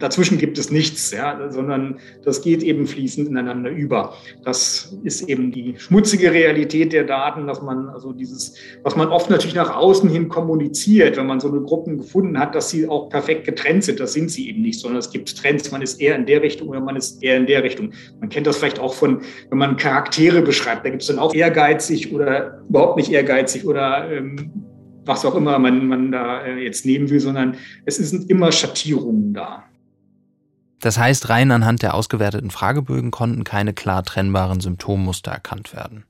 dazwischen 0.00 0.38
gibt 0.38 0.58
es 0.58 0.70
nichts, 0.70 1.12
ja, 1.12 1.50
sondern 1.50 2.00
das 2.24 2.42
geht 2.42 2.62
eben 2.62 2.86
fließend 2.86 3.28
ineinander 3.28 3.70
über. 3.70 4.14
Das 4.44 4.96
ist 5.04 5.28
eben 5.28 5.52
die 5.52 5.74
schmutzige 5.78 6.32
Realität 6.32 6.92
der 6.92 7.04
Daten, 7.04 7.46
dass 7.46 7.62
man 7.62 7.88
also 7.88 8.12
dieses, 8.12 8.54
was 8.82 8.96
man 8.96 9.08
oft 9.08 9.30
natürlich 9.30 9.54
nach 9.54 9.76
außen 9.76 10.10
hin 10.10 10.28
kommuniziert, 10.28 11.16
wenn 11.16 11.26
man 11.26 11.38
so 11.38 11.48
eine 11.48 11.60
Gruppen 11.60 11.98
gefunden 11.98 12.38
hat, 12.38 12.54
dass 12.54 12.70
sie 12.70 12.88
auch 12.88 13.08
perfekt 13.10 13.44
getrennt 13.44 13.84
sind. 13.84 14.00
Das 14.00 14.12
sind 14.12 14.30
sie 14.30 14.48
eben 14.48 14.62
nicht, 14.62 14.80
sondern 14.80 14.98
es 14.98 15.10
gibt 15.10 15.36
Trends. 15.36 15.70
Man 15.70 15.82
ist 15.82 16.00
eher 16.00 16.16
in 16.16 16.26
der 16.26 16.42
Richtung 16.42 16.68
oder 16.68 16.80
man 16.80 16.96
ist 16.96 17.22
eher 17.22 17.36
in 17.36 17.46
der 17.46 17.62
Richtung. 17.62 17.92
Man 18.18 18.28
kennt 18.28 18.46
das 18.46 18.56
vielleicht 18.56 18.80
auch 18.80 18.94
von, 18.94 19.20
wenn 19.50 19.58
man 19.58 19.76
Charaktere 19.76 20.42
beschreibt, 20.42 20.84
da 20.84 20.90
gibt 20.90 21.02
es 21.02 21.08
dann 21.08 21.18
auch 21.18 21.34
ehrgeizig 21.34 22.12
oder 22.12 22.62
überhaupt 22.68 22.96
nicht 22.96 23.12
ehrgeizig 23.12 23.66
oder 23.66 24.10
ähm, 24.10 24.50
was 25.04 25.24
auch 25.24 25.34
immer 25.34 25.58
man, 25.58 25.86
man 25.86 26.12
da 26.12 26.42
äh, 26.42 26.62
jetzt 26.62 26.86
nehmen 26.86 27.10
will, 27.10 27.20
sondern 27.20 27.56
es 27.84 27.96
sind 27.96 28.30
immer 28.30 28.52
Schattierungen 28.52 29.32
da. 29.34 29.64
Das 30.80 30.98
heißt, 30.98 31.28
rein 31.28 31.50
anhand 31.50 31.82
der 31.82 31.94
ausgewerteten 31.94 32.50
Fragebögen 32.50 33.10
konnten 33.10 33.44
keine 33.44 33.74
klar 33.74 34.02
trennbaren 34.02 34.60
Symptommuster 34.60 35.30
erkannt 35.30 35.74
werden. 35.74 36.04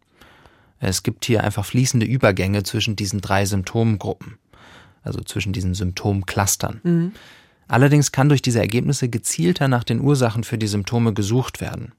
Es 0.79 1.03
gibt 1.03 1.25
hier 1.25 1.45
einfach 1.45 1.65
fließende 1.65 2.07
Übergänge 2.07 2.63
zwischen 2.63 2.97
diesen 2.97 3.21
drei 3.21 3.45
Symptomgruppen, 3.45 4.39
also 5.03 5.21
zwischen 5.21 5.53
diesen 5.53 5.75
Symptomclustern. 5.75 6.81
Mhm. 6.83 7.13
Allerdings 7.69 8.13
kann 8.13 8.29
durch 8.29 8.43
diese 8.43 8.61
Ergebnisse 8.61 9.09
gezielter 9.09 9.69
nach 9.69 9.85
den 9.85 10.01
Ursachen 10.01 10.43
für 10.43 10.59
die 10.59 10.67
Symptome 10.67 11.13
gesucht 11.13 11.61
werden. 11.61 11.93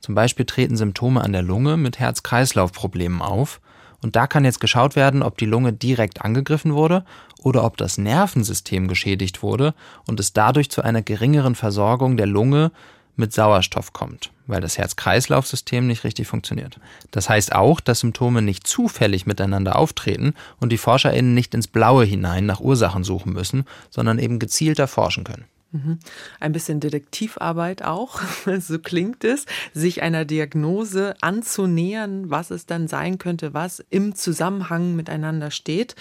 Zum 0.00 0.14
Beispiel 0.14 0.46
treten 0.46 0.76
Symptome 0.76 1.22
an 1.22 1.32
der 1.32 1.42
Lunge 1.42 1.76
mit 1.76 1.98
Herz-Kreislauf-Problemen 1.98 3.20
auf, 3.20 3.60
und 4.02 4.16
da 4.16 4.26
kann 4.26 4.44
jetzt 4.44 4.60
geschaut 4.60 4.96
werden, 4.96 5.22
ob 5.22 5.38
die 5.38 5.46
Lunge 5.46 5.72
direkt 5.72 6.22
angegriffen 6.22 6.74
wurde 6.74 7.04
oder 7.42 7.64
ob 7.64 7.76
das 7.76 7.98
Nervensystem 7.98 8.88
geschädigt 8.88 9.42
wurde 9.42 9.74
und 10.06 10.20
es 10.20 10.32
dadurch 10.32 10.70
zu 10.70 10.82
einer 10.82 11.02
geringeren 11.02 11.54
Versorgung 11.54 12.16
der 12.16 12.26
Lunge 12.26 12.72
mit 13.16 13.32
Sauerstoff 13.32 13.92
kommt, 13.92 14.30
weil 14.46 14.60
das 14.60 14.78
Herz-Kreislauf-System 14.78 15.86
nicht 15.86 16.04
richtig 16.04 16.26
funktioniert. 16.26 16.80
Das 17.10 17.28
heißt 17.28 17.54
auch, 17.54 17.80
dass 17.80 18.00
Symptome 18.00 18.42
nicht 18.42 18.66
zufällig 18.66 19.26
miteinander 19.26 19.76
auftreten 19.76 20.34
und 20.60 20.72
die 20.72 20.78
ForscherInnen 20.78 21.34
nicht 21.34 21.54
ins 21.54 21.68
Blaue 21.68 22.04
hinein 22.04 22.46
nach 22.46 22.60
Ursachen 22.60 23.04
suchen 23.04 23.32
müssen, 23.32 23.64
sondern 23.90 24.18
eben 24.18 24.38
gezielter 24.38 24.88
forschen 24.88 25.24
können. 25.24 25.44
Mhm. 25.72 25.98
Ein 26.38 26.52
bisschen 26.52 26.80
Detektivarbeit 26.80 27.82
auch, 27.82 28.20
so 28.60 28.78
klingt 28.78 29.24
es, 29.24 29.46
sich 29.72 30.02
einer 30.02 30.24
Diagnose 30.24 31.14
anzunähern, 31.22 32.30
was 32.30 32.50
es 32.50 32.66
dann 32.66 32.88
sein 32.88 33.18
könnte, 33.18 33.54
was 33.54 33.82
im 33.90 34.14
Zusammenhang 34.14 34.94
miteinander 34.94 35.50
steht. 35.50 35.96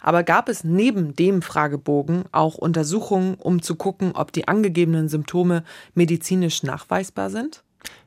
Aber 0.00 0.22
gab 0.22 0.48
es 0.48 0.62
neben 0.62 1.16
dem 1.16 1.40
Fragebogen 1.40 2.24
auch 2.32 2.56
Untersuchungen, 2.56 3.34
um 3.34 3.62
zu 3.62 3.76
gucken, 3.76 4.12
ob 4.12 4.32
die 4.32 4.46
angegebenen 4.46 5.08
Symptome 5.08 5.64
medizinisch 5.94 6.62
nachweisbar 6.62 7.30
sind? 7.30 7.62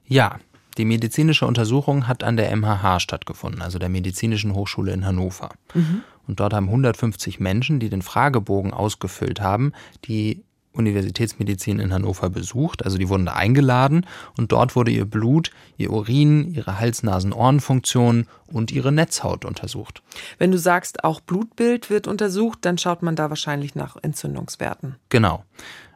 Ja, 0.05 0.39
die 0.77 0.85
medizinische 0.85 1.47
Untersuchung 1.47 2.07
hat 2.07 2.23
an 2.23 2.37
der 2.37 2.55
MHH 2.55 2.99
stattgefunden, 2.99 3.63
also 3.63 3.79
der 3.79 3.89
Medizinischen 3.89 4.53
Hochschule 4.53 4.93
in 4.93 5.05
Hannover. 5.05 5.49
Mhm. 5.73 6.03
Und 6.27 6.39
dort 6.39 6.53
haben 6.53 6.67
150 6.67 7.39
Menschen, 7.39 7.79
die 7.79 7.89
den 7.89 8.01
Fragebogen 8.01 8.73
ausgefüllt 8.73 9.41
haben, 9.41 9.71
die 10.05 10.43
Universitätsmedizin 10.77 11.79
in 11.79 11.93
Hannover 11.93 12.29
besucht. 12.29 12.85
Also 12.85 12.97
die 12.97 13.09
wurden 13.09 13.25
da 13.25 13.33
eingeladen 13.33 14.05
und 14.37 14.51
dort 14.51 14.75
wurde 14.75 14.91
ihr 14.91 15.05
Blut, 15.05 15.51
ihr 15.77 15.91
Urin, 15.91 16.53
ihre 16.53 16.79
Hals-Nasen-Ohren-Funktion 16.79 18.27
und 18.47 18.71
ihre 18.71 18.91
Netzhaut 18.91 19.45
untersucht. 19.45 20.01
Wenn 20.37 20.51
du 20.51 20.57
sagst, 20.57 21.03
auch 21.03 21.19
Blutbild 21.19 21.89
wird 21.89 22.07
untersucht, 22.07 22.59
dann 22.61 22.77
schaut 22.77 23.03
man 23.03 23.15
da 23.15 23.29
wahrscheinlich 23.29 23.75
nach 23.75 23.97
Entzündungswerten. 24.01 24.95
Genau. 25.09 25.43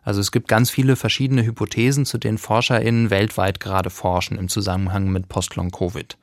Also 0.04 0.20
es 0.20 0.32
gibt 0.32 0.48
ganz 0.48 0.70
viele 0.72 0.96
verschiedene 0.96 1.46
Hypothesen, 1.46 2.06
zu 2.06 2.18
denen 2.18 2.38
ForscherInnen 2.38 3.10
weltweit 3.10 3.60
gerade 3.60 3.90
forschen 3.90 4.38
im 4.38 4.50
Zusammenhang 4.50 5.10
mit 5.12 5.30
Post-Long-Covid. 5.30 6.18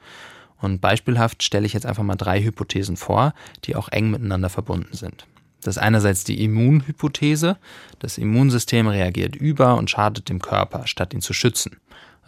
Und 0.60 0.80
beispielhaft 0.80 1.42
stelle 1.42 1.66
ich 1.66 1.72
jetzt 1.72 1.86
einfach 1.86 2.02
mal 2.02 2.16
drei 2.16 2.42
Hypothesen 2.42 2.96
vor, 2.96 3.32
die 3.64 3.76
auch 3.76 3.88
eng 3.88 4.10
miteinander 4.10 4.48
verbunden 4.48 4.96
sind. 4.96 5.26
Das 5.62 5.76
ist 5.76 5.82
einerseits 5.82 6.24
die 6.24 6.42
Immunhypothese. 6.44 7.56
Das 7.98 8.18
Immunsystem 8.18 8.86
reagiert 8.86 9.36
über 9.36 9.76
und 9.76 9.90
schadet 9.90 10.28
dem 10.28 10.40
Körper, 10.40 10.86
statt 10.86 11.14
ihn 11.14 11.20
zu 11.20 11.32
schützen. 11.32 11.78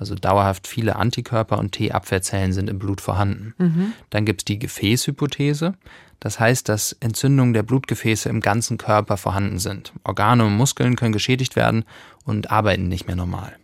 Also 0.01 0.15
dauerhaft 0.15 0.67
viele 0.67 0.97
Antikörper 0.97 1.59
und 1.59 1.73
T-Abwehrzellen 1.73 2.55
sind 2.55 2.71
im 2.71 2.79
Blut 2.79 3.03
vorhanden. 3.03 3.55
Mhm. 3.59 3.93
Dann 4.09 4.25
gibt 4.25 4.41
es 4.41 4.45
die 4.47 4.59
Gefäßhypothese. 4.59 5.75
Das 6.21 6.41
heißt, 6.41 6.69
dass 6.69 6.93
Entzündungen 7.01 7.53
der 7.53 7.63
Blutgefäße 7.63 8.29
im 8.29 8.41
ganzen 8.41 8.79
Körper 8.79 9.19
vorhanden 9.19 9.59
sind. 9.59 9.93
Organe 10.03 10.45
und 10.45 10.57
Muskeln 10.57 10.97
können 10.97 11.13
geschädigt 11.13 11.55
werden 11.55 11.85
und 12.25 12.51
arbeiten 12.51 12.89
nicht 12.89 13.07
mehr 13.07 13.17
normal. 13.17 13.57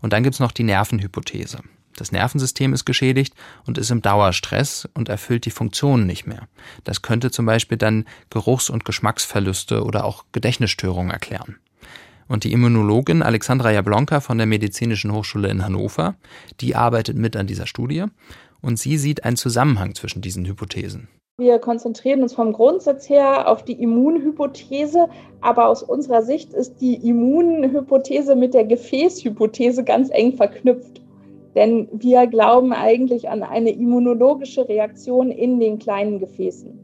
Und 0.00 0.12
dann 0.12 0.22
gibt 0.22 0.34
es 0.34 0.40
noch 0.40 0.52
die 0.52 0.64
Nervenhypothese. 0.64 1.60
Das 1.96 2.12
Nervensystem 2.12 2.72
ist 2.72 2.84
geschädigt 2.84 3.34
und 3.66 3.78
ist 3.78 3.90
im 3.90 4.02
Dauerstress 4.02 4.88
und 4.94 5.08
erfüllt 5.08 5.46
die 5.46 5.50
Funktionen 5.50 6.06
nicht 6.06 6.26
mehr. 6.26 6.48
Das 6.84 7.02
könnte 7.02 7.30
zum 7.30 7.46
Beispiel 7.46 7.78
dann 7.78 8.04
Geruchs- 8.30 8.70
und 8.70 8.84
Geschmacksverluste 8.84 9.84
oder 9.84 10.04
auch 10.04 10.24
Gedächtnisstörungen 10.32 11.12
erklären. 11.12 11.56
Und 12.26 12.44
die 12.44 12.52
Immunologin 12.52 13.22
Alexandra 13.22 13.70
Jablonka 13.70 14.20
von 14.20 14.38
der 14.38 14.46
Medizinischen 14.46 15.12
Hochschule 15.12 15.48
in 15.48 15.62
Hannover, 15.62 16.14
die 16.60 16.74
arbeitet 16.74 17.16
mit 17.16 17.36
an 17.36 17.46
dieser 17.46 17.66
Studie 17.66 18.04
und 18.60 18.78
sie 18.78 18.96
sieht 18.96 19.24
einen 19.24 19.36
Zusammenhang 19.36 19.94
zwischen 19.94 20.22
diesen 20.22 20.46
Hypothesen. 20.46 21.08
Wir 21.36 21.58
konzentrieren 21.58 22.22
uns 22.22 22.32
vom 22.32 22.52
Grundsatz 22.52 23.08
her 23.08 23.48
auf 23.48 23.64
die 23.64 23.72
Immunhypothese, 23.72 25.08
aber 25.40 25.66
aus 25.66 25.82
unserer 25.82 26.22
Sicht 26.22 26.54
ist 26.54 26.80
die 26.80 26.94
Immunhypothese 26.94 28.36
mit 28.36 28.54
der 28.54 28.64
Gefäßhypothese 28.64 29.82
ganz 29.82 30.10
eng 30.10 30.36
verknüpft. 30.36 31.00
Denn 31.54 31.88
wir 31.92 32.26
glauben 32.26 32.72
eigentlich 32.72 33.28
an 33.28 33.42
eine 33.42 33.70
immunologische 33.70 34.68
Reaktion 34.68 35.30
in 35.30 35.60
den 35.60 35.78
kleinen 35.78 36.18
Gefäßen. 36.18 36.78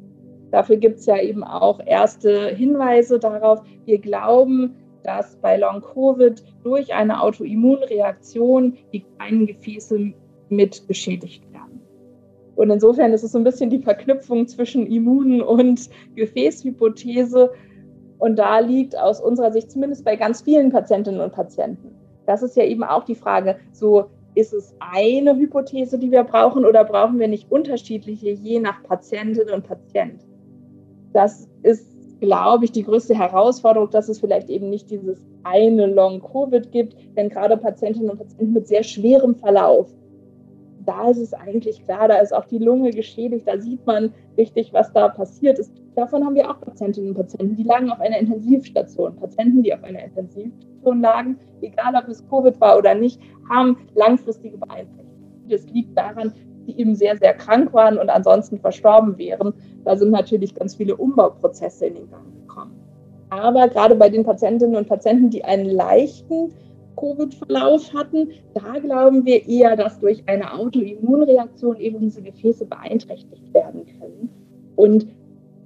Dafür 0.50 0.76
gibt 0.76 0.98
es 0.98 1.06
ja 1.06 1.20
eben 1.20 1.44
auch 1.44 1.80
erste 1.84 2.48
Hinweise 2.48 3.18
darauf. 3.18 3.62
Wir 3.84 3.98
glauben, 3.98 4.76
dass 5.02 5.36
bei 5.36 5.56
Long-Covid 5.56 6.42
durch 6.62 6.92
eine 6.94 7.22
Autoimmunreaktion 7.22 8.76
die 8.92 9.04
kleinen 9.16 9.46
Gefäße 9.46 10.12
mit 10.48 10.86
beschädigt 10.86 11.50
werden. 11.52 11.80
Und 12.56 12.70
insofern 12.70 13.12
ist 13.12 13.22
es 13.22 13.32
so 13.32 13.38
ein 13.38 13.44
bisschen 13.44 13.70
die 13.70 13.78
Verknüpfung 13.78 14.46
zwischen 14.46 14.86
Immun- 14.86 15.40
und 15.40 15.88
Gefäßhypothese. 16.14 17.50
Und 18.18 18.38
da 18.38 18.58
liegt 18.58 18.98
aus 18.98 19.20
unserer 19.20 19.50
Sicht 19.50 19.70
zumindest 19.70 20.04
bei 20.04 20.16
ganz 20.16 20.42
vielen 20.42 20.70
Patientinnen 20.70 21.20
und 21.20 21.32
Patienten. 21.32 21.94
Das 22.26 22.42
ist 22.42 22.56
ja 22.56 22.64
eben 22.64 22.84
auch 22.84 23.04
die 23.04 23.14
Frage, 23.14 23.56
so 23.72 24.10
ist 24.34 24.52
es 24.52 24.74
eine 24.78 25.36
Hypothese, 25.36 25.98
die 25.98 26.10
wir 26.10 26.24
brauchen 26.24 26.64
oder 26.64 26.84
brauchen 26.84 27.18
wir 27.18 27.28
nicht 27.28 27.50
unterschiedliche, 27.50 28.30
je 28.30 28.60
nach 28.60 28.82
Patientin 28.82 29.50
und 29.50 29.66
Patient? 29.66 30.20
Das 31.12 31.48
ist, 31.62 31.86
glaube 32.20 32.64
ich, 32.64 32.72
die 32.72 32.84
größte 32.84 33.14
Herausforderung, 33.14 33.90
dass 33.90 34.08
es 34.08 34.20
vielleicht 34.20 34.48
eben 34.50 34.70
nicht 34.70 34.90
dieses 34.90 35.26
eine 35.42 35.86
Long-Covid 35.86 36.70
gibt, 36.70 36.96
denn 37.16 37.28
gerade 37.28 37.56
Patientinnen 37.56 38.10
und 38.10 38.18
Patienten 38.18 38.52
mit 38.52 38.68
sehr 38.68 38.82
schwerem 38.82 39.34
Verlauf, 39.34 39.88
da 40.90 41.08
ist 41.08 41.18
es 41.18 41.32
eigentlich 41.32 41.84
klar, 41.84 42.08
da 42.08 42.16
ist 42.16 42.34
auch 42.34 42.46
die 42.46 42.58
Lunge 42.58 42.90
geschädigt, 42.90 43.46
da 43.46 43.56
sieht 43.58 43.86
man 43.86 44.12
richtig, 44.36 44.72
was 44.72 44.92
da 44.92 45.08
passiert 45.08 45.60
ist. 45.60 45.72
Davon 45.94 46.24
haben 46.24 46.34
wir 46.34 46.50
auch 46.50 46.60
Patientinnen 46.60 47.10
und 47.10 47.16
Patienten, 47.16 47.54
die 47.54 47.62
lagen 47.62 47.90
auf 47.90 48.00
einer 48.00 48.18
Intensivstation. 48.18 49.14
Patienten, 49.14 49.62
die 49.62 49.72
auf 49.72 49.84
einer 49.84 50.02
Intensivstation 50.02 51.00
lagen, 51.00 51.38
egal 51.62 51.94
ob 51.94 52.08
es 52.08 52.26
Covid 52.28 52.60
war 52.60 52.76
oder 52.76 52.96
nicht, 52.96 53.20
haben 53.48 53.76
langfristige 53.94 54.58
Beeinträchtigungen. 54.58 55.46
Das 55.48 55.64
liegt 55.68 55.96
daran, 55.96 56.32
die 56.66 56.76
eben 56.80 56.96
sehr, 56.96 57.16
sehr 57.16 57.34
krank 57.34 57.72
waren 57.72 57.96
und 57.96 58.10
ansonsten 58.10 58.58
verstorben 58.58 59.16
wären. 59.16 59.54
Da 59.84 59.96
sind 59.96 60.10
natürlich 60.10 60.56
ganz 60.56 60.74
viele 60.74 60.96
Umbauprozesse 60.96 61.86
in 61.86 61.94
den 61.94 62.10
Gang 62.10 62.34
gekommen. 62.34 62.74
Aber 63.28 63.68
gerade 63.68 63.94
bei 63.94 64.08
den 64.08 64.24
Patientinnen 64.24 64.74
und 64.74 64.88
Patienten, 64.88 65.30
die 65.30 65.44
einen 65.44 65.70
leichten 65.70 66.52
Covid-Verlauf 67.00 67.92
hatten, 67.94 68.30
da 68.54 68.78
glauben 68.78 69.24
wir 69.24 69.48
eher, 69.48 69.76
dass 69.76 69.98
durch 69.98 70.22
eine 70.26 70.52
Autoimmunreaktion 70.52 71.76
eben 71.78 72.00
diese 72.00 72.22
Gefäße 72.22 72.66
beeinträchtigt 72.66 73.52
werden 73.54 73.86
können. 73.86 74.28
Und 74.76 75.06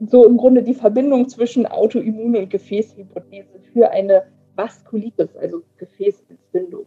so 0.01 0.25
im 0.25 0.37
Grunde 0.37 0.63
die 0.63 0.75
Verbindung 0.75 1.29
zwischen 1.29 1.67
Autoimmun- 1.67 2.37
und 2.37 2.51
Gefäßhypothese 2.51 3.61
für 3.73 3.91
eine 3.91 4.23
Vaskulitis, 4.57 5.37
also 5.37 5.63
Gefäßentzündung. 5.77 6.87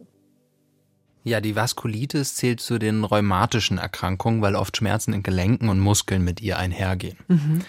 Ja, 1.24 1.40
die 1.40 1.56
Vaskulitis 1.56 2.36
zählt 2.36 2.60
zu 2.60 2.78
den 2.78 3.04
rheumatischen 3.04 3.76
Erkrankungen, 3.76 4.40
weil 4.40 4.56
oft 4.56 4.76
Schmerzen 4.76 5.12
in 5.12 5.22
Gelenken 5.22 5.68
und 5.68 5.78
Muskeln 5.78 6.24
mit 6.24 6.40
ihr 6.40 6.58
einhergehen. 6.58 7.18
Mhm. 7.28 7.60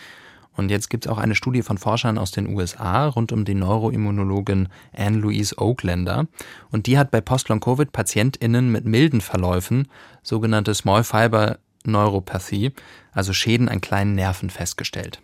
Und 0.59 0.69
jetzt 0.69 0.89
gibt 0.89 1.05
es 1.05 1.11
auch 1.11 1.17
eine 1.17 1.35
Studie 1.35 1.61
von 1.61 1.77
Forschern 1.77 2.17
aus 2.17 2.31
den 2.31 2.53
USA 2.53 3.07
rund 3.07 3.31
um 3.31 3.45
die 3.45 3.55
Neuroimmunologin 3.55 4.67
Anne-Louise 4.91 5.57
Oaklander. 5.57 6.27
Und 6.69 6.85
die 6.85 6.97
hat 6.97 7.11
bei 7.11 7.21
Post-Long-Covid 7.21 7.93
PatientInnen 7.93 8.69
mit 8.69 8.83
milden 8.83 9.21
Verläufen 9.21 9.87
sogenannte 10.21 10.75
Small 10.75 11.05
Fiber 11.05 11.59
Neuropathie, 11.85 12.73
also 13.13 13.31
Schäden 13.31 13.69
an 13.69 13.79
kleinen 13.79 14.15
Nerven, 14.15 14.49
festgestellt. 14.49 15.21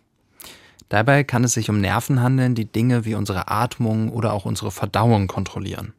Dabei 0.88 1.26
kann 1.26 1.44
es 1.44 1.52
sich 1.52 1.70
um 1.70 1.82
Nerven 1.82 2.22
handeln, 2.22 2.56
die 2.56 2.72
Dinge 2.72 3.04
wie 3.04 3.16
unsere 3.16 3.50
Atmung 3.50 4.10
oder 4.10 4.32
auch 4.32 4.46
unsere 4.46 4.72
Verdauung 4.72 5.28
kontrollieren. 5.28 5.92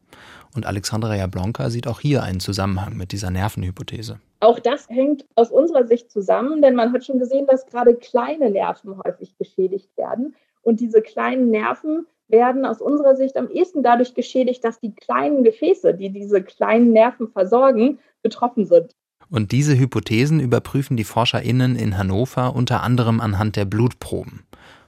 Und 0.54 0.64
Alexandra 0.64 1.14
Jablonka 1.14 1.68
sieht 1.68 1.86
auch 1.88 2.00
hier 2.00 2.22
einen 2.22 2.40
Zusammenhang 2.40 2.96
mit 2.96 3.12
dieser 3.12 3.30
Nervenhypothese. 3.30 4.18
Auch 4.40 4.58
das 4.58 4.88
hängt 4.88 5.24
aus 5.34 5.50
unserer 5.50 5.86
Sicht 5.86 6.10
zusammen, 6.10 6.60
denn 6.60 6.74
man 6.74 6.92
hat 6.92 7.04
schon 7.04 7.18
gesehen, 7.18 7.46
dass 7.46 7.66
gerade 7.66 7.94
kleine 7.94 8.50
Nerven 8.50 9.00
häufig 9.04 9.36
geschädigt 9.38 9.96
werden. 9.96 10.34
Und 10.62 10.80
diese 10.80 11.00
kleinen 11.00 11.50
Nerven 11.50 12.06
werden 12.28 12.66
aus 12.66 12.80
unserer 12.80 13.16
Sicht 13.16 13.36
am 13.36 13.48
ehesten 13.48 13.82
dadurch 13.82 14.14
geschädigt, 14.14 14.64
dass 14.64 14.80
die 14.80 14.94
kleinen 14.94 15.44
Gefäße, 15.44 15.94
die 15.94 16.10
diese 16.10 16.42
kleinen 16.42 16.92
Nerven 16.92 17.28
versorgen, 17.28 17.98
betroffen 18.22 18.66
sind. 18.66 18.94
Und 19.30 19.52
diese 19.52 19.76
Hypothesen 19.78 20.40
überprüfen 20.40 20.96
die 20.96 21.04
ForscherInnen 21.04 21.76
in 21.76 21.98
Hannover 21.98 22.54
unter 22.54 22.82
anderem 22.82 23.20
anhand 23.20 23.56
der 23.56 23.64
Blutproben. 23.64 24.44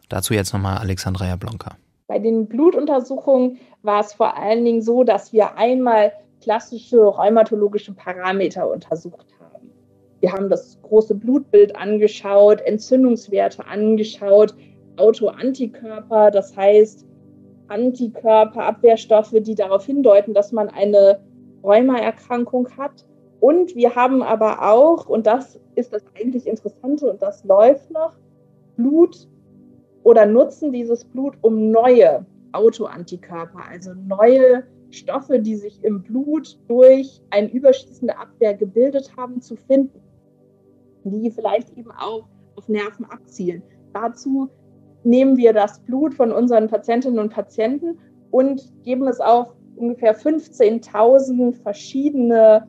Dazu 0.08 0.34
jetzt 0.34 0.52
nochmal 0.52 0.78
Alexandra 0.78 1.26
Jablonka. 1.26 1.76
Bei 2.06 2.18
den 2.18 2.48
Blutuntersuchungen 2.48 3.58
war 3.82 4.00
es 4.00 4.12
vor 4.12 4.36
allen 4.36 4.64
Dingen 4.64 4.82
so, 4.82 5.04
dass 5.04 5.32
wir 5.32 5.56
einmal 5.56 6.12
klassische 6.40 6.98
rheumatologische 6.98 7.92
Parameter 7.92 8.70
untersucht 8.70 9.26
haben. 9.37 9.37
Wir 10.20 10.32
haben 10.32 10.48
das 10.48 10.78
große 10.82 11.14
Blutbild 11.14 11.76
angeschaut, 11.76 12.60
Entzündungswerte 12.62 13.66
angeschaut, 13.66 14.54
Autoantikörper, 14.96 16.30
das 16.30 16.56
heißt 16.56 17.06
Antikörperabwehrstoffe, 17.68 19.34
die 19.40 19.54
darauf 19.54 19.86
hindeuten, 19.86 20.34
dass 20.34 20.52
man 20.52 20.68
eine 20.68 21.20
Rheumaerkrankung 21.62 22.68
hat. 22.76 23.04
Und 23.40 23.76
wir 23.76 23.94
haben 23.94 24.22
aber 24.22 24.62
auch, 24.62 25.08
und 25.08 25.26
das 25.26 25.60
ist 25.76 25.92
das 25.92 26.02
eigentlich 26.18 26.46
Interessante 26.46 27.08
und 27.10 27.22
das 27.22 27.44
läuft 27.44 27.90
noch, 27.90 28.14
Blut 28.76 29.28
oder 30.02 30.26
nutzen 30.26 30.72
dieses 30.72 31.04
Blut, 31.04 31.34
um 31.42 31.70
neue 31.70 32.24
Autoantikörper, 32.52 33.60
also 33.70 33.92
neue 33.94 34.64
Stoffe, 34.90 35.38
die 35.38 35.56
sich 35.56 35.84
im 35.84 36.02
Blut 36.02 36.58
durch 36.66 37.20
eine 37.30 37.50
überschießende 37.50 38.16
Abwehr 38.16 38.54
gebildet 38.54 39.12
haben, 39.16 39.40
zu 39.40 39.54
finden, 39.56 40.00
die 41.04 41.30
vielleicht 41.30 41.76
eben 41.76 41.90
auch 41.90 42.28
auf 42.56 42.68
Nerven 42.68 43.04
abzielen. 43.06 43.62
Dazu 43.92 44.48
nehmen 45.04 45.36
wir 45.36 45.52
das 45.52 45.80
Blut 45.80 46.14
von 46.14 46.32
unseren 46.32 46.68
Patientinnen 46.68 47.18
und 47.18 47.32
Patienten 47.32 47.98
und 48.30 48.72
geben 48.82 49.06
es 49.06 49.20
auf 49.20 49.54
ungefähr 49.76 50.16
15.000 50.16 51.54
verschiedene 51.62 52.66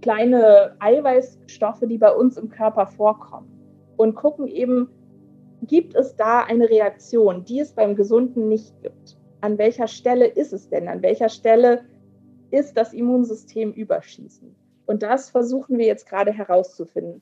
kleine 0.00 0.76
Eiweißstoffe, 0.78 1.82
die 1.82 1.98
bei 1.98 2.14
uns 2.14 2.36
im 2.36 2.48
Körper 2.48 2.86
vorkommen 2.86 3.48
und 3.96 4.14
gucken 4.14 4.46
eben, 4.46 4.88
gibt 5.62 5.94
es 5.94 6.14
da 6.14 6.44
eine 6.44 6.70
Reaktion, 6.70 7.44
die 7.44 7.60
es 7.60 7.72
beim 7.72 7.96
Gesunden 7.96 8.48
nicht 8.48 8.80
gibt? 8.82 9.18
An 9.40 9.58
welcher 9.58 9.88
Stelle 9.88 10.26
ist 10.26 10.52
es 10.52 10.68
denn? 10.68 10.88
An 10.88 11.02
welcher 11.02 11.28
Stelle 11.28 11.84
ist 12.50 12.76
das 12.76 12.92
Immunsystem 12.92 13.72
überschießend? 13.72 14.54
Und 14.86 15.02
das 15.02 15.30
versuchen 15.30 15.78
wir 15.78 15.86
jetzt 15.86 16.08
gerade 16.08 16.32
herauszufinden. 16.32 17.20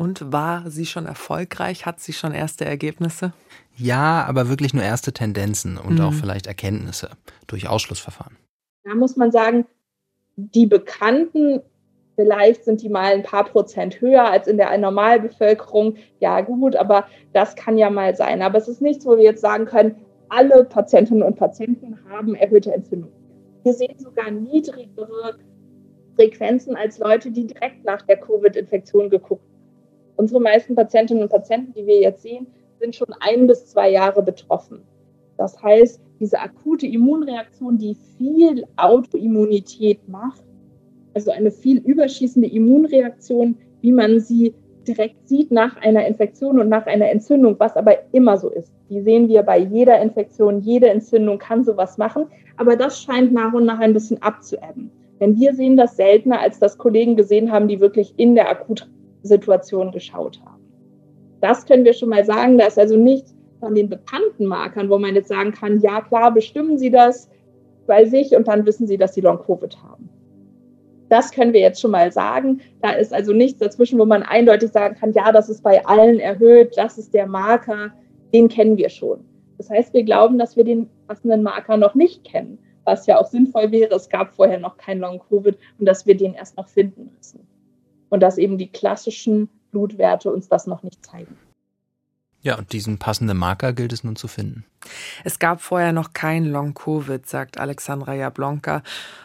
Und 0.00 0.32
war 0.32 0.70
sie 0.70 0.86
schon 0.86 1.04
erfolgreich? 1.04 1.84
Hat 1.84 2.00
sie 2.00 2.14
schon 2.14 2.32
erste 2.32 2.64
Ergebnisse? 2.64 3.34
Ja, 3.76 4.24
aber 4.26 4.48
wirklich 4.48 4.72
nur 4.72 4.82
erste 4.82 5.12
Tendenzen 5.12 5.76
und 5.76 5.96
mhm. 5.96 6.00
auch 6.00 6.14
vielleicht 6.14 6.46
Erkenntnisse 6.46 7.10
durch 7.46 7.68
Ausschlussverfahren. 7.68 8.34
Da 8.84 8.94
muss 8.94 9.16
man 9.16 9.30
sagen, 9.30 9.66
die 10.36 10.64
bekannten, 10.64 11.60
vielleicht 12.16 12.64
sind 12.64 12.80
die 12.80 12.88
mal 12.88 13.12
ein 13.12 13.22
paar 13.22 13.44
Prozent 13.44 14.00
höher 14.00 14.24
als 14.24 14.46
in 14.46 14.56
der 14.56 14.74
Normalbevölkerung. 14.78 15.96
Ja, 16.18 16.40
gut, 16.40 16.76
aber 16.76 17.04
das 17.34 17.54
kann 17.54 17.76
ja 17.76 17.90
mal 17.90 18.16
sein. 18.16 18.40
Aber 18.40 18.56
es 18.56 18.68
ist 18.68 18.80
nichts, 18.80 19.04
wo 19.04 19.18
wir 19.18 19.24
jetzt 19.24 19.42
sagen 19.42 19.66
können, 19.66 19.96
alle 20.30 20.64
Patientinnen 20.64 21.22
und 21.22 21.36
Patienten 21.36 21.98
haben 22.08 22.34
erhöhte 22.34 22.72
Entzündung. 22.72 23.12
Wir 23.64 23.74
sehen 23.74 23.98
sogar 23.98 24.30
niedrigere 24.30 25.36
Frequenzen 26.16 26.74
als 26.74 26.98
Leute, 26.98 27.30
die 27.30 27.48
direkt 27.48 27.84
nach 27.84 28.00
der 28.00 28.16
Covid-Infektion 28.16 29.10
geguckt 29.10 29.42
haben. 29.42 29.49
Unsere 30.20 30.38
meisten 30.38 30.74
Patientinnen 30.74 31.22
und 31.22 31.30
Patienten, 31.30 31.72
die 31.72 31.86
wir 31.86 31.98
jetzt 31.98 32.20
sehen, 32.20 32.46
sind 32.78 32.94
schon 32.94 33.08
ein 33.20 33.46
bis 33.46 33.64
zwei 33.64 33.90
Jahre 33.90 34.22
betroffen. 34.22 34.82
Das 35.38 35.62
heißt, 35.62 35.98
diese 36.20 36.38
akute 36.38 36.86
Immunreaktion, 36.86 37.78
die 37.78 37.96
viel 38.18 38.66
Autoimmunität 38.76 40.06
macht, 40.10 40.42
also 41.14 41.30
eine 41.30 41.50
viel 41.50 41.78
überschießende 41.78 42.50
Immunreaktion, 42.50 43.56
wie 43.80 43.92
man 43.92 44.20
sie 44.20 44.52
direkt 44.86 45.26
sieht 45.26 45.50
nach 45.52 45.78
einer 45.78 46.06
Infektion 46.06 46.60
und 46.60 46.68
nach 46.68 46.84
einer 46.84 47.08
Entzündung, 47.08 47.56
was 47.58 47.74
aber 47.74 47.94
immer 48.12 48.36
so 48.36 48.50
ist. 48.50 48.74
Die 48.90 49.00
sehen 49.00 49.26
wir 49.26 49.42
bei 49.42 49.56
jeder 49.56 50.02
Infektion, 50.02 50.60
jede 50.60 50.90
Entzündung 50.90 51.38
kann 51.38 51.64
sowas 51.64 51.96
machen, 51.96 52.26
aber 52.58 52.76
das 52.76 53.00
scheint 53.00 53.32
nach 53.32 53.54
und 53.54 53.64
nach 53.64 53.78
ein 53.78 53.94
bisschen 53.94 54.20
abzuebben. 54.20 54.90
Denn 55.18 55.38
wir 55.38 55.54
sehen 55.54 55.78
das 55.78 55.96
seltener, 55.96 56.40
als 56.40 56.58
das 56.58 56.76
Kollegen 56.76 57.16
gesehen 57.16 57.50
haben, 57.50 57.68
die 57.68 57.80
wirklich 57.80 58.12
in 58.18 58.34
der 58.34 58.50
Akutsituation 59.20 59.92
geschaut 59.92 60.40
haben. 60.44 60.62
Das 61.40 61.66
können 61.66 61.84
wir 61.84 61.92
schon 61.92 62.08
mal 62.08 62.24
sagen. 62.24 62.58
Da 62.58 62.66
ist 62.66 62.78
also 62.78 62.96
nichts 62.96 63.34
von 63.60 63.74
den 63.74 63.88
bekannten 63.88 64.46
Markern, 64.46 64.88
wo 64.88 64.98
man 64.98 65.14
jetzt 65.14 65.28
sagen 65.28 65.52
kann, 65.52 65.80
ja 65.80 66.00
klar, 66.00 66.32
bestimmen 66.32 66.78
Sie 66.78 66.90
das 66.90 67.28
bei 67.86 68.04
sich 68.04 68.34
und 68.34 68.48
dann 68.48 68.64
wissen 68.66 68.86
Sie, 68.86 68.96
dass 68.96 69.14
Sie 69.14 69.20
Long-Covid 69.20 69.82
haben. 69.82 70.08
Das 71.08 71.32
können 71.32 71.52
wir 71.52 71.60
jetzt 71.60 71.80
schon 71.80 71.90
mal 71.90 72.12
sagen. 72.12 72.60
Da 72.82 72.92
ist 72.92 73.12
also 73.12 73.32
nichts 73.32 73.58
dazwischen, 73.58 73.98
wo 73.98 74.04
man 74.04 74.22
eindeutig 74.22 74.70
sagen 74.70 74.96
kann, 74.98 75.12
ja, 75.12 75.32
das 75.32 75.48
ist 75.48 75.62
bei 75.62 75.84
allen 75.84 76.20
erhöht, 76.20 76.76
das 76.76 76.98
ist 76.98 77.12
der 77.12 77.26
Marker, 77.26 77.92
den 78.32 78.48
kennen 78.48 78.76
wir 78.76 78.88
schon. 78.88 79.24
Das 79.58 79.68
heißt, 79.68 79.92
wir 79.92 80.04
glauben, 80.04 80.38
dass 80.38 80.56
wir 80.56 80.64
den 80.64 80.88
passenden 81.08 81.42
Marker 81.42 81.76
noch 81.76 81.94
nicht 81.94 82.24
kennen, 82.24 82.58
was 82.84 83.06
ja 83.06 83.18
auch 83.18 83.26
sinnvoll 83.26 83.72
wäre. 83.72 83.94
Es 83.94 84.08
gab 84.08 84.32
vorher 84.32 84.58
noch 84.58 84.76
kein 84.76 85.00
Long-Covid 85.00 85.58
und 85.78 85.86
dass 85.86 86.06
wir 86.06 86.16
den 86.16 86.34
erst 86.34 86.56
noch 86.56 86.68
finden 86.68 87.10
müssen. 87.16 87.49
Und 88.10 88.20
dass 88.20 88.36
eben 88.36 88.58
die 88.58 88.68
klassischen 88.68 89.48
Blutwerte 89.70 90.30
uns 90.30 90.48
das 90.48 90.66
noch 90.66 90.82
nicht 90.82 91.04
zeigen. 91.04 91.36
Ja, 92.42 92.56
und 92.56 92.72
diesen 92.72 92.96
passenden 92.96 93.36
Marker 93.36 93.74
gilt 93.74 93.92
es 93.92 94.02
nun 94.02 94.16
zu 94.16 94.26
finden. 94.26 94.64
Es 95.24 95.38
gab 95.38 95.60
vorher 95.60 95.92
noch 95.92 96.14
kein 96.14 96.46
Long-Covid, 96.46 97.26
sagt 97.28 97.60
Alexandra 97.60 98.14
Jablonka. 98.14 98.82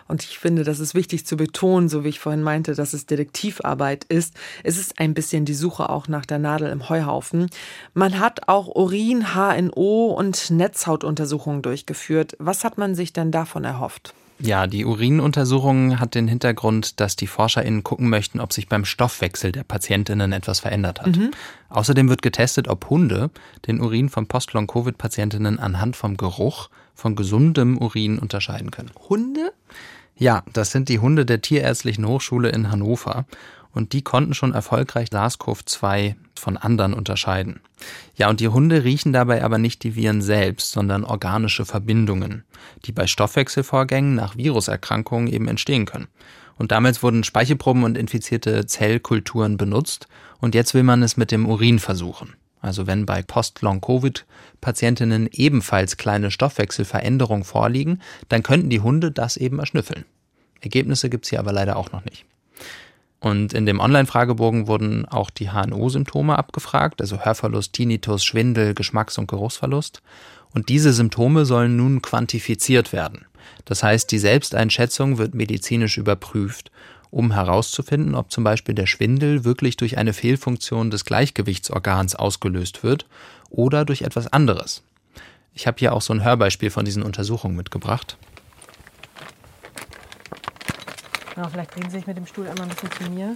Und 0.09 0.23
ich 0.23 0.37
finde, 0.37 0.65
das 0.65 0.81
ist 0.81 0.95
wichtig 0.95 1.25
zu 1.25 1.37
betonen, 1.37 1.87
so 1.87 2.03
wie 2.03 2.09
ich 2.09 2.19
vorhin 2.19 2.43
meinte, 2.43 2.75
dass 2.75 2.91
es 2.91 3.05
Detektivarbeit 3.05 4.03
ist. 4.03 4.35
Es 4.65 4.77
ist 4.77 4.99
ein 4.99 5.13
bisschen 5.13 5.45
die 5.45 5.53
Suche 5.53 5.89
auch 5.89 6.09
nach 6.09 6.25
der 6.25 6.39
Nadel 6.39 6.69
im 6.69 6.89
Heuhaufen. 6.89 7.49
Man 7.93 8.19
hat 8.19 8.49
auch 8.49 8.67
Urin, 8.67 9.33
HNO 9.33 10.07
und 10.07 10.51
Netzhautuntersuchungen 10.51 11.61
durchgeführt. 11.61 12.35
Was 12.39 12.65
hat 12.65 12.77
man 12.77 12.95
sich 12.95 13.13
denn 13.13 13.31
davon 13.31 13.63
erhofft? 13.63 14.13
Ja, 14.37 14.67
die 14.67 14.85
Urinuntersuchung 14.85 15.99
hat 15.99 16.13
den 16.13 16.27
Hintergrund, 16.27 16.99
dass 16.99 17.15
die 17.15 17.27
ForscherInnen 17.27 17.83
gucken 17.83 18.09
möchten, 18.09 18.41
ob 18.41 18.51
sich 18.51 18.67
beim 18.67 18.83
Stoffwechsel 18.83 19.53
der 19.53 19.63
PatientInnen 19.63 20.33
etwas 20.33 20.59
verändert 20.59 21.01
hat. 21.01 21.15
Mhm. 21.15 21.31
Außerdem 21.69 22.09
wird 22.09 22.21
getestet, 22.21 22.67
ob 22.67 22.89
Hunde 22.89 23.29
den 23.65 23.79
Urin 23.79 24.09
von 24.09 24.27
Post-Long-Covid-PatientInnen 24.27 25.57
anhand 25.59 25.95
vom 25.95 26.17
Geruch 26.17 26.69
von 26.93 27.15
gesundem 27.15 27.77
Urin 27.77 28.19
unterscheiden 28.19 28.71
können. 28.71 28.91
Hunde? 29.09 29.53
Ja, 30.17 30.43
das 30.51 30.71
sind 30.71 30.89
die 30.89 30.99
Hunde 30.99 31.25
der 31.25 31.41
Tierärztlichen 31.41 32.05
Hochschule 32.05 32.49
in 32.49 32.71
Hannover 32.71 33.25
und 33.75 33.93
die 33.93 34.01
konnten 34.01 34.33
schon 34.33 34.53
erfolgreich 34.53 35.09
SARS-CoV-2 35.09 36.15
von 36.33 36.57
anderen 36.57 36.93
unterscheiden. 36.93 37.59
Ja, 38.15 38.29
und 38.29 38.39
die 38.39 38.47
Hunde 38.47 38.83
riechen 38.83 39.13
dabei 39.13 39.43
aber 39.43 39.57
nicht 39.57 39.83
die 39.83 39.95
Viren 39.95 40.21
selbst, 40.21 40.71
sondern 40.71 41.03
organische 41.03 41.65
Verbindungen, 41.65 42.45
die 42.85 42.93
bei 42.93 43.05
Stoffwechselvorgängen 43.05 44.15
nach 44.15 44.37
Viruserkrankungen 44.37 45.27
eben 45.27 45.47
entstehen 45.47 45.85
können. 45.85 46.07
Und 46.57 46.71
damals 46.71 47.03
wurden 47.03 47.25
Speichelproben 47.25 47.83
und 47.83 47.97
infizierte 47.97 48.65
Zellkulturen 48.65 49.57
benutzt 49.57 50.07
und 50.39 50.55
jetzt 50.55 50.73
will 50.73 50.83
man 50.83 51.03
es 51.03 51.17
mit 51.17 51.31
dem 51.31 51.45
Urin 51.45 51.79
versuchen. 51.79 52.33
Also 52.61 52.87
wenn 52.87 53.05
bei 53.05 53.21
Post-Long-Covid-Patientinnen 53.21 55.29
ebenfalls 55.33 55.97
kleine 55.97 56.31
Stoffwechselveränderungen 56.31 57.43
vorliegen, 57.43 58.01
dann 58.29 58.41
könnten 58.41 58.69
die 58.69 58.79
Hunde 58.79 59.11
das 59.11 59.37
eben 59.37 59.59
erschnüffeln. 59.59 60.05
Ergebnisse 60.61 61.09
gibt 61.09 61.25
es 61.25 61.29
hier 61.29 61.39
aber 61.39 61.51
leider 61.51 61.75
auch 61.75 61.91
noch 61.91 62.05
nicht. 62.05 62.25
Und 63.25 63.53
in 63.53 63.65
dem 63.65 63.79
Online-Fragebogen 63.79 64.67
wurden 64.67 65.07
auch 65.07 65.31
die 65.31 65.49
HNO-Symptome 65.49 66.37
abgefragt, 66.37 67.01
also 67.01 67.25
Hörverlust, 67.25 67.73
Tinnitus, 67.73 68.23
Schwindel, 68.23 68.75
Geschmacks- 68.75 69.17
und 69.17 69.25
Geruchsverlust. 69.25 70.03
Und 70.53 70.69
diese 70.69 70.93
Symptome 70.93 71.45
sollen 71.45 71.75
nun 71.75 72.03
quantifiziert 72.03 72.93
werden. 72.93 73.25
Das 73.65 73.81
heißt, 73.81 74.11
die 74.11 74.19
Selbsteinschätzung 74.19 75.17
wird 75.17 75.33
medizinisch 75.33 75.97
überprüft, 75.97 76.69
um 77.09 77.31
herauszufinden, 77.31 78.13
ob 78.13 78.31
zum 78.31 78.43
Beispiel 78.43 78.75
der 78.75 78.85
Schwindel 78.85 79.43
wirklich 79.43 79.75
durch 79.75 79.97
eine 79.97 80.13
Fehlfunktion 80.13 80.91
des 80.91 81.03
Gleichgewichtsorgans 81.03 82.13
ausgelöst 82.13 82.83
wird 82.83 83.07
oder 83.49 83.85
durch 83.85 84.03
etwas 84.03 84.31
anderes. 84.31 84.83
Ich 85.55 85.65
habe 85.65 85.79
hier 85.79 85.93
auch 85.93 86.03
so 86.03 86.13
ein 86.13 86.23
Hörbeispiel 86.23 86.69
von 86.69 86.85
diesen 86.85 87.01
Untersuchungen 87.01 87.55
mitgebracht. 87.55 88.17
Genau, 91.35 91.49
vielleicht 91.49 91.75
drehen 91.75 91.89
Sie 91.89 91.97
sich 91.97 92.07
mit 92.07 92.15
dem 92.15 92.25
Stuhl 92.25 92.47
einmal 92.47 92.63
ein 92.63 92.69
bisschen 92.69 92.91
zu 92.91 93.11
mir. 93.11 93.35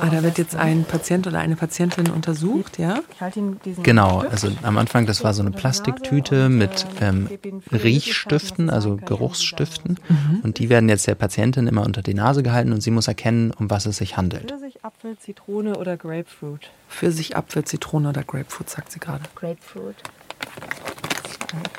ah, 0.00 0.06
da 0.10 0.24
wird 0.24 0.38
jetzt 0.38 0.56
ein 0.56 0.84
Patient 0.84 1.28
oder 1.28 1.38
eine 1.38 1.54
Patientin 1.54 2.10
untersucht, 2.10 2.78
ja? 2.78 2.98
Ich 3.14 3.20
halte 3.20 3.38
Ihnen 3.38 3.60
diesen 3.64 3.84
genau, 3.84 4.24
also 4.28 4.50
am 4.62 4.76
Anfang, 4.76 5.06
das 5.06 5.22
war 5.22 5.32
so 5.32 5.42
eine 5.42 5.52
Plastiktüte 5.52 6.48
mit 6.48 6.84
äh, 7.00 7.08
ähm, 7.08 7.28
Riechstiften, 7.70 8.70
also 8.70 8.96
Geruchsstiften. 8.96 10.00
Mhm. 10.08 10.40
Und 10.42 10.58
die 10.58 10.68
werden 10.68 10.88
jetzt 10.88 11.06
der 11.06 11.14
Patientin 11.14 11.68
immer 11.68 11.84
unter 11.86 12.02
die 12.02 12.14
Nase 12.14 12.42
gehalten 12.42 12.72
und 12.72 12.80
sie 12.80 12.90
muss 12.90 13.06
erkennen, 13.06 13.52
um 13.52 13.70
was 13.70 13.86
es 13.86 13.98
sich 13.98 14.16
handelt. 14.16 14.50
Pfirsich, 14.50 14.84
Apfel, 14.84 15.16
Zitrone 15.16 15.76
oder 15.76 15.96
Grapefruit? 15.96 16.70
Pfirsich, 16.88 17.36
Apfel, 17.36 17.64
Zitrone 17.64 18.08
oder 18.08 18.24
Grapefruit, 18.24 18.68
sagt 18.68 18.90
sie 18.90 18.98
gerade. 18.98 19.22
Grapefruit. 19.36 19.94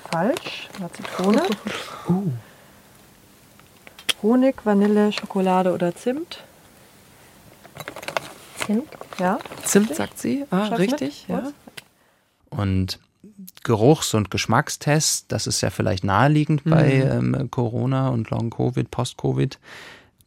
Falsch, 0.10 0.70
war 0.80 0.92
Zitrone. 0.94 1.42
Uh. 2.08 2.32
Honig, 4.22 4.66
Vanille, 4.66 5.12
Schokolade 5.12 5.74
oder 5.74 5.96
Zimt? 5.96 6.44
Zimt? 8.66 8.90
Ja. 9.20 9.40
Zimt, 9.64 9.86
richtig? 9.86 9.98
sagt 9.98 10.20
sie. 10.20 10.46
Ah, 10.52 10.68
richtig, 10.68 11.28
ja. 11.28 11.52
Und 12.50 13.00
Geruchs- 13.64 14.14
und 14.14 14.32
Geschmackstests, 14.32 15.28
das 15.28 15.48
ist 15.48 15.62
ja 15.62 15.70
vielleicht 15.70 16.04
naheliegend 16.04 16.66
mhm. 16.66 16.70
bei 16.70 16.92
ähm, 16.94 17.48
Corona 17.52 18.10
und 18.10 18.30
Long-Covid, 18.30 18.90
Post-Covid. 18.92 19.60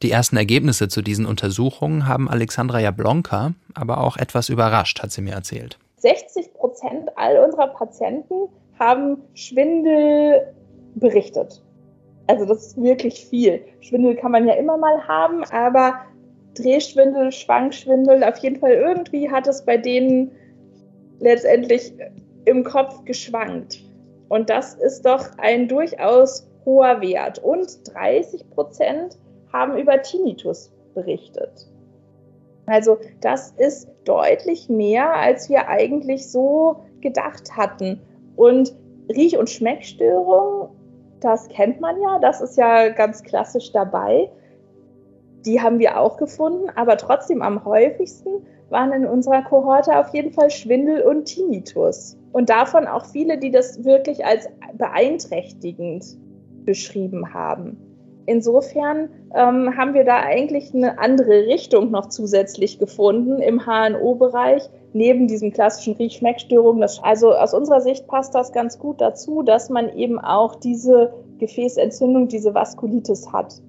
Die 0.03 0.11
ersten 0.11 0.37
Ergebnisse 0.37 0.89
zu 0.89 1.03
diesen 1.03 1.27
Untersuchungen 1.27 2.07
haben 2.07 2.29
Alexandra 2.29 2.79
Jablonka 2.81 3.55
aber 3.75 3.99
auch 3.99 4.17
etwas 4.17 4.49
überrascht, 4.49 5.03
hat 5.03 5.13
sie 5.13 5.23
mir 5.23 5.35
erzählt. 5.35 5.79
60 5.99 6.53
Prozent 6.55 7.09
all 7.17 7.39
unserer 7.39 7.69
Patienten 7.69 8.49
haben 8.79 9.19
Schwindel 9.35 10.55
berichtet. 10.95 11.63
Also 12.27 12.47
das 12.47 12.67
ist 12.67 12.83
wirklich 12.83 13.27
viel. 13.27 13.65
Schwindel 13.81 14.17
kann 14.17 14.33
man 14.33 14.47
ja 14.47 14.55
immer 14.55 14.79
mal 14.79 15.07
haben, 15.07 15.45
aber 15.45 16.01
Drehschwindel, 16.55 17.33
Schwankschwindel, 17.33 18.25
auf 18.25 18.39
jeden 18.39 18.61
Fall 18.61 18.73
irgendwie 18.73 19.31
hat 19.31 19.47
es 19.47 19.65
bei 19.65 19.77
denen 19.77 20.31
letztendlich 21.21 21.93
im 22.45 22.65
Kopf 22.65 23.05
geschwankt. 23.05 23.81
Und 24.29 24.51
das 24.51 24.75
ist 24.75 25.05
doch 25.05 25.27
ein 25.39 25.69
durchaus 25.69 26.49
hoher 26.65 27.01
Wert. 27.01 27.39
Und 27.43 27.81
30 27.93 28.49
Prozent 28.51 29.19
haben 29.53 29.77
über 29.77 30.01
Tinnitus 30.01 30.73
berichtet. 30.95 31.69
Also 32.67 32.99
das 33.21 33.53
ist 33.59 33.89
deutlich 34.05 34.69
mehr, 34.69 35.15
als 35.15 35.49
wir 35.51 35.69
eigentlich 35.69 36.31
so 36.31 36.85
gedacht 37.01 37.57
hatten. 37.57 38.01
Und 38.37 38.75
Riech- 39.09 39.37
und 39.37 39.51
Schmeckstörungen, 39.51 40.71
das 41.25 41.49
kennt 41.49 41.81
man 41.81 42.01
ja, 42.01 42.19
das 42.19 42.41
ist 42.41 42.59
ja 42.59 42.91
ganz 42.91 43.23
klassisch 43.23 43.73
dabei. 43.73 44.31
Die 45.47 45.61
haben 45.61 45.79
wir 45.79 45.99
auch 45.99 46.19
gefunden, 46.19 46.71
aber 46.75 46.97
trotzdem 46.97 47.41
am 47.41 47.65
häufigsten 47.65 48.47
waren 48.69 48.93
in 48.93 49.07
unserer 49.07 49.43
Kohorte 49.43 49.99
auf 49.99 50.13
jeden 50.13 50.33
Fall 50.33 50.51
Schwindel 50.51 51.03
und 51.03 51.25
Tinnitus. 51.25 52.19
Und 52.33 52.51
davon 52.51 52.87
auch 52.87 53.07
viele, 53.07 53.39
die 53.39 53.51
das 53.51 53.85
wirklich 53.85 54.25
als 54.25 54.49
beeinträchtigend 54.75 56.05
beschrieben 56.65 57.33
haben. 57.33 57.94
Insofern 58.27 59.11
ähm, 59.35 59.77
haben 59.77 59.93
wir 59.93 60.05
da 60.05 60.21
eigentlich 60.21 60.75
eine 60.75 60.99
andere 60.99 61.47
Richtung 61.47 61.91
noch 61.91 62.09
zusätzlich 62.09 62.79
gefunden 62.79 63.43
im 63.43 63.67
HNO-Bereich, 63.67 64.71
neben 64.95 65.27
diesem 65.27 65.53
klassischen 65.53 65.95
Riechschmeckstörungen. 65.95 66.89
Also 67.03 67.35
aus 67.35 67.53
unserer 67.53 67.83
Sicht 67.83 68.07
passt 68.07 68.35
das 68.35 68.53
ganz 68.53 68.79
gut 68.79 69.01
dazu, 69.01 69.43
dass 69.43 69.69
man 69.69 69.95
eben 69.95 70.19
auch 70.19 70.55
diese 70.55 71.13
Gefäßentzündung, 71.39 72.29
diese 72.29 72.55
Vaskulitis 72.55 73.31
hat. 73.31 73.61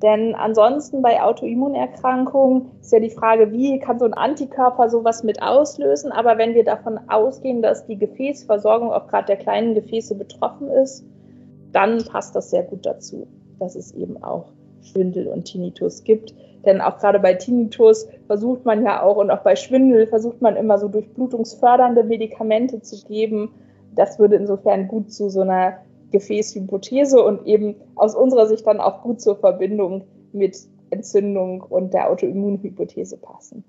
Denn 0.00 0.34
ansonsten 0.34 1.00
bei 1.00 1.22
Autoimmunerkrankungen 1.22 2.70
ist 2.80 2.92
ja 2.92 3.00
die 3.00 3.10
Frage, 3.10 3.52
wie 3.52 3.78
kann 3.78 3.98
so 3.98 4.04
ein 4.04 4.14
Antikörper 4.14 4.90
sowas 4.90 5.22
mit 5.22 5.42
auslösen? 5.42 6.12
Aber 6.12 6.38
wenn 6.38 6.54
wir 6.54 6.64
davon 6.64 7.00
ausgehen, 7.08 7.62
dass 7.62 7.86
die 7.86 7.98
Gefäßversorgung 7.98 8.92
auch 8.92 9.06
gerade 9.08 9.26
der 9.26 9.36
kleinen 9.36 9.74
Gefäße 9.74 10.16
betroffen 10.16 10.68
ist, 10.68 11.04
dann 11.72 12.04
passt 12.04 12.36
das 12.36 12.50
sehr 12.50 12.64
gut 12.64 12.84
dazu 12.84 13.26
dass 13.62 13.76
es 13.76 13.92
eben 13.94 14.22
auch 14.22 14.52
Schwindel 14.82 15.28
und 15.28 15.44
Tinnitus 15.44 16.04
gibt. 16.04 16.34
Denn 16.66 16.80
auch 16.80 16.98
gerade 16.98 17.20
bei 17.20 17.34
Tinnitus 17.34 18.08
versucht 18.26 18.64
man 18.64 18.84
ja 18.84 19.02
auch 19.02 19.16
und 19.16 19.30
auch 19.30 19.42
bei 19.42 19.56
Schwindel 19.56 20.06
versucht 20.06 20.42
man 20.42 20.56
immer 20.56 20.78
so 20.78 20.88
durchblutungsfördernde 20.88 22.04
Medikamente 22.04 22.80
zu 22.82 23.04
geben. 23.06 23.50
Das 23.94 24.18
würde 24.18 24.36
insofern 24.36 24.88
gut 24.88 25.12
zu 25.12 25.28
so 25.28 25.40
einer 25.40 25.78
Gefäßhypothese 26.10 27.22
und 27.22 27.46
eben 27.46 27.76
aus 27.94 28.14
unserer 28.14 28.46
Sicht 28.46 28.66
dann 28.66 28.80
auch 28.80 29.02
gut 29.02 29.20
zur 29.20 29.36
Verbindung 29.36 30.04
mit 30.32 30.56
Entzündung 30.90 31.62
und 31.62 31.94
der 31.94 32.10
Autoimmunhypothese 32.10 33.16
passen. 33.16 33.64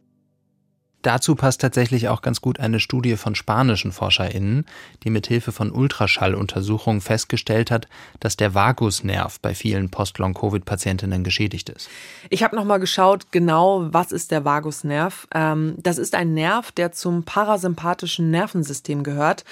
Dazu 1.03 1.35
passt 1.35 1.59
tatsächlich 1.59 2.07
auch 2.07 2.21
ganz 2.21 2.39
gut 2.39 2.61
eine 2.61 2.79
Studie 2.79 3.17
von 3.17 3.35
spanischen 3.35 3.91
ForscherInnen, 3.91 4.65
die 5.03 5.09
mit 5.09 5.27
Hilfe 5.27 5.51
von 5.51 5.69
Ultraschalluntersuchungen 5.69 7.01
festgestellt 7.01 7.71
hat, 7.71 7.89
dass 8.21 8.37
der 8.37 8.55
Vagusnerv 8.55 9.39
bei 9.41 9.53
vielen 9.53 9.89
Post-Long-Covid-Patientinnen 9.89 11.25
geschädigt 11.25 11.69
ist. 11.69 11.89
Ich 12.29 12.41
habe 12.41 12.55
nochmal 12.55 12.79
geschaut, 12.79 13.31
genau, 13.31 13.87
was 13.91 14.13
ist 14.13 14.31
der 14.31 14.45
Vagusnerv? 14.45 15.27
Ähm, 15.35 15.75
das 15.77 15.97
ist 15.97 16.15
ein 16.15 16.33
Nerv, 16.33 16.71
der 16.71 16.93
zum 16.93 17.23
parasympathischen 17.23 18.31
Nervensystem 18.31 19.03
gehört. 19.03 19.43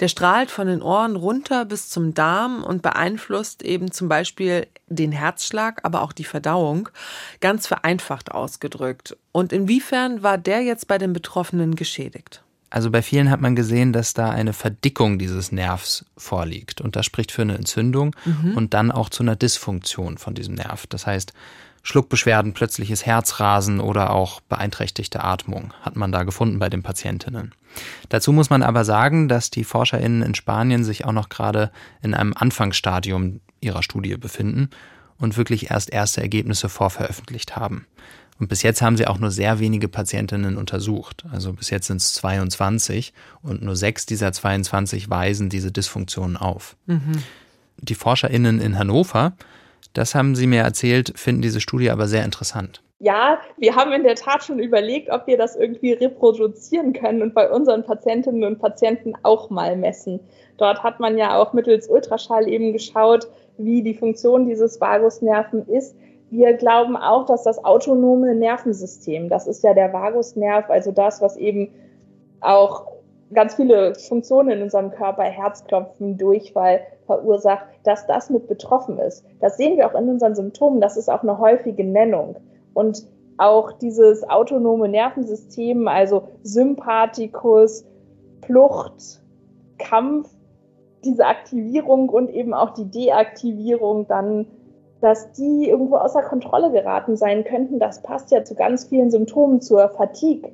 Der 0.00 0.08
strahlt 0.08 0.50
von 0.50 0.66
den 0.66 0.82
Ohren 0.82 1.16
runter 1.16 1.64
bis 1.64 1.88
zum 1.88 2.12
Darm 2.12 2.62
und 2.62 2.82
beeinflusst 2.82 3.62
eben 3.62 3.92
zum 3.92 4.10
Beispiel 4.10 4.66
den 4.88 5.12
Herzschlag, 5.12 5.80
aber 5.84 6.02
auch 6.02 6.12
die 6.12 6.24
Verdauung. 6.24 6.90
Ganz 7.40 7.66
vereinfacht 7.66 8.30
ausgedrückt. 8.30 9.16
Und 9.32 9.52
inwiefern 9.52 10.22
war 10.22 10.38
der 10.38 10.62
jetzt 10.62 10.88
bei 10.88 10.98
den 10.98 11.12
Betroffenen 11.12 11.74
geschädigt? 11.74 12.42
Also 12.70 12.90
bei 12.90 13.00
vielen 13.00 13.30
hat 13.30 13.40
man 13.40 13.56
gesehen, 13.56 13.92
dass 13.92 14.12
da 14.12 14.30
eine 14.30 14.52
Verdickung 14.52 15.18
dieses 15.18 15.52
Nervs 15.52 16.04
vorliegt. 16.16 16.80
Und 16.80 16.96
das 16.96 17.06
spricht 17.06 17.32
für 17.32 17.42
eine 17.42 17.54
Entzündung 17.54 18.14
mhm. 18.24 18.56
und 18.56 18.74
dann 18.74 18.90
auch 18.90 19.08
zu 19.08 19.22
einer 19.22 19.36
Dysfunktion 19.36 20.18
von 20.18 20.34
diesem 20.34 20.54
Nerv. 20.54 20.86
Das 20.86 21.06
heißt, 21.06 21.32
Schluckbeschwerden, 21.82 22.52
plötzliches 22.52 23.06
Herzrasen 23.06 23.80
oder 23.80 24.10
auch 24.10 24.40
beeinträchtigte 24.42 25.24
Atmung 25.24 25.72
hat 25.80 25.96
man 25.96 26.12
da 26.12 26.24
gefunden 26.24 26.58
bei 26.58 26.68
den 26.68 26.82
Patientinnen. 26.82 27.54
Dazu 28.10 28.32
muss 28.32 28.50
man 28.50 28.62
aber 28.62 28.84
sagen, 28.84 29.28
dass 29.28 29.50
die 29.50 29.64
ForscherInnen 29.64 30.22
in 30.22 30.34
Spanien 30.34 30.84
sich 30.84 31.06
auch 31.06 31.12
noch 31.12 31.30
gerade 31.30 31.70
in 32.02 32.12
einem 32.12 32.34
Anfangsstadium 32.36 33.40
ihrer 33.60 33.82
Studie 33.82 34.16
befinden 34.16 34.68
und 35.18 35.38
wirklich 35.38 35.70
erst 35.70 35.90
erste 35.90 36.20
Ergebnisse 36.20 36.68
vorveröffentlicht 36.68 37.56
haben. 37.56 37.86
Und 38.38 38.48
bis 38.48 38.62
jetzt 38.62 38.82
haben 38.82 38.96
sie 38.96 39.06
auch 39.06 39.18
nur 39.18 39.30
sehr 39.30 39.58
wenige 39.58 39.88
Patientinnen 39.88 40.56
untersucht. 40.56 41.24
Also 41.32 41.52
bis 41.52 41.70
jetzt 41.70 41.88
sind 41.88 41.96
es 41.96 42.12
22 42.14 43.12
und 43.42 43.62
nur 43.62 43.74
sechs 43.74 44.06
dieser 44.06 44.32
22 44.32 45.10
weisen 45.10 45.48
diese 45.48 45.72
Dysfunktionen 45.72 46.36
auf. 46.36 46.76
Mhm. 46.86 47.22
Die 47.80 47.94
ForscherInnen 47.94 48.60
in 48.60 48.78
Hannover, 48.78 49.32
das 49.92 50.14
haben 50.14 50.36
sie 50.36 50.46
mir 50.46 50.62
erzählt, 50.62 51.12
finden 51.16 51.42
diese 51.42 51.60
Studie 51.60 51.90
aber 51.90 52.06
sehr 52.06 52.24
interessant. 52.24 52.82
Ja, 53.00 53.38
wir 53.56 53.76
haben 53.76 53.92
in 53.92 54.02
der 54.02 54.16
Tat 54.16 54.42
schon 54.42 54.58
überlegt, 54.58 55.10
ob 55.10 55.28
wir 55.28 55.38
das 55.38 55.54
irgendwie 55.54 55.92
reproduzieren 55.92 56.92
können 56.92 57.22
und 57.22 57.32
bei 57.32 57.48
unseren 57.48 57.84
Patientinnen 57.84 58.42
und 58.42 58.58
Patienten 58.58 59.14
auch 59.22 59.50
mal 59.50 59.76
messen. 59.76 60.18
Dort 60.56 60.82
hat 60.82 60.98
man 60.98 61.16
ja 61.16 61.36
auch 61.36 61.52
mittels 61.52 61.88
Ultraschall 61.88 62.48
eben 62.48 62.72
geschaut, 62.72 63.28
wie 63.56 63.82
die 63.82 63.94
Funktion 63.94 64.48
dieses 64.48 64.80
Vagusnerven 64.80 65.68
ist. 65.68 65.94
Wir 66.30 66.54
glauben 66.54 66.96
auch, 66.96 67.24
dass 67.24 67.44
das 67.44 67.64
autonome 67.64 68.34
Nervensystem, 68.34 69.28
das 69.28 69.46
ist 69.46 69.64
ja 69.64 69.72
der 69.72 69.92
Vagusnerv, 69.92 70.68
also 70.68 70.92
das, 70.92 71.22
was 71.22 71.36
eben 71.36 71.70
auch 72.40 72.86
ganz 73.32 73.54
viele 73.54 73.94
Funktionen 73.94 74.50
in 74.50 74.62
unserem 74.62 74.90
Körper, 74.90 75.22
Herzklopfen, 75.22 76.18
Durchfall 76.18 76.80
verursacht, 77.06 77.66
dass 77.84 78.06
das 78.06 78.30
mit 78.30 78.46
betroffen 78.48 78.98
ist. 78.98 79.24
Das 79.40 79.56
sehen 79.56 79.76
wir 79.76 79.86
auch 79.86 79.98
in 79.98 80.08
unseren 80.08 80.34
Symptomen. 80.34 80.80
Das 80.80 80.96
ist 80.96 81.08
auch 81.08 81.22
eine 81.22 81.38
häufige 81.38 81.84
Nennung. 81.84 82.36
Und 82.74 83.04
auch 83.38 83.72
dieses 83.72 84.28
autonome 84.28 84.88
Nervensystem, 84.88 85.88
also 85.88 86.24
Sympathikus, 86.42 87.84
Flucht, 88.44 89.22
Kampf, 89.78 90.28
diese 91.04 91.26
Aktivierung 91.26 92.08
und 92.08 92.30
eben 92.30 92.52
auch 92.52 92.70
die 92.70 92.90
Deaktivierung 92.90 94.08
dann 94.08 94.46
dass 95.00 95.32
die 95.32 95.68
irgendwo 95.68 95.96
außer 95.96 96.22
Kontrolle 96.22 96.72
geraten 96.72 97.16
sein 97.16 97.44
könnten, 97.44 97.78
das 97.78 98.02
passt 98.02 98.30
ja 98.30 98.44
zu 98.44 98.54
ganz 98.54 98.86
vielen 98.86 99.10
Symptomen 99.10 99.60
zur 99.60 99.88
Fatigue. 99.90 100.50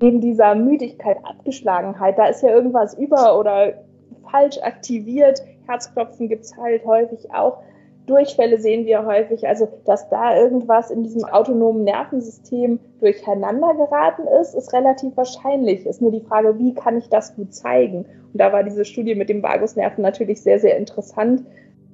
Neben 0.00 0.20
dieser 0.20 0.54
Müdigkeit, 0.54 1.18
Abgeschlagenheit, 1.24 2.18
da 2.18 2.26
ist 2.26 2.42
ja 2.42 2.50
irgendwas 2.50 2.94
über 2.94 3.38
oder 3.38 3.74
falsch 4.30 4.58
aktiviert. 4.58 5.42
Herzklopfen 5.66 6.28
gibt 6.28 6.44
es 6.44 6.56
halt 6.56 6.84
häufig 6.84 7.32
auch. 7.32 7.58
Durchfälle 8.06 8.58
sehen 8.58 8.84
wir 8.84 9.06
häufig, 9.06 9.48
also 9.48 9.66
dass 9.86 10.10
da 10.10 10.36
irgendwas 10.36 10.90
in 10.90 11.04
diesem 11.04 11.24
autonomen 11.24 11.84
Nervensystem 11.84 12.78
durcheinander 13.00 13.74
geraten 13.74 14.26
ist, 14.40 14.54
ist 14.54 14.74
relativ 14.74 15.16
wahrscheinlich. 15.16 15.86
Ist 15.86 16.02
nur 16.02 16.10
die 16.12 16.20
Frage, 16.20 16.58
wie 16.58 16.74
kann 16.74 16.98
ich 16.98 17.08
das 17.08 17.34
gut 17.34 17.54
zeigen? 17.54 18.04
Und 18.04 18.40
da 18.40 18.52
war 18.52 18.62
diese 18.62 18.84
Studie 18.84 19.14
mit 19.14 19.30
dem 19.30 19.42
Vagusnerven 19.42 20.02
natürlich 20.02 20.42
sehr, 20.42 20.58
sehr 20.58 20.76
interessant, 20.76 21.44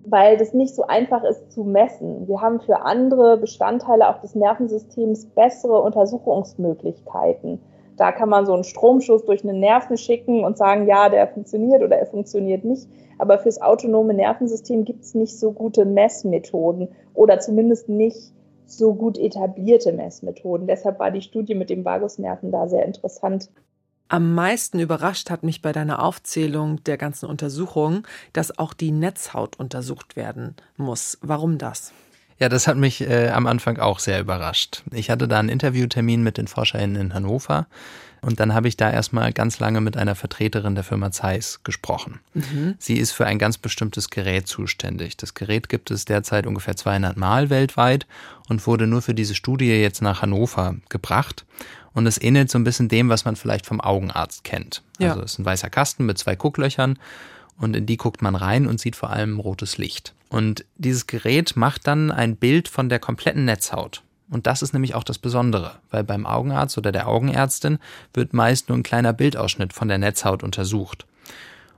weil 0.04 0.36
das 0.36 0.54
nicht 0.54 0.74
so 0.74 0.86
einfach 0.86 1.24
ist 1.24 1.52
zu 1.52 1.64
messen. 1.64 2.26
Wir 2.26 2.40
haben 2.40 2.60
für 2.60 2.82
andere 2.82 3.36
Bestandteile 3.36 4.08
auch 4.08 4.20
des 4.20 4.34
Nervensystems 4.34 5.26
bessere 5.26 5.80
Untersuchungsmöglichkeiten. 5.82 7.60
Da 7.96 8.12
kann 8.12 8.30
man 8.30 8.46
so 8.46 8.54
einen 8.54 8.64
Stromschuss 8.64 9.26
durch 9.26 9.44
einen 9.44 9.60
Nerven 9.60 9.98
schicken 9.98 10.42
und 10.44 10.56
sagen, 10.56 10.86
ja, 10.86 11.10
der 11.10 11.28
funktioniert 11.28 11.82
oder 11.82 11.96
er 11.96 12.06
funktioniert 12.06 12.64
nicht. 12.64 12.88
Aber 13.18 13.38
fürs 13.38 13.60
autonome 13.60 14.14
Nervensystem 14.14 14.86
gibt 14.86 15.02
es 15.02 15.14
nicht 15.14 15.38
so 15.38 15.52
gute 15.52 15.84
Messmethoden 15.84 16.88
oder 17.12 17.40
zumindest 17.40 17.90
nicht 17.90 18.32
so 18.64 18.94
gut 18.94 19.18
etablierte 19.18 19.92
Messmethoden. 19.92 20.66
Deshalb 20.66 20.98
war 20.98 21.10
die 21.10 21.20
Studie 21.20 21.54
mit 21.54 21.68
dem 21.68 21.84
Vagusnerven 21.84 22.50
da 22.50 22.68
sehr 22.68 22.86
interessant. 22.86 23.50
Am 24.10 24.34
meisten 24.34 24.80
überrascht 24.80 25.30
hat 25.30 25.44
mich 25.44 25.62
bei 25.62 25.70
deiner 25.70 26.02
Aufzählung 26.02 26.82
der 26.82 26.96
ganzen 26.96 27.26
Untersuchungen, 27.26 28.02
dass 28.32 28.58
auch 28.58 28.74
die 28.74 28.90
Netzhaut 28.90 29.54
untersucht 29.54 30.16
werden 30.16 30.56
muss. 30.76 31.16
Warum 31.22 31.58
das? 31.58 31.92
Ja, 32.40 32.48
das 32.48 32.66
hat 32.66 32.76
mich 32.76 33.02
äh, 33.02 33.28
am 33.28 33.46
Anfang 33.46 33.78
auch 33.78 34.00
sehr 34.00 34.18
überrascht. 34.18 34.82
Ich 34.90 35.10
hatte 35.10 35.28
da 35.28 35.38
einen 35.38 35.48
Interviewtermin 35.48 36.24
mit 36.24 36.38
den 36.38 36.48
ForscherInnen 36.48 37.00
in 37.00 37.14
Hannover 37.14 37.68
und 38.20 38.40
dann 38.40 38.52
habe 38.52 38.66
ich 38.66 38.76
da 38.76 38.90
erstmal 38.90 39.32
ganz 39.32 39.60
lange 39.60 39.80
mit 39.80 39.96
einer 39.96 40.16
Vertreterin 40.16 40.74
der 40.74 40.82
Firma 40.82 41.12
Zeiss 41.12 41.62
gesprochen. 41.62 42.18
Mhm. 42.34 42.74
Sie 42.78 42.96
ist 42.96 43.12
für 43.12 43.26
ein 43.26 43.38
ganz 43.38 43.58
bestimmtes 43.58 44.10
Gerät 44.10 44.48
zuständig. 44.48 45.18
Das 45.18 45.34
Gerät 45.34 45.68
gibt 45.68 45.92
es 45.92 46.04
derzeit 46.04 46.48
ungefähr 46.48 46.76
200 46.76 47.16
Mal 47.16 47.48
weltweit 47.48 48.06
und 48.48 48.66
wurde 48.66 48.86
nur 48.86 49.02
für 49.02 49.14
diese 49.14 49.34
Studie 49.34 49.70
jetzt 49.70 50.02
nach 50.02 50.20
Hannover 50.22 50.74
gebracht. 50.88 51.46
Und 51.92 52.06
es 52.06 52.20
ähnelt 52.20 52.50
so 52.50 52.58
ein 52.58 52.64
bisschen 52.64 52.88
dem, 52.88 53.08
was 53.08 53.24
man 53.24 53.36
vielleicht 53.36 53.66
vom 53.66 53.80
Augenarzt 53.80 54.44
kennt. 54.44 54.82
Ja. 54.98 55.10
Also 55.10 55.22
es 55.22 55.32
ist 55.32 55.38
ein 55.38 55.44
weißer 55.44 55.70
Kasten 55.70 56.06
mit 56.06 56.18
zwei 56.18 56.36
Gucklöchern 56.36 56.98
und 57.58 57.74
in 57.74 57.86
die 57.86 57.96
guckt 57.96 58.22
man 58.22 58.36
rein 58.36 58.66
und 58.66 58.80
sieht 58.80 58.96
vor 58.96 59.10
allem 59.10 59.40
rotes 59.40 59.76
Licht. 59.78 60.14
Und 60.28 60.64
dieses 60.76 61.06
Gerät 61.06 61.56
macht 61.56 61.86
dann 61.86 62.10
ein 62.10 62.36
Bild 62.36 62.68
von 62.68 62.88
der 62.88 63.00
kompletten 63.00 63.44
Netzhaut. 63.44 64.02
Und 64.30 64.46
das 64.46 64.62
ist 64.62 64.72
nämlich 64.72 64.94
auch 64.94 65.02
das 65.02 65.18
Besondere, 65.18 65.72
weil 65.90 66.04
beim 66.04 66.24
Augenarzt 66.24 66.78
oder 66.78 66.92
der 66.92 67.08
Augenärztin 67.08 67.78
wird 68.14 68.32
meist 68.32 68.68
nur 68.68 68.78
ein 68.78 68.84
kleiner 68.84 69.12
Bildausschnitt 69.12 69.72
von 69.72 69.88
der 69.88 69.98
Netzhaut 69.98 70.44
untersucht. 70.44 71.04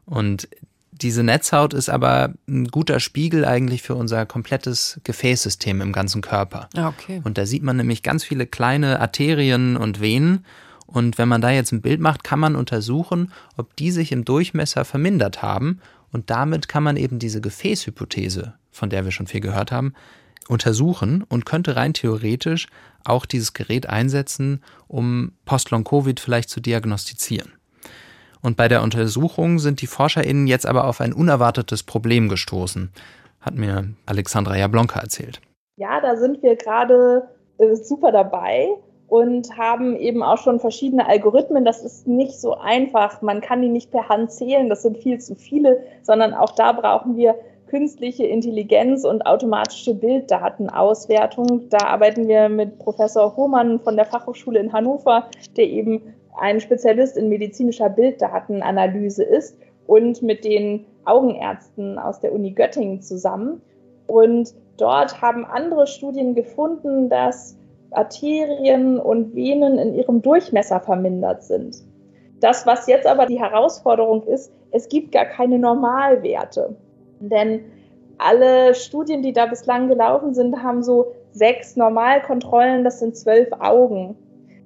Und 0.05 0.49
Diese 0.93 1.23
Netzhaut 1.23 1.73
ist 1.73 1.89
aber 1.89 2.35
ein 2.47 2.69
guter 2.69 3.01
Spiegel 3.01 3.45
eigentlich 3.47 3.83
für 3.83 3.95
unser 3.95 4.27
komplettes 4.27 5.01
Gefäßsystem 5.05 5.81
im 5.81 5.93
ganzen 5.93 6.21
Körper. 6.21 6.69
Ah, 6.77 6.89
okay. 6.89 7.23
Und 7.25 7.39
da 7.39 7.47
sieht 7.47 7.63
man 7.63 7.79
nämlich 7.79 8.03
ganz 8.03 8.25
viele 8.25 8.47
kleine 8.47 9.01
Arterien 9.01 9.77
und 9.77 10.01
Venen. 10.01 10.45
Und 10.87 11.17
wenn 11.17 11.29
man 11.29 11.41
da 11.41 11.51
jetzt 11.51 11.73
ein 11.73 11.81
Bild 11.81 12.01
macht, 12.01 12.23
kann 12.25 12.39
man 12.39 12.55
untersuchen, 12.55 13.33
ob 13.57 13.75
die 13.77 13.91
sich 13.91 14.13
im 14.13 14.27
Durchmesser 14.27 14.85
vermindert 14.85 15.41
haben. 15.41 15.81
Und 16.13 16.29
damit 16.29 16.69
kann 16.69 16.83
man 16.83 16.99
eben 16.99 17.19
diese 17.19 17.41
Gefäßhypothese, 17.41 18.53
von 18.71 18.91
der 18.91 19.07
wir 19.07 19.13
schon 19.13 19.27
viel 19.27 19.41
gehört 19.41 19.73
haben, 19.73 19.95
untersuchen 20.49 21.23
und 21.23 21.47
könnte 21.47 21.75
rein 21.75 21.95
theoretisch 21.95 22.67
auch 23.05 23.25
dieses 23.25 23.55
Gerät 23.55 23.89
einsetzen, 23.89 24.63
um 24.89 25.33
Post-Long-Covid 25.47 26.21
vielleicht 26.21 26.51
zu 26.51 26.61
diagnostizieren. 26.61 27.53
Und 28.43 28.57
bei 28.57 28.69
der 28.69 28.83
Untersuchung 28.83 29.59
sind 29.59 29.81
die 29.81 29.87
ForscherInnen 29.87 30.47
jetzt 30.47 30.67
aber 30.67 30.87
auf 30.89 31.01
ein 31.01 31.13
unerwartetes 31.13 31.85
Problem 31.85 32.29
gestoßen, 32.29 32.91
hat 33.41 33.55
mir 33.55 33.89
Alexandra 34.05 34.57
Jablonka 34.57 35.01
erzählt. 35.01 35.41
Ja, 35.77 36.01
da 36.01 36.17
sind 36.17 36.43
wir 36.43 36.57
gerade 36.57 37.29
äh, 37.59 37.75
super 37.77 38.13
dabei 38.13 38.69
und 39.09 39.57
haben 39.57 39.95
eben 39.97 40.23
auch 40.23 40.39
schon 40.39 40.59
verschiedene 40.59 41.07
Algorithmen. 41.07 41.65
Das 41.65 41.83
ist 41.83 42.07
nicht 42.07 42.41
so 42.41 42.57
einfach. 42.57 43.23
Man 43.23 43.41
kann 43.41 43.63
die 43.63 43.69
nicht 43.69 43.91
per 43.91 44.09
Hand 44.09 44.33
zählen, 44.33 44.69
das 44.69 44.83
sind 44.83 44.99
viel 44.99 45.21
zu 45.21 45.35
viele, 45.35 45.83
sondern 46.03 46.35
auch 46.35 46.55
da 46.55 46.73
brauchen 46.73 47.17
wir 47.17 47.37
künstliche 47.73 48.27
Intelligenz 48.27 49.03
und 49.03 49.25
automatische 49.25 49.95
Bilddatenauswertung. 49.95 51.71
Da 51.71 51.79
arbeiten 51.87 52.29
wir 52.29 52.51
mit 52.51 52.79
Professor 52.79 53.35
Hohmann 53.35 53.81
von 53.81 53.97
der 53.97 54.05
Fachhochschule 54.05 54.61
in 54.61 54.75
Hannover, 54.75 55.31
der 55.57 55.65
eben 55.65 56.03
ein 56.39 56.61
Spezialist 56.61 57.17
in 57.17 57.31
medizinischer 57.31 57.89
Bilddatenanalyse 57.89 59.25
ist 59.25 59.57
und 59.87 60.21
mit 60.21 60.45
den 60.45 60.85
Augenärzten 61.07 61.99
aus 61.99 62.21
der 62.21 62.35
Uni 62.35 62.51
Göttingen 62.51 63.01
zusammen. 63.01 63.63
Und 64.07 64.53
dort 64.77 65.23
haben 65.23 65.47
andere 65.47 65.87
Studien 65.87 66.35
gefunden, 66.35 67.09
dass 67.09 67.57
Arterien 67.91 68.99
und 68.99 69.35
Venen 69.35 69.79
in 69.79 69.95
ihrem 69.95 70.21
Durchmesser 70.21 70.81
vermindert 70.81 71.43
sind. 71.43 71.79
Das, 72.41 72.67
was 72.67 72.87
jetzt 72.87 73.07
aber 73.07 73.25
die 73.25 73.41
Herausforderung 73.41 74.25
ist, 74.25 74.53
es 74.73 74.91
gibt 74.91 75.13
gar 75.13 75.25
keine 75.25 75.59
Normalwerte. 75.59 76.77
Denn 77.31 77.61
alle 78.19 78.75
Studien, 78.75 79.23
die 79.23 79.33
da 79.33 79.47
bislang 79.47 79.89
gelaufen 79.89 80.35
sind, 80.35 80.63
haben 80.63 80.83
so 80.83 81.13
sechs 81.33 81.77
Normalkontrollen, 81.77 82.85
das 82.85 82.99
sind 82.99 83.17
zwölf 83.17 83.49
Augen. 83.59 84.17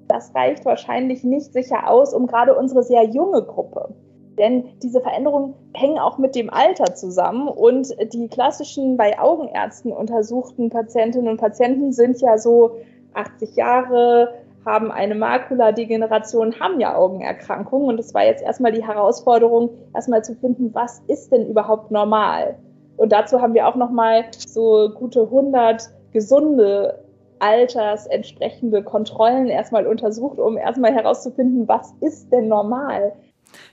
Das 0.08 0.34
reicht 0.34 0.64
wahrscheinlich 0.64 1.24
nicht 1.24 1.52
sicher 1.52 1.90
aus, 1.90 2.14
um 2.14 2.26
gerade 2.26 2.56
unsere 2.56 2.82
sehr 2.82 3.04
junge 3.04 3.42
Gruppe. 3.42 3.94
Denn 4.38 4.64
diese 4.82 5.00
Veränderungen 5.00 5.54
hängen 5.74 5.98
auch 5.98 6.18
mit 6.18 6.34
dem 6.34 6.50
Alter 6.50 6.94
zusammen 6.94 7.48
und 7.48 7.94
die 8.12 8.28
klassischen 8.28 8.96
bei 8.96 9.18
Augenärzten 9.18 9.92
untersuchten 9.92 10.68
Patientinnen 10.68 11.28
und 11.28 11.38
Patienten 11.38 11.92
sind 11.92 12.20
ja 12.20 12.36
so 12.36 12.76
80 13.14 13.56
Jahre, 13.56 14.34
haben 14.66 14.90
eine 14.90 15.14
Makuladegeneration, 15.14 16.58
haben 16.60 16.80
ja 16.80 16.94
Augenerkrankungen. 16.96 17.88
Und 17.88 18.00
es 18.00 18.12
war 18.12 18.24
jetzt 18.24 18.42
erstmal 18.42 18.72
die 18.72 18.84
Herausforderung, 18.84 19.70
erstmal 19.94 20.24
zu 20.24 20.34
finden, 20.34 20.74
was 20.74 21.00
ist 21.06 21.30
denn 21.30 21.46
überhaupt 21.46 21.90
normal? 21.90 22.58
Und 22.96 23.12
dazu 23.12 23.40
haben 23.40 23.54
wir 23.54 23.66
auch 23.68 23.76
nochmal 23.76 24.24
so 24.36 24.90
gute 24.94 25.22
100 25.22 25.88
gesunde 26.12 27.02
altersentsprechende 27.38 28.82
Kontrollen 28.82 29.48
erstmal 29.48 29.86
untersucht, 29.86 30.38
um 30.38 30.56
erstmal 30.56 30.94
herauszufinden, 30.94 31.68
was 31.68 31.92
ist 32.00 32.32
denn 32.32 32.48
normal? 32.48 33.12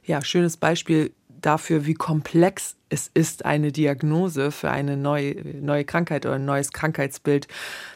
Ja, 0.04 0.22
schönes 0.22 0.58
Beispiel 0.58 1.12
dafür, 1.30 1.86
wie 1.86 1.94
komplex 1.94 2.76
es 2.90 3.10
ist, 3.14 3.46
eine 3.46 3.72
Diagnose 3.72 4.52
für 4.52 4.70
eine 4.70 4.98
neue, 4.98 5.36
neue 5.62 5.86
Krankheit 5.86 6.26
oder 6.26 6.36
ein 6.36 6.46
neues 6.46 6.72
Krankheitsbild 6.72 7.48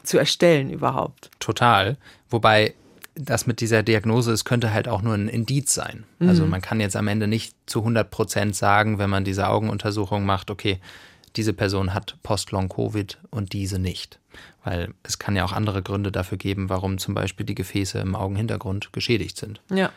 zu 0.03 0.17
erstellen 0.17 0.69
überhaupt. 0.69 1.29
Total. 1.39 1.97
Wobei 2.29 2.73
das 3.19 3.47
mit 3.47 3.61
dieser 3.61 3.83
Diagnose, 3.83 4.31
es 4.31 4.45
könnte 4.45 4.73
halt 4.73 4.87
auch 4.87 5.01
nur 5.01 5.13
ein 5.13 5.27
Indiz 5.27 5.73
sein. 5.73 6.03
Also 6.19 6.23
mhm. 6.23 6.29
Also 6.29 6.45
man 6.45 6.61
kann 6.61 6.79
jetzt 6.79 6.95
am 6.95 7.07
Ende 7.07 7.27
nicht 7.27 7.55
zu 7.65 7.79
100 7.79 8.11
Prozent 8.11 8.55
sagen, 8.55 8.99
wenn 8.99 9.09
man 9.09 9.23
diese 9.23 9.47
Augenuntersuchung 9.47 10.25
macht, 10.25 10.51
okay, 10.51 10.79
diese 11.35 11.53
Person 11.53 11.93
hat 11.93 12.17
Post-Long-Covid 12.23 13.19
und 13.31 13.53
diese 13.53 13.79
nicht. 13.79 14.19
Weil 14.63 14.93
es 15.03 15.19
kann 15.19 15.35
ja 15.35 15.45
auch 15.45 15.51
andere 15.51 15.81
Gründe 15.81 16.11
dafür 16.11 16.37
geben, 16.37 16.69
warum 16.69 16.97
zum 16.97 17.13
Beispiel 17.13 17.45
die 17.45 17.55
Gefäße 17.55 17.99
im 17.99 18.15
Augenhintergrund 18.15 18.93
geschädigt 18.93 19.37
sind. 19.37 19.61
Ja. 19.71 19.91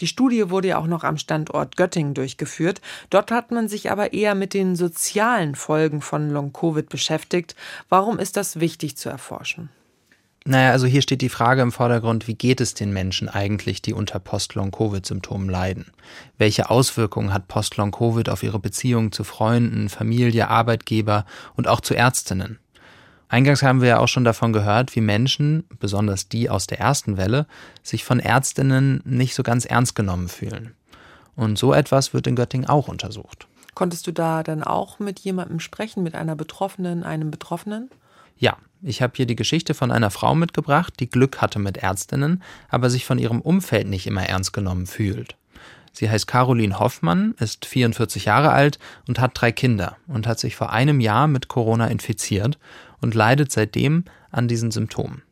Die 0.00 0.06
Studie 0.06 0.50
wurde 0.50 0.68
ja 0.68 0.78
auch 0.78 0.86
noch 0.86 1.04
am 1.04 1.16
Standort 1.16 1.76
Göttingen 1.76 2.14
durchgeführt. 2.14 2.82
Dort 3.08 3.30
hat 3.30 3.50
man 3.50 3.68
sich 3.68 3.90
aber 3.90 4.12
eher 4.12 4.34
mit 4.34 4.52
den 4.52 4.76
sozialen 4.76 5.54
Folgen 5.54 6.02
von 6.02 6.30
Long-Covid 6.30 6.88
beschäftigt. 6.88 7.56
Warum 7.88 8.18
ist 8.18 8.36
das 8.36 8.60
wichtig 8.60 8.96
zu 8.96 9.08
erforschen? 9.08 9.70
Naja, 10.48 10.70
also 10.70 10.86
hier 10.86 11.02
steht 11.02 11.22
die 11.22 11.28
Frage 11.28 11.60
im 11.60 11.72
Vordergrund, 11.72 12.28
wie 12.28 12.36
geht 12.36 12.60
es 12.60 12.72
den 12.72 12.92
Menschen 12.92 13.28
eigentlich, 13.28 13.82
die 13.82 13.92
unter 13.92 14.20
Post-Long-Covid-Symptomen 14.20 15.48
leiden? 15.48 15.86
Welche 16.38 16.70
Auswirkungen 16.70 17.34
hat 17.34 17.48
Post-Long-Covid 17.48 18.28
auf 18.28 18.44
ihre 18.44 18.60
Beziehungen 18.60 19.10
zu 19.10 19.24
Freunden, 19.24 19.88
Familie, 19.88 20.48
Arbeitgeber 20.48 21.26
und 21.56 21.66
auch 21.66 21.80
zu 21.80 21.94
Ärztinnen? 21.94 22.60
Eingangs 23.28 23.64
haben 23.64 23.80
wir 23.80 23.88
ja 23.88 23.98
auch 23.98 24.06
schon 24.06 24.22
davon 24.22 24.52
gehört, 24.52 24.94
wie 24.94 25.00
Menschen, 25.00 25.64
besonders 25.80 26.28
die 26.28 26.48
aus 26.48 26.68
der 26.68 26.78
ersten 26.78 27.16
Welle, 27.16 27.48
sich 27.82 28.04
von 28.04 28.20
Ärztinnen 28.20 29.02
nicht 29.04 29.34
so 29.34 29.42
ganz 29.42 29.64
ernst 29.64 29.96
genommen 29.96 30.28
fühlen. 30.28 30.76
Und 31.34 31.58
so 31.58 31.74
etwas 31.74 32.14
wird 32.14 32.28
in 32.28 32.36
Göttingen 32.36 32.68
auch 32.68 32.86
untersucht. 32.86 33.48
Konntest 33.74 34.06
du 34.06 34.12
da 34.12 34.44
dann 34.44 34.62
auch 34.62 35.00
mit 35.00 35.18
jemandem 35.18 35.58
sprechen, 35.58 36.04
mit 36.04 36.14
einer 36.14 36.36
Betroffenen, 36.36 37.02
einem 37.02 37.32
Betroffenen? 37.32 37.90
Ja, 38.38 38.56
ich 38.82 39.02
habe 39.02 39.12
hier 39.16 39.26
die 39.26 39.36
Geschichte 39.36 39.74
von 39.74 39.90
einer 39.90 40.10
Frau 40.10 40.34
mitgebracht, 40.34 40.94
die 41.00 41.08
Glück 41.08 41.40
hatte 41.40 41.58
mit 41.58 41.78
Ärztinnen, 41.78 42.42
aber 42.68 42.90
sich 42.90 43.04
von 43.04 43.18
ihrem 43.18 43.40
Umfeld 43.40 43.86
nicht 43.86 44.06
immer 44.06 44.24
ernst 44.24 44.52
genommen 44.52 44.86
fühlt. 44.86 45.36
Sie 45.92 46.10
heißt 46.10 46.26
Caroline 46.26 46.78
Hoffmann, 46.78 47.34
ist 47.38 47.64
44 47.64 48.26
Jahre 48.26 48.50
alt 48.52 48.78
und 49.08 49.18
hat 49.18 49.32
drei 49.34 49.50
Kinder 49.50 49.96
und 50.06 50.26
hat 50.26 50.38
sich 50.38 50.54
vor 50.54 50.70
einem 50.70 51.00
Jahr 51.00 51.26
mit 51.26 51.48
Corona 51.48 51.86
infiziert 51.86 52.58
und 53.00 53.14
leidet 53.14 53.50
seitdem 53.50 54.04
an 54.30 54.46
diesen 54.46 54.70
Symptomen. 54.70 55.22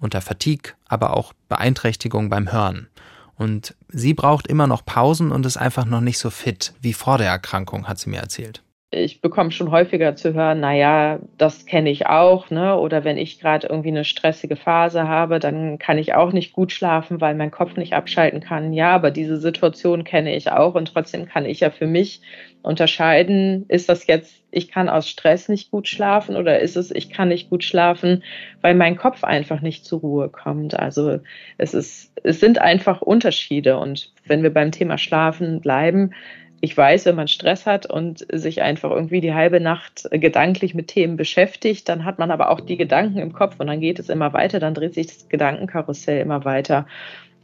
Unter 0.00 0.20
Fatigue, 0.20 0.72
aber 0.88 1.16
auch 1.16 1.32
Beeinträchtigung 1.48 2.30
beim 2.30 2.50
Hören. 2.50 2.88
Und 3.36 3.76
sie 3.88 4.14
braucht 4.14 4.48
immer 4.48 4.66
noch 4.66 4.84
Pausen 4.84 5.30
und 5.30 5.46
ist 5.46 5.56
einfach 5.56 5.84
noch 5.84 6.00
nicht 6.00 6.18
so 6.18 6.30
fit 6.30 6.74
wie 6.80 6.92
vor 6.92 7.18
der 7.18 7.28
Erkrankung, 7.28 7.86
hat 7.86 8.00
sie 8.00 8.10
mir 8.10 8.20
erzählt 8.20 8.62
ich 8.94 9.22
bekomme 9.22 9.50
schon 9.50 9.70
häufiger 9.70 10.16
zu 10.16 10.34
hören, 10.34 10.60
naja, 10.60 11.18
das 11.38 11.64
kenne 11.64 11.90
ich 11.90 12.06
auch, 12.06 12.50
ne? 12.50 12.76
Oder 12.76 13.04
wenn 13.04 13.16
ich 13.16 13.40
gerade 13.40 13.66
irgendwie 13.66 13.88
eine 13.88 14.04
stressige 14.04 14.54
Phase 14.54 15.08
habe, 15.08 15.38
dann 15.38 15.78
kann 15.78 15.96
ich 15.96 16.14
auch 16.14 16.32
nicht 16.32 16.52
gut 16.52 16.72
schlafen, 16.72 17.20
weil 17.20 17.34
mein 17.34 17.50
Kopf 17.50 17.76
nicht 17.76 17.94
abschalten 17.94 18.40
kann. 18.40 18.74
Ja, 18.74 18.94
aber 18.94 19.10
diese 19.10 19.38
Situation 19.38 20.04
kenne 20.04 20.36
ich 20.36 20.52
auch 20.52 20.74
und 20.74 20.92
trotzdem 20.92 21.26
kann 21.26 21.46
ich 21.46 21.60
ja 21.60 21.70
für 21.70 21.86
mich 21.86 22.20
unterscheiden, 22.62 23.64
ist 23.68 23.88
das 23.88 24.06
jetzt, 24.06 24.34
ich 24.50 24.68
kann 24.68 24.88
aus 24.88 25.08
Stress 25.08 25.48
nicht 25.48 25.70
gut 25.70 25.88
schlafen 25.88 26.36
oder 26.36 26.60
ist 26.60 26.76
es, 26.76 26.90
ich 26.90 27.10
kann 27.10 27.28
nicht 27.28 27.50
gut 27.50 27.64
schlafen, 27.64 28.22
weil 28.60 28.74
mein 28.74 28.96
Kopf 28.96 29.24
einfach 29.24 29.62
nicht 29.62 29.84
zur 29.84 30.00
Ruhe 30.00 30.28
kommt. 30.28 30.78
Also 30.78 31.20
es 31.56 31.72
ist, 31.74 32.12
es 32.22 32.40
sind 32.40 32.60
einfach 32.60 33.00
Unterschiede 33.00 33.78
und 33.78 34.12
wenn 34.26 34.42
wir 34.42 34.52
beim 34.52 34.70
Thema 34.70 34.98
Schlafen 34.98 35.60
bleiben, 35.60 36.12
ich 36.64 36.76
weiß, 36.76 37.06
wenn 37.06 37.16
man 37.16 37.26
Stress 37.26 37.66
hat 37.66 37.86
und 37.86 38.24
sich 38.30 38.62
einfach 38.62 38.92
irgendwie 38.92 39.20
die 39.20 39.34
halbe 39.34 39.58
Nacht 39.58 40.08
gedanklich 40.12 40.74
mit 40.74 40.86
Themen 40.86 41.16
beschäftigt, 41.16 41.88
dann 41.88 42.04
hat 42.04 42.20
man 42.20 42.30
aber 42.30 42.50
auch 42.50 42.60
die 42.60 42.76
Gedanken 42.76 43.18
im 43.18 43.32
Kopf 43.32 43.56
und 43.58 43.66
dann 43.66 43.80
geht 43.80 43.98
es 43.98 44.08
immer 44.08 44.32
weiter, 44.32 44.60
dann 44.60 44.72
dreht 44.72 44.94
sich 44.94 45.08
das 45.08 45.28
Gedankenkarussell 45.28 46.20
immer 46.20 46.44
weiter. 46.44 46.86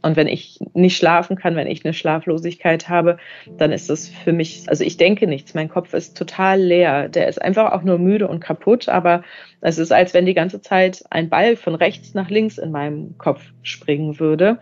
Und 0.01 0.15
wenn 0.15 0.27
ich 0.27 0.59
nicht 0.73 0.95
schlafen 0.95 1.35
kann, 1.35 1.57
wenn 1.57 1.67
ich 1.67 1.83
eine 1.83 1.93
Schlaflosigkeit 1.93 2.87
habe, 2.87 3.17
dann 3.57 3.73
ist 3.73 3.89
das 3.89 4.07
für 4.07 4.31
mich, 4.31 4.63
also 4.67 4.85
ich 4.85 4.95
denke 4.95 5.27
nichts. 5.27 5.53
Mein 5.53 5.67
Kopf 5.67 5.93
ist 5.93 6.17
total 6.17 6.61
leer. 6.61 7.09
Der 7.09 7.27
ist 7.27 7.41
einfach 7.41 7.73
auch 7.73 7.83
nur 7.83 7.97
müde 7.97 8.29
und 8.29 8.39
kaputt, 8.39 8.87
aber 8.87 9.25
es 9.59 9.79
ist, 9.79 9.91
als 9.91 10.13
wenn 10.13 10.25
die 10.25 10.33
ganze 10.33 10.61
Zeit 10.61 11.03
ein 11.09 11.27
Ball 11.27 11.57
von 11.57 11.75
rechts 11.75 12.13
nach 12.13 12.29
links 12.29 12.57
in 12.57 12.71
meinem 12.71 13.17
Kopf 13.17 13.41
springen 13.63 14.17
würde 14.17 14.59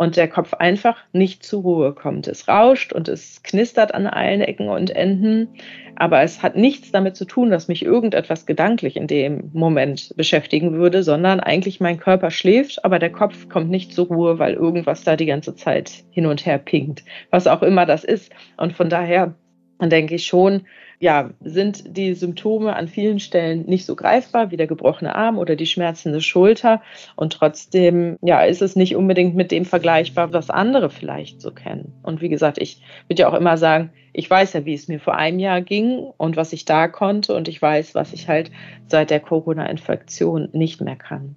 und 0.00 0.16
der 0.16 0.28
Kopf 0.28 0.54
einfach 0.54 0.96
nicht 1.12 1.44
zur 1.44 1.60
Ruhe 1.60 1.92
kommt. 1.92 2.26
Es 2.26 2.48
rauscht 2.48 2.94
und 2.94 3.06
es 3.06 3.42
knistert 3.42 3.92
an 3.92 4.06
allen 4.06 4.40
Ecken 4.40 4.70
und 4.70 4.88
Enden, 4.88 5.48
aber 5.94 6.22
es 6.22 6.42
hat 6.42 6.56
nichts 6.56 6.90
damit 6.90 7.16
zu 7.16 7.26
tun, 7.26 7.50
dass 7.50 7.68
mich 7.68 7.84
irgendetwas 7.84 8.46
gedanklich 8.46 8.96
in 8.96 9.06
dem 9.06 9.50
Moment 9.52 10.14
beschäftigen 10.16 10.72
würde, 10.72 11.02
sondern 11.02 11.38
eigentlich 11.38 11.80
mein 11.80 11.98
Körper 11.98 12.30
schläft, 12.30 12.82
aber 12.82 12.98
der 12.98 13.12
Kopf 13.12 13.50
kommt 13.50 13.68
nicht 13.68 13.92
zur 13.92 14.06
Ruhe, 14.06 14.38
weil 14.38 14.54
irgendwas 14.54 15.04
da 15.04 15.16
die 15.16 15.26
ganze 15.26 15.54
Zeit 15.54 15.92
hin 16.10 16.24
und 16.24 16.46
her 16.46 16.56
pinkt, 16.56 17.04
was 17.30 17.46
auch 17.46 17.60
immer 17.60 17.84
das 17.84 18.02
ist. 18.02 18.32
Und 18.56 18.72
von 18.72 18.88
daher 18.88 19.34
dann 19.80 19.90
denke 19.90 20.14
ich 20.14 20.26
schon, 20.26 20.62
ja, 21.00 21.30
sind 21.40 21.96
die 21.96 22.12
Symptome 22.12 22.76
an 22.76 22.86
vielen 22.86 23.18
Stellen 23.18 23.64
nicht 23.64 23.86
so 23.86 23.96
greifbar 23.96 24.50
wie 24.50 24.58
der 24.58 24.66
gebrochene 24.66 25.14
Arm 25.14 25.38
oder 25.38 25.56
die 25.56 25.66
schmerzende 25.66 26.20
Schulter. 26.20 26.82
Und 27.16 27.32
trotzdem, 27.32 28.18
ja, 28.20 28.42
ist 28.42 28.60
es 28.60 28.76
nicht 28.76 28.94
unbedingt 28.94 29.34
mit 29.34 29.50
dem 29.50 29.64
vergleichbar, 29.64 30.34
was 30.34 30.50
andere 30.50 30.90
vielleicht 30.90 31.40
so 31.40 31.52
kennen. 31.52 31.94
Und 32.02 32.20
wie 32.20 32.28
gesagt, 32.28 32.58
ich 32.58 32.82
würde 33.08 33.22
ja 33.22 33.28
auch 33.30 33.34
immer 33.34 33.56
sagen, 33.56 33.90
ich 34.12 34.28
weiß 34.28 34.52
ja, 34.52 34.66
wie 34.66 34.74
es 34.74 34.88
mir 34.88 35.00
vor 35.00 35.16
einem 35.16 35.38
Jahr 35.38 35.62
ging 35.62 36.00
und 36.18 36.36
was 36.36 36.52
ich 36.52 36.66
da 36.66 36.86
konnte. 36.86 37.34
Und 37.34 37.48
ich 37.48 37.62
weiß, 37.62 37.94
was 37.94 38.12
ich 38.12 38.28
halt 38.28 38.50
seit 38.86 39.08
der 39.08 39.20
Corona-Infektion 39.20 40.50
nicht 40.52 40.82
mehr 40.82 40.96
kann. 40.96 41.34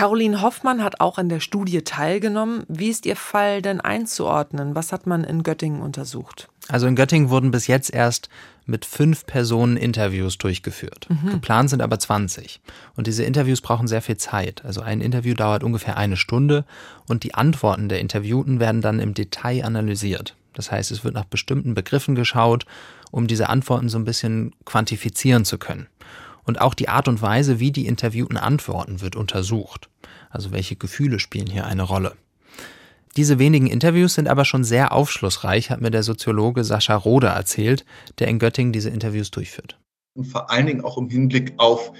Caroline 0.00 0.40
Hoffmann 0.40 0.82
hat 0.82 1.02
auch 1.02 1.18
an 1.18 1.28
der 1.28 1.40
Studie 1.40 1.82
teilgenommen. 1.82 2.62
Wie 2.68 2.88
ist 2.88 3.04
Ihr 3.04 3.16
Fall 3.16 3.60
denn 3.60 3.82
einzuordnen? 3.82 4.74
Was 4.74 4.92
hat 4.92 5.06
man 5.06 5.24
in 5.24 5.42
Göttingen 5.42 5.82
untersucht? 5.82 6.48
Also 6.68 6.86
in 6.86 6.96
Göttingen 6.96 7.28
wurden 7.28 7.50
bis 7.50 7.66
jetzt 7.66 7.92
erst 7.92 8.30
mit 8.64 8.86
fünf 8.86 9.26
Personen 9.26 9.76
Interviews 9.76 10.38
durchgeführt. 10.38 11.06
Mhm. 11.10 11.32
Geplant 11.32 11.68
sind 11.68 11.82
aber 11.82 11.98
20. 11.98 12.62
Und 12.96 13.08
diese 13.08 13.24
Interviews 13.24 13.60
brauchen 13.60 13.88
sehr 13.88 14.00
viel 14.00 14.16
Zeit. 14.16 14.64
Also 14.64 14.80
ein 14.80 15.02
Interview 15.02 15.34
dauert 15.34 15.62
ungefähr 15.62 15.98
eine 15.98 16.16
Stunde 16.16 16.64
und 17.06 17.22
die 17.22 17.34
Antworten 17.34 17.90
der 17.90 18.00
Interviewten 18.00 18.58
werden 18.58 18.80
dann 18.80 19.00
im 19.00 19.12
Detail 19.12 19.66
analysiert. 19.66 20.34
Das 20.54 20.72
heißt, 20.72 20.92
es 20.92 21.04
wird 21.04 21.12
nach 21.12 21.26
bestimmten 21.26 21.74
Begriffen 21.74 22.14
geschaut, 22.14 22.64
um 23.10 23.26
diese 23.26 23.50
Antworten 23.50 23.90
so 23.90 23.98
ein 23.98 24.06
bisschen 24.06 24.54
quantifizieren 24.64 25.44
zu 25.44 25.58
können. 25.58 25.88
Und 26.44 26.60
auch 26.60 26.74
die 26.74 26.88
Art 26.88 27.08
und 27.08 27.22
Weise, 27.22 27.60
wie 27.60 27.72
die 27.72 27.86
Interviewten 27.86 28.36
antworten, 28.36 29.00
wird 29.00 29.16
untersucht. 29.16 29.88
Also 30.30 30.52
welche 30.52 30.76
Gefühle 30.76 31.18
spielen 31.18 31.46
hier 31.46 31.66
eine 31.66 31.82
Rolle. 31.82 32.16
Diese 33.16 33.38
wenigen 33.38 33.66
Interviews 33.66 34.14
sind 34.14 34.28
aber 34.28 34.44
schon 34.44 34.62
sehr 34.62 34.92
aufschlussreich, 34.92 35.70
hat 35.70 35.80
mir 35.80 35.90
der 35.90 36.04
Soziologe 36.04 36.62
Sascha 36.62 36.94
Rode 36.94 37.26
erzählt, 37.26 37.84
der 38.18 38.28
in 38.28 38.38
Göttingen 38.38 38.72
diese 38.72 38.90
Interviews 38.90 39.30
durchführt. 39.32 39.78
Und 40.14 40.26
vor 40.26 40.50
allen 40.50 40.66
Dingen 40.66 40.84
auch 40.84 40.96
im 40.96 41.08
Hinblick 41.08 41.54
auf 41.56 41.92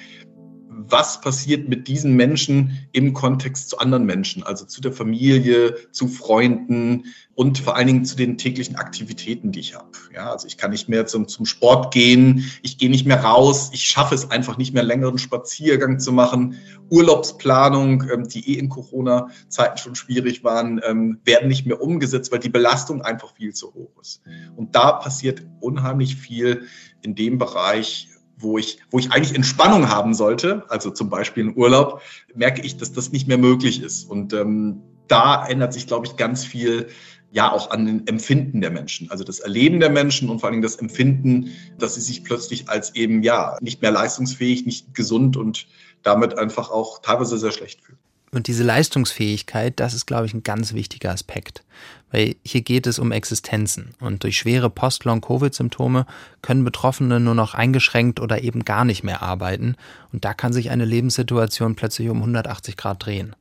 was 0.89 1.21
passiert 1.21 1.69
mit 1.69 1.89
diesen 1.89 2.15
Menschen 2.15 2.89
im 2.93 3.13
Kontext 3.13 3.71
zu 3.71 3.79
anderen 3.79 4.05
Menschen, 4.05 4.43
also 4.43 4.65
zu 4.65 4.81
der 4.81 4.93
Familie, 4.93 5.77
zu 5.93 6.09
Freunden 6.09 7.05
und 7.35 7.59
vor 7.59 7.77
allen 7.77 7.87
Dingen 7.87 8.05
zu 8.05 8.17
den 8.17 8.37
täglichen 8.37 8.77
Aktivitäten, 8.77 9.51
die 9.51 9.61
ich 9.61 9.75
habe. 9.75 9.89
Ja, 10.15 10.31
also 10.31 10.47
ich 10.47 10.59
kann 10.59 10.73
nicht 10.73 10.91
mehr 10.91 11.07
zum, 11.07 11.27
zum 11.27 11.47
Sport 11.47 11.93
gehen, 11.93 12.51
ich 12.63 12.77
gehe 12.77 12.91
nicht 12.91 13.07
mehr 13.07 13.25
raus, 13.25 13.71
ich 13.73 13.83
schaffe 13.83 14.15
es 14.15 14.31
einfach 14.31 14.59
nicht 14.59 14.75
mehr 14.75 14.83
längeren 14.83 15.17
Spaziergang 15.17 15.99
zu 15.99 16.13
machen. 16.13 16.57
Urlaubsplanung, 16.91 18.05
ähm, 18.13 18.29
die 18.29 18.55
eh 18.55 18.59
in 18.59 18.69
Corona-Zeiten 18.69 19.79
schon 19.79 19.95
schwierig 19.95 20.45
waren, 20.45 20.81
ähm, 20.85 21.21
werden 21.25 21.49
nicht 21.49 21.65
mehr 21.65 21.81
umgesetzt, 21.81 22.31
weil 22.31 22.41
die 22.41 22.51
Belastung 22.51 23.01
einfach 23.01 23.35
viel 23.35 23.55
zu 23.55 23.73
hoch 23.73 23.93
ist. 24.03 24.21
Und 24.57 24.75
da 24.75 24.93
passiert 24.93 25.43
unheimlich 25.61 26.17
viel 26.17 26.67
in 27.01 27.15
dem 27.15 27.39
Bereich, 27.39 28.10
wo 28.41 28.59
ich, 28.59 28.79
wo 28.91 28.99
ich 28.99 29.13
eigentlich 29.13 29.35
Entspannung 29.35 29.89
haben 29.89 30.15
sollte, 30.15 30.65
also 30.69 30.91
zum 30.91 31.11
Beispiel 31.11 31.45
in 31.45 31.57
Urlaub, 31.57 32.03
merke 32.35 32.63
ich, 32.63 32.77
dass 32.77 32.93
das 32.93 33.13
nicht 33.13 33.29
mehr 33.29 33.39
möglich 33.39 33.83
ist. 33.83 34.05
Und 34.05 34.33
ähm, 34.33 34.83
da 35.09 35.47
ändert 35.47 35.73
sich, 35.73 35.87
glaube 35.87 36.07
ich, 36.07 36.17
ganz 36.17 36.45
viel 36.45 36.89
ja 37.33 37.53
auch 37.53 37.71
an 37.71 37.87
den 37.87 38.07
Empfinden 38.07 38.61
der 38.61 38.71
Menschen, 38.71 39.11
also 39.11 39.23
das 39.23 39.39
Erleben 39.39 39.79
der 39.79 39.91
Menschen 39.91 40.29
und 40.29 40.41
vor 40.41 40.49
allen 40.49 40.55
Dingen 40.55 40.63
das 40.63 40.77
Empfinden, 40.77 41.53
dass 41.79 41.95
sie 41.95 42.01
sich 42.01 42.25
plötzlich 42.25 42.69
als 42.69 42.95
eben 42.97 43.23
ja 43.23 43.57
nicht 43.61 43.83
mehr 43.83 43.93
leistungsfähig, 43.93 44.67
nicht 44.67 44.95
gesund 44.95 45.37
und 45.37 45.67
damit 46.03 46.39
einfach 46.39 46.71
auch 46.71 47.01
teilweise 47.03 47.39
sehr 47.39 47.53
schlecht 47.53 47.83
fühlen. 47.83 47.99
Und 48.33 48.47
diese 48.47 48.63
Leistungsfähigkeit, 48.63 49.81
das 49.81 49.93
ist, 49.93 50.07
glaube 50.07 50.27
ich, 50.27 50.35
ein 50.35 50.45
ganz 50.45 50.73
wichtiger 50.73 51.11
Aspekt. 51.11 51.65
Weil 52.13 52.37
hier 52.45 52.63
geht 52.63 52.87
es 52.87 53.01
um 53.01 53.11
Existenzen. 53.11 53.95
Und 53.99 54.23
durch 54.23 54.39
schwere 54.39 54.71
Post-Long-Covid-Symptome 54.71 56.07
können 56.41 56.65
Betroffene 56.65 57.19
nur 57.19 57.35
noch 57.35 57.55
eingeschränkt 57.55 58.21
oder 58.21 58.43
eben 58.43 58.65
gar 58.65 58.85
nicht 58.85 59.03
mehr 59.03 59.23
arbeiten. 59.23 59.75
Und 60.13 60.25
da 60.25 60.33
kann 60.33 60.53
sich 60.53 60.71
eine 60.71 60.85
Lebenssituation 60.85 61.75
plötzlich 61.75 62.09
um 62.09 62.19
180 62.19 62.77
Grad 62.77 63.05
drehen. 63.05 63.35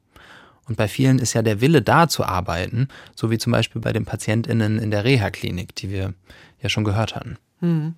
Und 0.67 0.75
bei 0.75 0.87
vielen 0.87 1.19
ist 1.19 1.33
ja 1.33 1.41
der 1.41 1.61
Wille 1.61 1.81
da 1.81 2.07
zu 2.07 2.23
arbeiten, 2.23 2.87
so 3.15 3.31
wie 3.31 3.39
zum 3.39 3.51
Beispiel 3.51 3.81
bei 3.81 3.93
den 3.93 4.05
PatientInnen 4.05 4.79
in 4.79 4.91
der 4.91 5.03
Reha-Klinik, 5.03 5.75
die 5.75 5.89
wir 5.89 6.13
ja 6.61 6.69
schon 6.69 6.83
gehört 6.83 7.15
hatten. 7.15 7.37
Hm. 7.61 7.95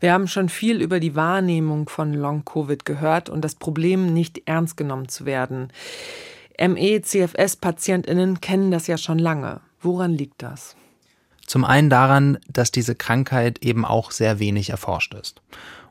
Wir 0.00 0.12
haben 0.12 0.28
schon 0.28 0.48
viel 0.48 0.82
über 0.82 1.00
die 1.00 1.16
Wahrnehmung 1.16 1.88
von 1.88 2.12
Long-Covid 2.12 2.84
gehört 2.84 3.28
und 3.30 3.42
das 3.42 3.54
Problem, 3.54 4.12
nicht 4.12 4.42
ernst 4.46 4.76
genommen 4.76 5.08
zu 5.08 5.24
werden. 5.24 5.72
ME-CFS-PatientInnen 6.60 8.40
kennen 8.40 8.70
das 8.70 8.86
ja 8.86 8.98
schon 8.98 9.18
lange. 9.18 9.60
Woran 9.80 10.12
liegt 10.12 10.42
das? 10.42 10.76
Zum 11.46 11.64
einen 11.64 11.88
daran, 11.88 12.38
dass 12.48 12.70
diese 12.70 12.94
Krankheit 12.94 13.60
eben 13.60 13.84
auch 13.84 14.10
sehr 14.10 14.38
wenig 14.38 14.70
erforscht 14.70 15.14
ist 15.14 15.40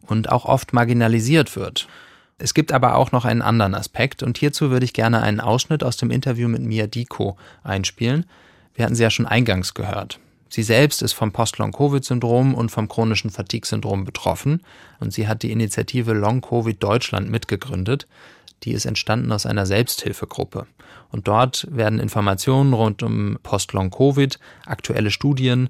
und 0.05 0.29
auch 0.29 0.45
oft 0.45 0.73
marginalisiert 0.73 1.55
wird. 1.55 1.87
Es 2.37 2.53
gibt 2.53 2.71
aber 2.71 2.95
auch 2.95 3.11
noch 3.11 3.25
einen 3.25 3.41
anderen 3.41 3.73
Aspekt 3.73 4.21
und 4.21 4.37
hierzu 4.37 4.69
würde 4.69 4.85
ich 4.85 4.93
gerne 4.93 5.23
einen 5.23 5.39
Ausschnitt 5.39 5.83
aus 5.83 5.97
dem 5.97 6.11
Interview 6.11 6.47
mit 6.47 6.61
Mia 6.61 6.85
Diko 6.85 7.37
einspielen. 7.63 8.25
Wir 8.75 8.85
hatten 8.85 8.93
sie 8.93 9.01
ja 9.01 9.09
schon 9.09 9.25
eingangs 9.25 9.73
gehört. 9.73 10.19
Sie 10.49 10.63
selbst 10.63 11.01
ist 11.01 11.13
vom 11.13 11.31
Post-Long-Covid-Syndrom 11.31 12.55
und 12.55 12.69
vom 12.69 12.87
chronischen 12.87 13.29
Fatigue-Syndrom 13.29 14.05
betroffen 14.05 14.61
und 14.99 15.11
sie 15.11 15.27
hat 15.27 15.43
die 15.43 15.51
Initiative 15.51 16.13
Long-Covid 16.13 16.81
Deutschland 16.81 17.29
mitgegründet. 17.29 18.07
Die 18.63 18.71
ist 18.71 18.85
entstanden 18.85 19.31
aus 19.31 19.45
einer 19.45 19.65
Selbsthilfegruppe. 19.65 20.65
Und 21.11 21.27
dort 21.27 21.67
werden 21.69 21.99
Informationen 21.99 22.73
rund 22.73 23.03
um 23.03 23.37
Post-Long-Covid, 23.43 24.39
aktuelle 24.65 25.11
Studien, 25.11 25.69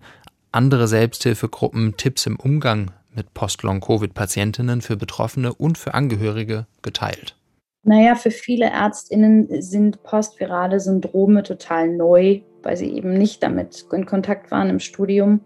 andere 0.51 0.87
Selbsthilfegruppen, 0.87 1.97
Tipps 1.97 2.25
im 2.25 2.37
Umgang 2.37 2.91
mit 3.13 3.33
Post-Long-Covid-Patientinnen 3.33 4.81
für 4.81 4.95
Betroffene 4.95 5.53
und 5.53 5.77
für 5.77 5.93
Angehörige 5.93 6.67
geteilt. 6.81 7.35
Naja, 7.83 8.15
für 8.15 8.31
viele 8.31 8.65
Ärztinnen 8.65 9.61
sind 9.61 10.03
postvirale 10.03 10.79
Syndrome 10.79 11.43
total 11.43 11.89
neu 11.89 12.41
weil 12.67 12.75
sie 12.75 12.91
eben 12.91 13.13
nicht 13.13 13.41
damit 13.41 13.85
in 13.93 14.05
Kontakt 14.05 14.51
waren 14.51 14.69
im 14.69 14.79
Studium. 14.79 15.39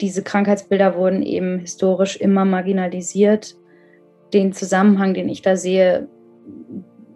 Diese 0.00 0.22
Krankheitsbilder 0.22 0.96
wurden 0.96 1.22
eben 1.22 1.58
historisch 1.58 2.16
immer 2.16 2.46
marginalisiert. 2.46 3.54
Den 4.32 4.54
Zusammenhang, 4.54 5.12
den 5.12 5.28
ich 5.28 5.42
da 5.42 5.56
sehe, 5.56 6.08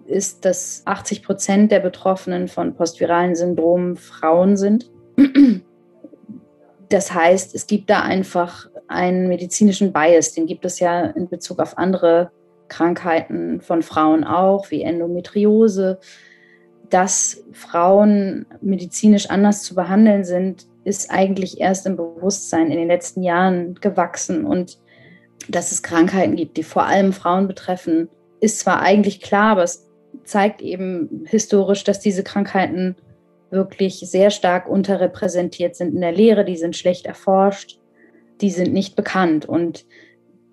ist, 0.06 0.44
dass 0.44 0.82
80 0.84 1.22
Prozent 1.22 1.72
der 1.72 1.80
Betroffenen 1.80 2.46
von 2.46 2.74
postviralen 2.74 3.34
Syndromen 3.34 3.96
Frauen 3.96 4.56
sind. 4.58 4.90
Das 6.90 7.14
heißt, 7.14 7.54
es 7.54 7.66
gibt 7.66 7.88
da 7.88 8.02
einfach 8.02 8.68
einen 8.86 9.28
medizinischen 9.28 9.94
Bias, 9.94 10.34
den 10.34 10.44
gibt 10.44 10.66
es 10.66 10.78
ja 10.78 11.06
in 11.06 11.26
Bezug 11.30 11.58
auf 11.58 11.78
andere 11.78 12.30
Krankheiten 12.68 13.62
von 13.62 13.82
Frauen 13.82 14.24
auch, 14.24 14.70
wie 14.70 14.82
Endometriose, 14.82 15.98
dass 16.92 17.42
Frauen 17.52 18.44
medizinisch 18.60 19.30
anders 19.30 19.62
zu 19.62 19.74
behandeln 19.74 20.24
sind, 20.24 20.66
ist 20.84 21.10
eigentlich 21.10 21.58
erst 21.58 21.86
im 21.86 21.96
Bewusstsein 21.96 22.70
in 22.70 22.76
den 22.76 22.88
letzten 22.88 23.22
Jahren 23.22 23.76
gewachsen. 23.76 24.44
Und 24.44 24.78
dass 25.48 25.72
es 25.72 25.82
Krankheiten 25.82 26.36
gibt, 26.36 26.58
die 26.58 26.62
vor 26.62 26.84
allem 26.84 27.14
Frauen 27.14 27.48
betreffen, 27.48 28.10
ist 28.40 28.58
zwar 28.58 28.82
eigentlich 28.82 29.22
klar, 29.22 29.52
aber 29.52 29.62
es 29.62 29.88
zeigt 30.24 30.60
eben 30.60 31.24
historisch, 31.26 31.82
dass 31.82 31.98
diese 31.98 32.24
Krankheiten 32.24 32.96
wirklich 33.48 34.00
sehr 34.00 34.30
stark 34.30 34.68
unterrepräsentiert 34.68 35.76
sind 35.76 35.94
in 35.94 36.00
der 36.02 36.12
Lehre, 36.12 36.44
die 36.44 36.58
sind 36.58 36.76
schlecht 36.76 37.06
erforscht, 37.06 37.78
die 38.42 38.50
sind 38.50 38.74
nicht 38.74 38.96
bekannt. 38.96 39.46
Und 39.46 39.86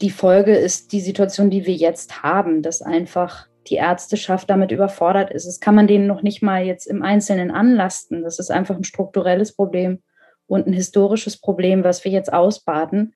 die 0.02 0.10
Folge 0.10 0.56
ist 0.56 0.94
die 0.94 1.02
Situation, 1.02 1.50
die 1.50 1.66
wir 1.66 1.74
jetzt 1.74 2.24
haben, 2.24 2.62
dass 2.62 2.82
einfach 2.82 3.49
die 3.68 3.76
Ärzteschaft 3.76 4.50
damit 4.50 4.72
überfordert 4.72 5.32
ist. 5.32 5.46
Das 5.46 5.60
kann 5.60 5.76
man 5.76 5.88
denen 5.88 6.08
noch 6.08 6.22
nicht 6.22 6.42
mal 6.42 6.64
jetzt 6.64 6.86
im 6.86 7.04
Einzelnen 7.04 7.52
anlasten. 7.52 8.24
Das 8.24 8.40
ist 8.40 8.52
einfach 8.52 8.76
ein 8.76 8.84
strukturelles 8.84 9.56
Problem 9.56 10.02
und 10.48 10.68
ein 10.68 10.74
historisches 10.74 11.40
Problem, 11.40 11.84
was 11.84 12.04
wir 12.04 12.12
jetzt 12.12 12.34
ausbaden. 12.34 13.14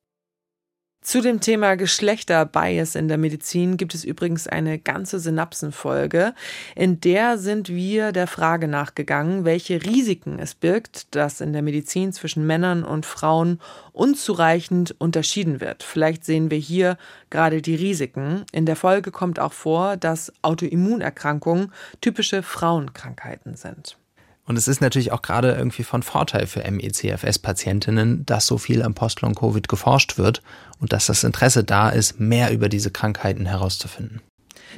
Zu 1.03 1.19
dem 1.19 1.41
Thema 1.41 1.75
Geschlechterbias 1.75 2.95
in 2.95 3.09
der 3.09 3.17
Medizin 3.17 3.75
gibt 3.75 3.93
es 3.93 4.05
übrigens 4.05 4.47
eine 4.47 4.79
ganze 4.79 5.19
Synapsenfolge. 5.19 6.33
In 6.77 7.01
der 7.01 7.37
sind 7.37 7.67
wir 7.67 8.13
der 8.13 8.25
Frage 8.25 8.69
nachgegangen, 8.69 9.43
welche 9.43 9.83
Risiken 9.83 10.39
es 10.39 10.55
birgt, 10.55 11.13
dass 11.13 11.41
in 11.41 11.51
der 11.51 11.61
Medizin 11.61 12.13
zwischen 12.13 12.47
Männern 12.47 12.85
und 12.85 13.05
Frauen 13.05 13.59
unzureichend 13.91 14.95
unterschieden 14.97 15.59
wird. 15.59 15.83
Vielleicht 15.83 16.23
sehen 16.23 16.49
wir 16.49 16.57
hier 16.57 16.97
gerade 17.29 17.61
die 17.61 17.75
Risiken. 17.75 18.45
In 18.53 18.65
der 18.65 18.77
Folge 18.77 19.11
kommt 19.11 19.39
auch 19.39 19.53
vor, 19.53 19.97
dass 19.97 20.31
Autoimmunerkrankungen 20.41 21.73
typische 21.99 22.43
Frauenkrankheiten 22.43 23.55
sind. 23.55 23.97
Und 24.45 24.57
es 24.57 24.67
ist 24.67 24.81
natürlich 24.81 25.11
auch 25.11 25.21
gerade 25.21 25.53
irgendwie 25.53 25.83
von 25.83 26.03
Vorteil 26.03 26.47
für 26.47 26.69
MECFS-Patientinnen, 26.69 28.25
dass 28.25 28.45
so 28.45 28.57
viel 28.57 28.83
am 28.83 28.93
Post-Long-Covid 28.93 29.69
geforscht 29.69 30.17
wird 30.17 30.41
und 30.79 30.91
dass 30.91 31.05
das 31.05 31.23
Interesse 31.23 31.63
da 31.63 31.89
ist, 31.89 32.19
mehr 32.19 32.51
über 32.51 32.67
diese 32.67 32.91
Krankheiten 32.91 33.45
herauszufinden. 33.45 34.21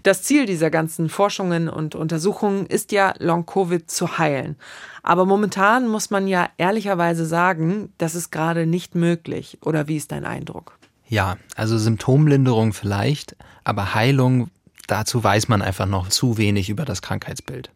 Das 0.04 0.24
Ziel 0.24 0.46
dieser 0.46 0.70
ganzen 0.70 1.10
Forschungen 1.10 1.70
und 1.70 1.96
Untersuchungen 1.96 2.66
ist 2.66 2.92
ja, 2.92 3.14
Long-Covid 3.18 3.90
zu 3.90 4.18
heilen. 4.18 4.56
Aber 5.04 5.26
momentan 5.26 5.88
muss 5.88 6.10
man 6.10 6.28
ja 6.28 6.50
ehrlicherweise 6.58 7.26
sagen, 7.26 7.94
das 7.98 8.14
ist 8.14 8.32
gerade 8.32 8.66
nicht 8.66 8.94
möglich. 8.94 9.58
Oder 9.62 9.88
wie 9.88 9.98
ist 9.98 10.12
dein 10.12 10.26
Eindruck? 10.26 10.78
Ja, 11.08 11.38
also 11.56 11.78
Symptomlinderung 11.78 12.74
vielleicht, 12.74 13.36
aber 13.64 13.94
Heilung, 13.94 14.50
dazu 14.88 15.24
weiß 15.24 15.48
man 15.48 15.62
einfach 15.62 15.86
noch 15.86 16.10
zu 16.10 16.38
wenig 16.38 16.70
über 16.70 16.84
das 16.84 17.02
Krankheitsbild. 17.02 17.72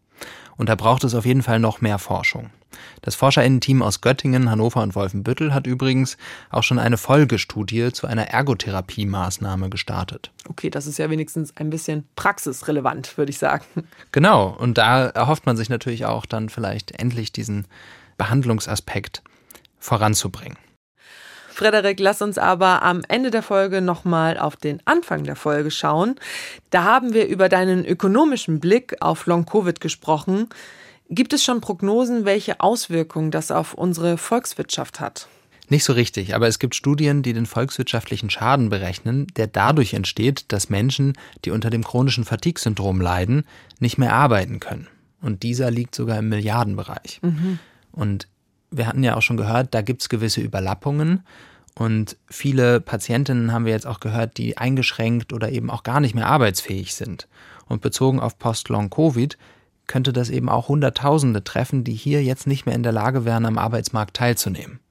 Und 0.60 0.68
da 0.68 0.76
braucht 0.76 1.06
es 1.06 1.16
auf 1.16 1.26
jeden 1.26 1.42
Fall 1.42 1.58
noch 1.58 1.80
mehr 1.80 2.00
Forschung. 2.00 2.50
Das 3.02 3.16
Forscherinnen-Team 3.16 3.82
aus 3.82 4.02
Göttingen, 4.02 4.52
Hannover 4.52 4.84
und 4.84 4.94
Wolfenbüttel 4.94 5.54
hat 5.54 5.68
übrigens 5.68 6.18
auch 6.50 6.64
schon 6.64 6.80
eine 6.80 6.98
Folgestudie 6.98 7.94
zu 7.94 8.08
einer 8.08 8.28
Ergotherapie-Maßnahme 8.28 9.70
gestartet. 9.70 10.32
Okay, 10.50 10.70
das 10.70 10.86
ist 10.86 11.00
ja 11.00 11.10
wenigstens 11.10 11.56
ein 11.56 11.70
bisschen 11.70 12.04
praxisrelevant, 12.18 13.18
würde 13.18 13.30
ich 13.30 13.38
sagen. 13.38 13.64
Genau, 14.12 14.50
und 14.50 14.78
da 14.78 15.06
erhofft 15.08 15.46
man 15.46 15.56
sich 15.56 15.70
natürlich 15.70 16.06
auch 16.06 16.26
dann 16.26 16.50
vielleicht 16.50 16.92
endlich 17.00 17.32
diesen 17.32 17.66
Behandlungsaspekt 18.18 19.24
voranzubringen. 19.80 20.58
Frederik, 21.60 22.00
lass 22.00 22.22
uns 22.22 22.38
aber 22.38 22.84
am 22.84 23.02
Ende 23.10 23.32
der 23.32 23.44
Folge 23.44 23.82
nochmal 23.82 24.38
auf 24.38 24.56
den 24.56 24.82
Anfang 24.86 25.26
der 25.26 25.36
Folge 25.36 25.72
schauen. 25.72 26.16
Da 26.70 26.86
haben 26.86 27.14
wir 27.14 27.28
über 27.28 27.50
deinen 27.50 27.84
ökonomischen 27.84 28.62
Blick 28.62 28.96
auf 29.02 29.26
Long-Covid 29.26 29.82
gesprochen. 29.82 30.48
Gibt 31.10 31.34
es 31.34 31.44
schon 31.44 31.60
Prognosen, 31.60 32.24
welche 32.24 32.62
Auswirkungen 32.62 33.30
das 33.30 33.52
auf 33.52 33.74
unsere 33.74 34.18
Volkswirtschaft 34.18 35.02
hat? 35.02 35.28
Nicht 35.68 35.84
so 35.84 35.92
richtig, 35.92 36.34
aber 36.34 36.48
es 36.48 36.60
gibt 36.60 36.76
Studien, 36.76 37.24
die 37.24 37.34
den 37.34 37.46
volkswirtschaftlichen 37.46 38.30
Schaden 38.30 38.70
berechnen, 38.70 39.28
der 39.36 39.48
dadurch 39.48 39.94
entsteht, 39.94 40.46
dass 40.54 40.70
Menschen, 40.70 41.18
die 41.44 41.52
unter 41.52 41.70
dem 41.70 41.84
chronischen 41.84 42.24
Fatigue-Syndrom 42.24 43.02
leiden, 43.02 43.44
nicht 43.82 43.98
mehr 43.98 44.14
arbeiten 44.14 44.62
können. 44.62 44.88
Und 45.20 45.44
dieser 45.44 45.72
liegt 45.72 45.94
sogar 45.94 46.20
im 46.20 46.30
Milliardenbereich. 46.30 47.20
Mhm. 47.22 47.60
Und 47.92 48.30
wir 48.72 48.88
hatten 48.88 49.04
ja 49.04 49.18
auch 49.18 49.22
schon 49.22 49.36
gehört, 49.36 49.74
da 49.74 49.82
gibt 49.82 50.04
es 50.04 50.08
gewisse 50.08 50.40
Überlappungen. 50.40 51.24
Und 51.80 52.18
viele 52.28 52.82
Patientinnen 52.82 53.54
haben 53.54 53.64
wir 53.64 53.72
jetzt 53.72 53.88
auch 53.88 54.02
gehört, 54.02 54.38
die 54.38 54.58
eingeschränkt 54.58 55.32
oder 55.32 55.50
eben 55.50 55.70
auch 55.70 55.84
gar 55.84 56.02
nicht 56.02 56.14
mehr 56.14 56.28
arbeitsfähig 56.28 56.94
sind. 56.94 57.30
Und 57.70 57.80
bezogen 57.80 58.20
auf 58.20 58.38
Post-Long-Covid 58.38 59.38
könnte 59.88 60.12
das 60.12 60.30
eben 60.30 60.50
auch 60.50 60.68
Hunderttausende 60.68 61.42
treffen, 61.42 61.86
die 61.86 61.94
hier 61.94 62.22
jetzt 62.22 62.48
nicht 62.48 62.66
mehr 62.66 62.76
in 62.76 62.84
der 62.84 62.92
Lage 62.92 63.24
wären, 63.24 63.46
am 63.46 63.58
Arbeitsmarkt 63.58 64.18
teilzunehmen. 64.18 64.82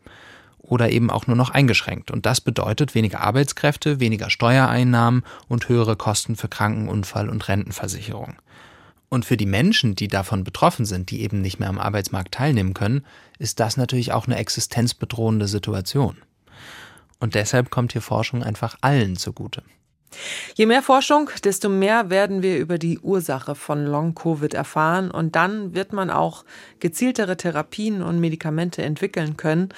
Oder 0.61 0.89
eben 0.89 1.11
auch 1.11 1.26
nur 1.26 1.36
noch 1.36 1.51
eingeschränkt. 1.51 2.11
Und 2.11 2.24
das 2.24 2.41
bedeutet 2.41 2.95
weniger 2.95 3.20
Arbeitskräfte, 3.20 4.01
weniger 4.01 4.30
Steuereinnahmen 4.30 5.24
und 5.47 5.68
höhere 5.68 5.97
Kosten 5.97 6.36
für 6.36 6.49
Krankenunfall 6.49 7.28
und 7.28 7.49
Rentenversicherung. 7.49 8.36
Und 9.11 9.26
für 9.26 9.36
die 9.36 9.45
Menschen, 9.45 9.95
die 9.95 10.09
davon 10.09 10.43
betroffen 10.43 10.86
sind, 10.86 11.11
die 11.11 11.20
eben 11.20 11.43
nicht 11.43 11.61
mehr 11.61 11.68
am 11.68 11.78
Arbeitsmarkt 11.78 12.32
teilnehmen 12.32 12.72
können, 12.72 13.05
ist 13.39 13.61
das 13.61 13.76
natürlich 13.76 14.12
auch 14.12 14.26
eine 14.26 14.36
existenzbedrohende 14.36 15.49
Situation. 15.49 16.16
Und 17.20 17.34
deshalb 17.34 17.70
kommt 17.70 17.92
hier 17.92 18.02
Forschung 18.02 18.42
einfach 18.42 18.76
allen 18.80 19.16
zugute. 19.16 19.62
Je 20.54 20.66
mehr 20.66 20.82
Forschung, 20.82 21.30
desto 21.44 21.68
mehr 21.68 22.10
werden 22.10 22.42
wir 22.42 22.58
über 22.58 22.78
die 22.78 22.98
Ursache 22.98 23.54
von 23.54 23.84
Long-Covid 23.84 24.54
erfahren 24.54 25.10
und 25.10 25.36
dann 25.36 25.74
wird 25.74 25.92
man 25.92 26.10
auch 26.10 26.44
gezieltere 26.80 27.36
Therapien 27.36 28.02
und 28.02 28.18
Medikamente 28.18 28.82
entwickeln 28.82 29.36
können. 29.36 29.68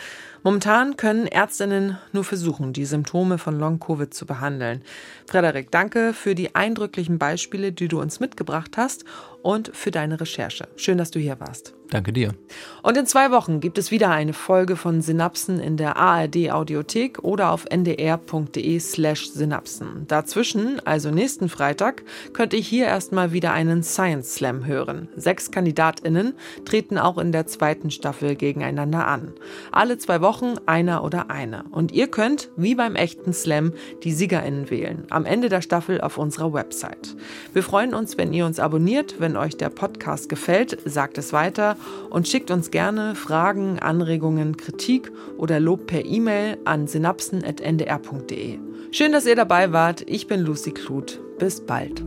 Momentan 0.43 0.97
können 0.97 1.27
Ärztinnen 1.27 1.99
nur 2.13 2.25
versuchen, 2.25 2.73
die 2.73 2.87
Symptome 2.87 3.39
von 3.39 3.59
Long-Covid 3.59 4.15
zu 4.15 4.25
behandeln. 4.25 4.83
Frederik, 5.27 5.71
danke 5.71 6.15
für 6.15 6.35
die 6.35 6.55
eindrücklichen 6.55 7.19
Beispiele, 7.19 7.73
die 7.73 7.89
du 7.89 8.01
uns 8.01 8.21
mitgebracht 8.21 8.77
hast 8.77 9.05
und 9.43 9.71
für 9.75 9.91
deine 9.91 10.21
Recherche. 10.21 10.69
Schön, 10.77 10.99
dass 10.99 11.11
du 11.11 11.19
hier 11.19 11.41
warst. 11.41 11.75
Danke 11.91 12.13
dir. 12.13 12.35
Und 12.83 12.97
in 12.97 13.05
zwei 13.05 13.33
Wochen 13.33 13.59
gibt 13.59 13.77
es 13.77 13.91
wieder 13.91 14.11
eine 14.11 14.33
Folge 14.33 14.77
von 14.77 15.03
Synapsen 15.03 15.59
in 15.59 15.77
der 15.77 15.97
ARD 15.97 16.53
Audiothek 16.53 17.19
oder 17.25 17.51
auf 17.51 17.67
ndr.de 17.69 18.79
slash 18.79 19.31
Synapsen. 19.33 20.07
Dazwischen, 20.07 20.81
also 20.87 21.11
nächsten 21.11 21.49
Freitag, 21.49 22.05
könnt 22.33 22.55
ihr 22.55 22.61
hier 22.61 22.87
erstmal 22.87 23.33
wieder 23.33 23.53
einen 23.53 23.83
Science 23.83 24.35
Slam 24.35 24.67
hören. 24.67 25.09
Sechs 25.17 25.51
KandidatInnen 25.51 26.35
treten 26.65 26.97
auch 26.97 27.19
in 27.19 27.33
der 27.33 27.49
zweiten 27.49 27.91
Staffel 27.91 28.37
gegeneinander 28.37 29.09
an. 29.09 29.33
Alle 29.73 29.99
zwei 29.99 30.21
Wochen 30.21 30.55
einer 30.67 31.03
oder 31.03 31.29
eine. 31.29 31.65
Und 31.73 31.91
ihr 31.91 32.07
könnt, 32.07 32.51
wie 32.57 32.77
beim 32.77 32.95
echten 32.95 33.33
Slam, 33.33 33.73
die 34.05 34.13
SiegerInnen 34.13 34.71
wählen. 34.71 35.07
Am 35.11 35.27
Ende 35.27 35.49
der 35.49 35.61
Staffel 35.61 36.01
auf 36.01 36.19
unserer 36.19 36.53
Website. 36.53 37.17
Wir 37.53 37.65
freuen 37.65 37.95
uns, 37.95 38.17
wenn 38.17 38.33
ihr 38.33 38.47
uns 38.47 38.61
abonniert, 38.61 39.19
wenn 39.31 39.37
euch 39.37 39.57
der 39.57 39.69
Podcast 39.69 40.29
gefällt, 40.29 40.79
sagt 40.85 41.17
es 41.17 41.33
weiter 41.33 41.77
und 42.11 42.27
schickt 42.27 42.51
uns 42.51 42.73
gerne 42.73 43.15
Fragen, 43.15 43.79
Anregungen, 43.79 44.57
Kritik 44.57 45.13
oder 45.39 45.61
Lob 45.61 45.87
per 45.87 46.05
E-Mail 46.05 46.59
an 46.65 46.89
synapsen.ndr.de. 46.89 48.59
Schön, 48.91 49.13
dass 49.13 49.27
ihr 49.27 49.37
dabei 49.37 49.73
wart. 49.73 50.03
Ich 50.09 50.27
bin 50.27 50.41
Lucy 50.41 50.73
Kluth. 50.73 51.21
Bis 51.39 51.61
bald. 51.61 52.03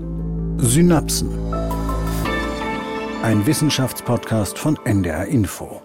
Synapsen. 0.58 1.30
Ein 3.22 3.46
Wissenschaftspodcast 3.46 4.60
von 4.60 4.78
NDR 4.84 5.26
Info. 5.28 5.83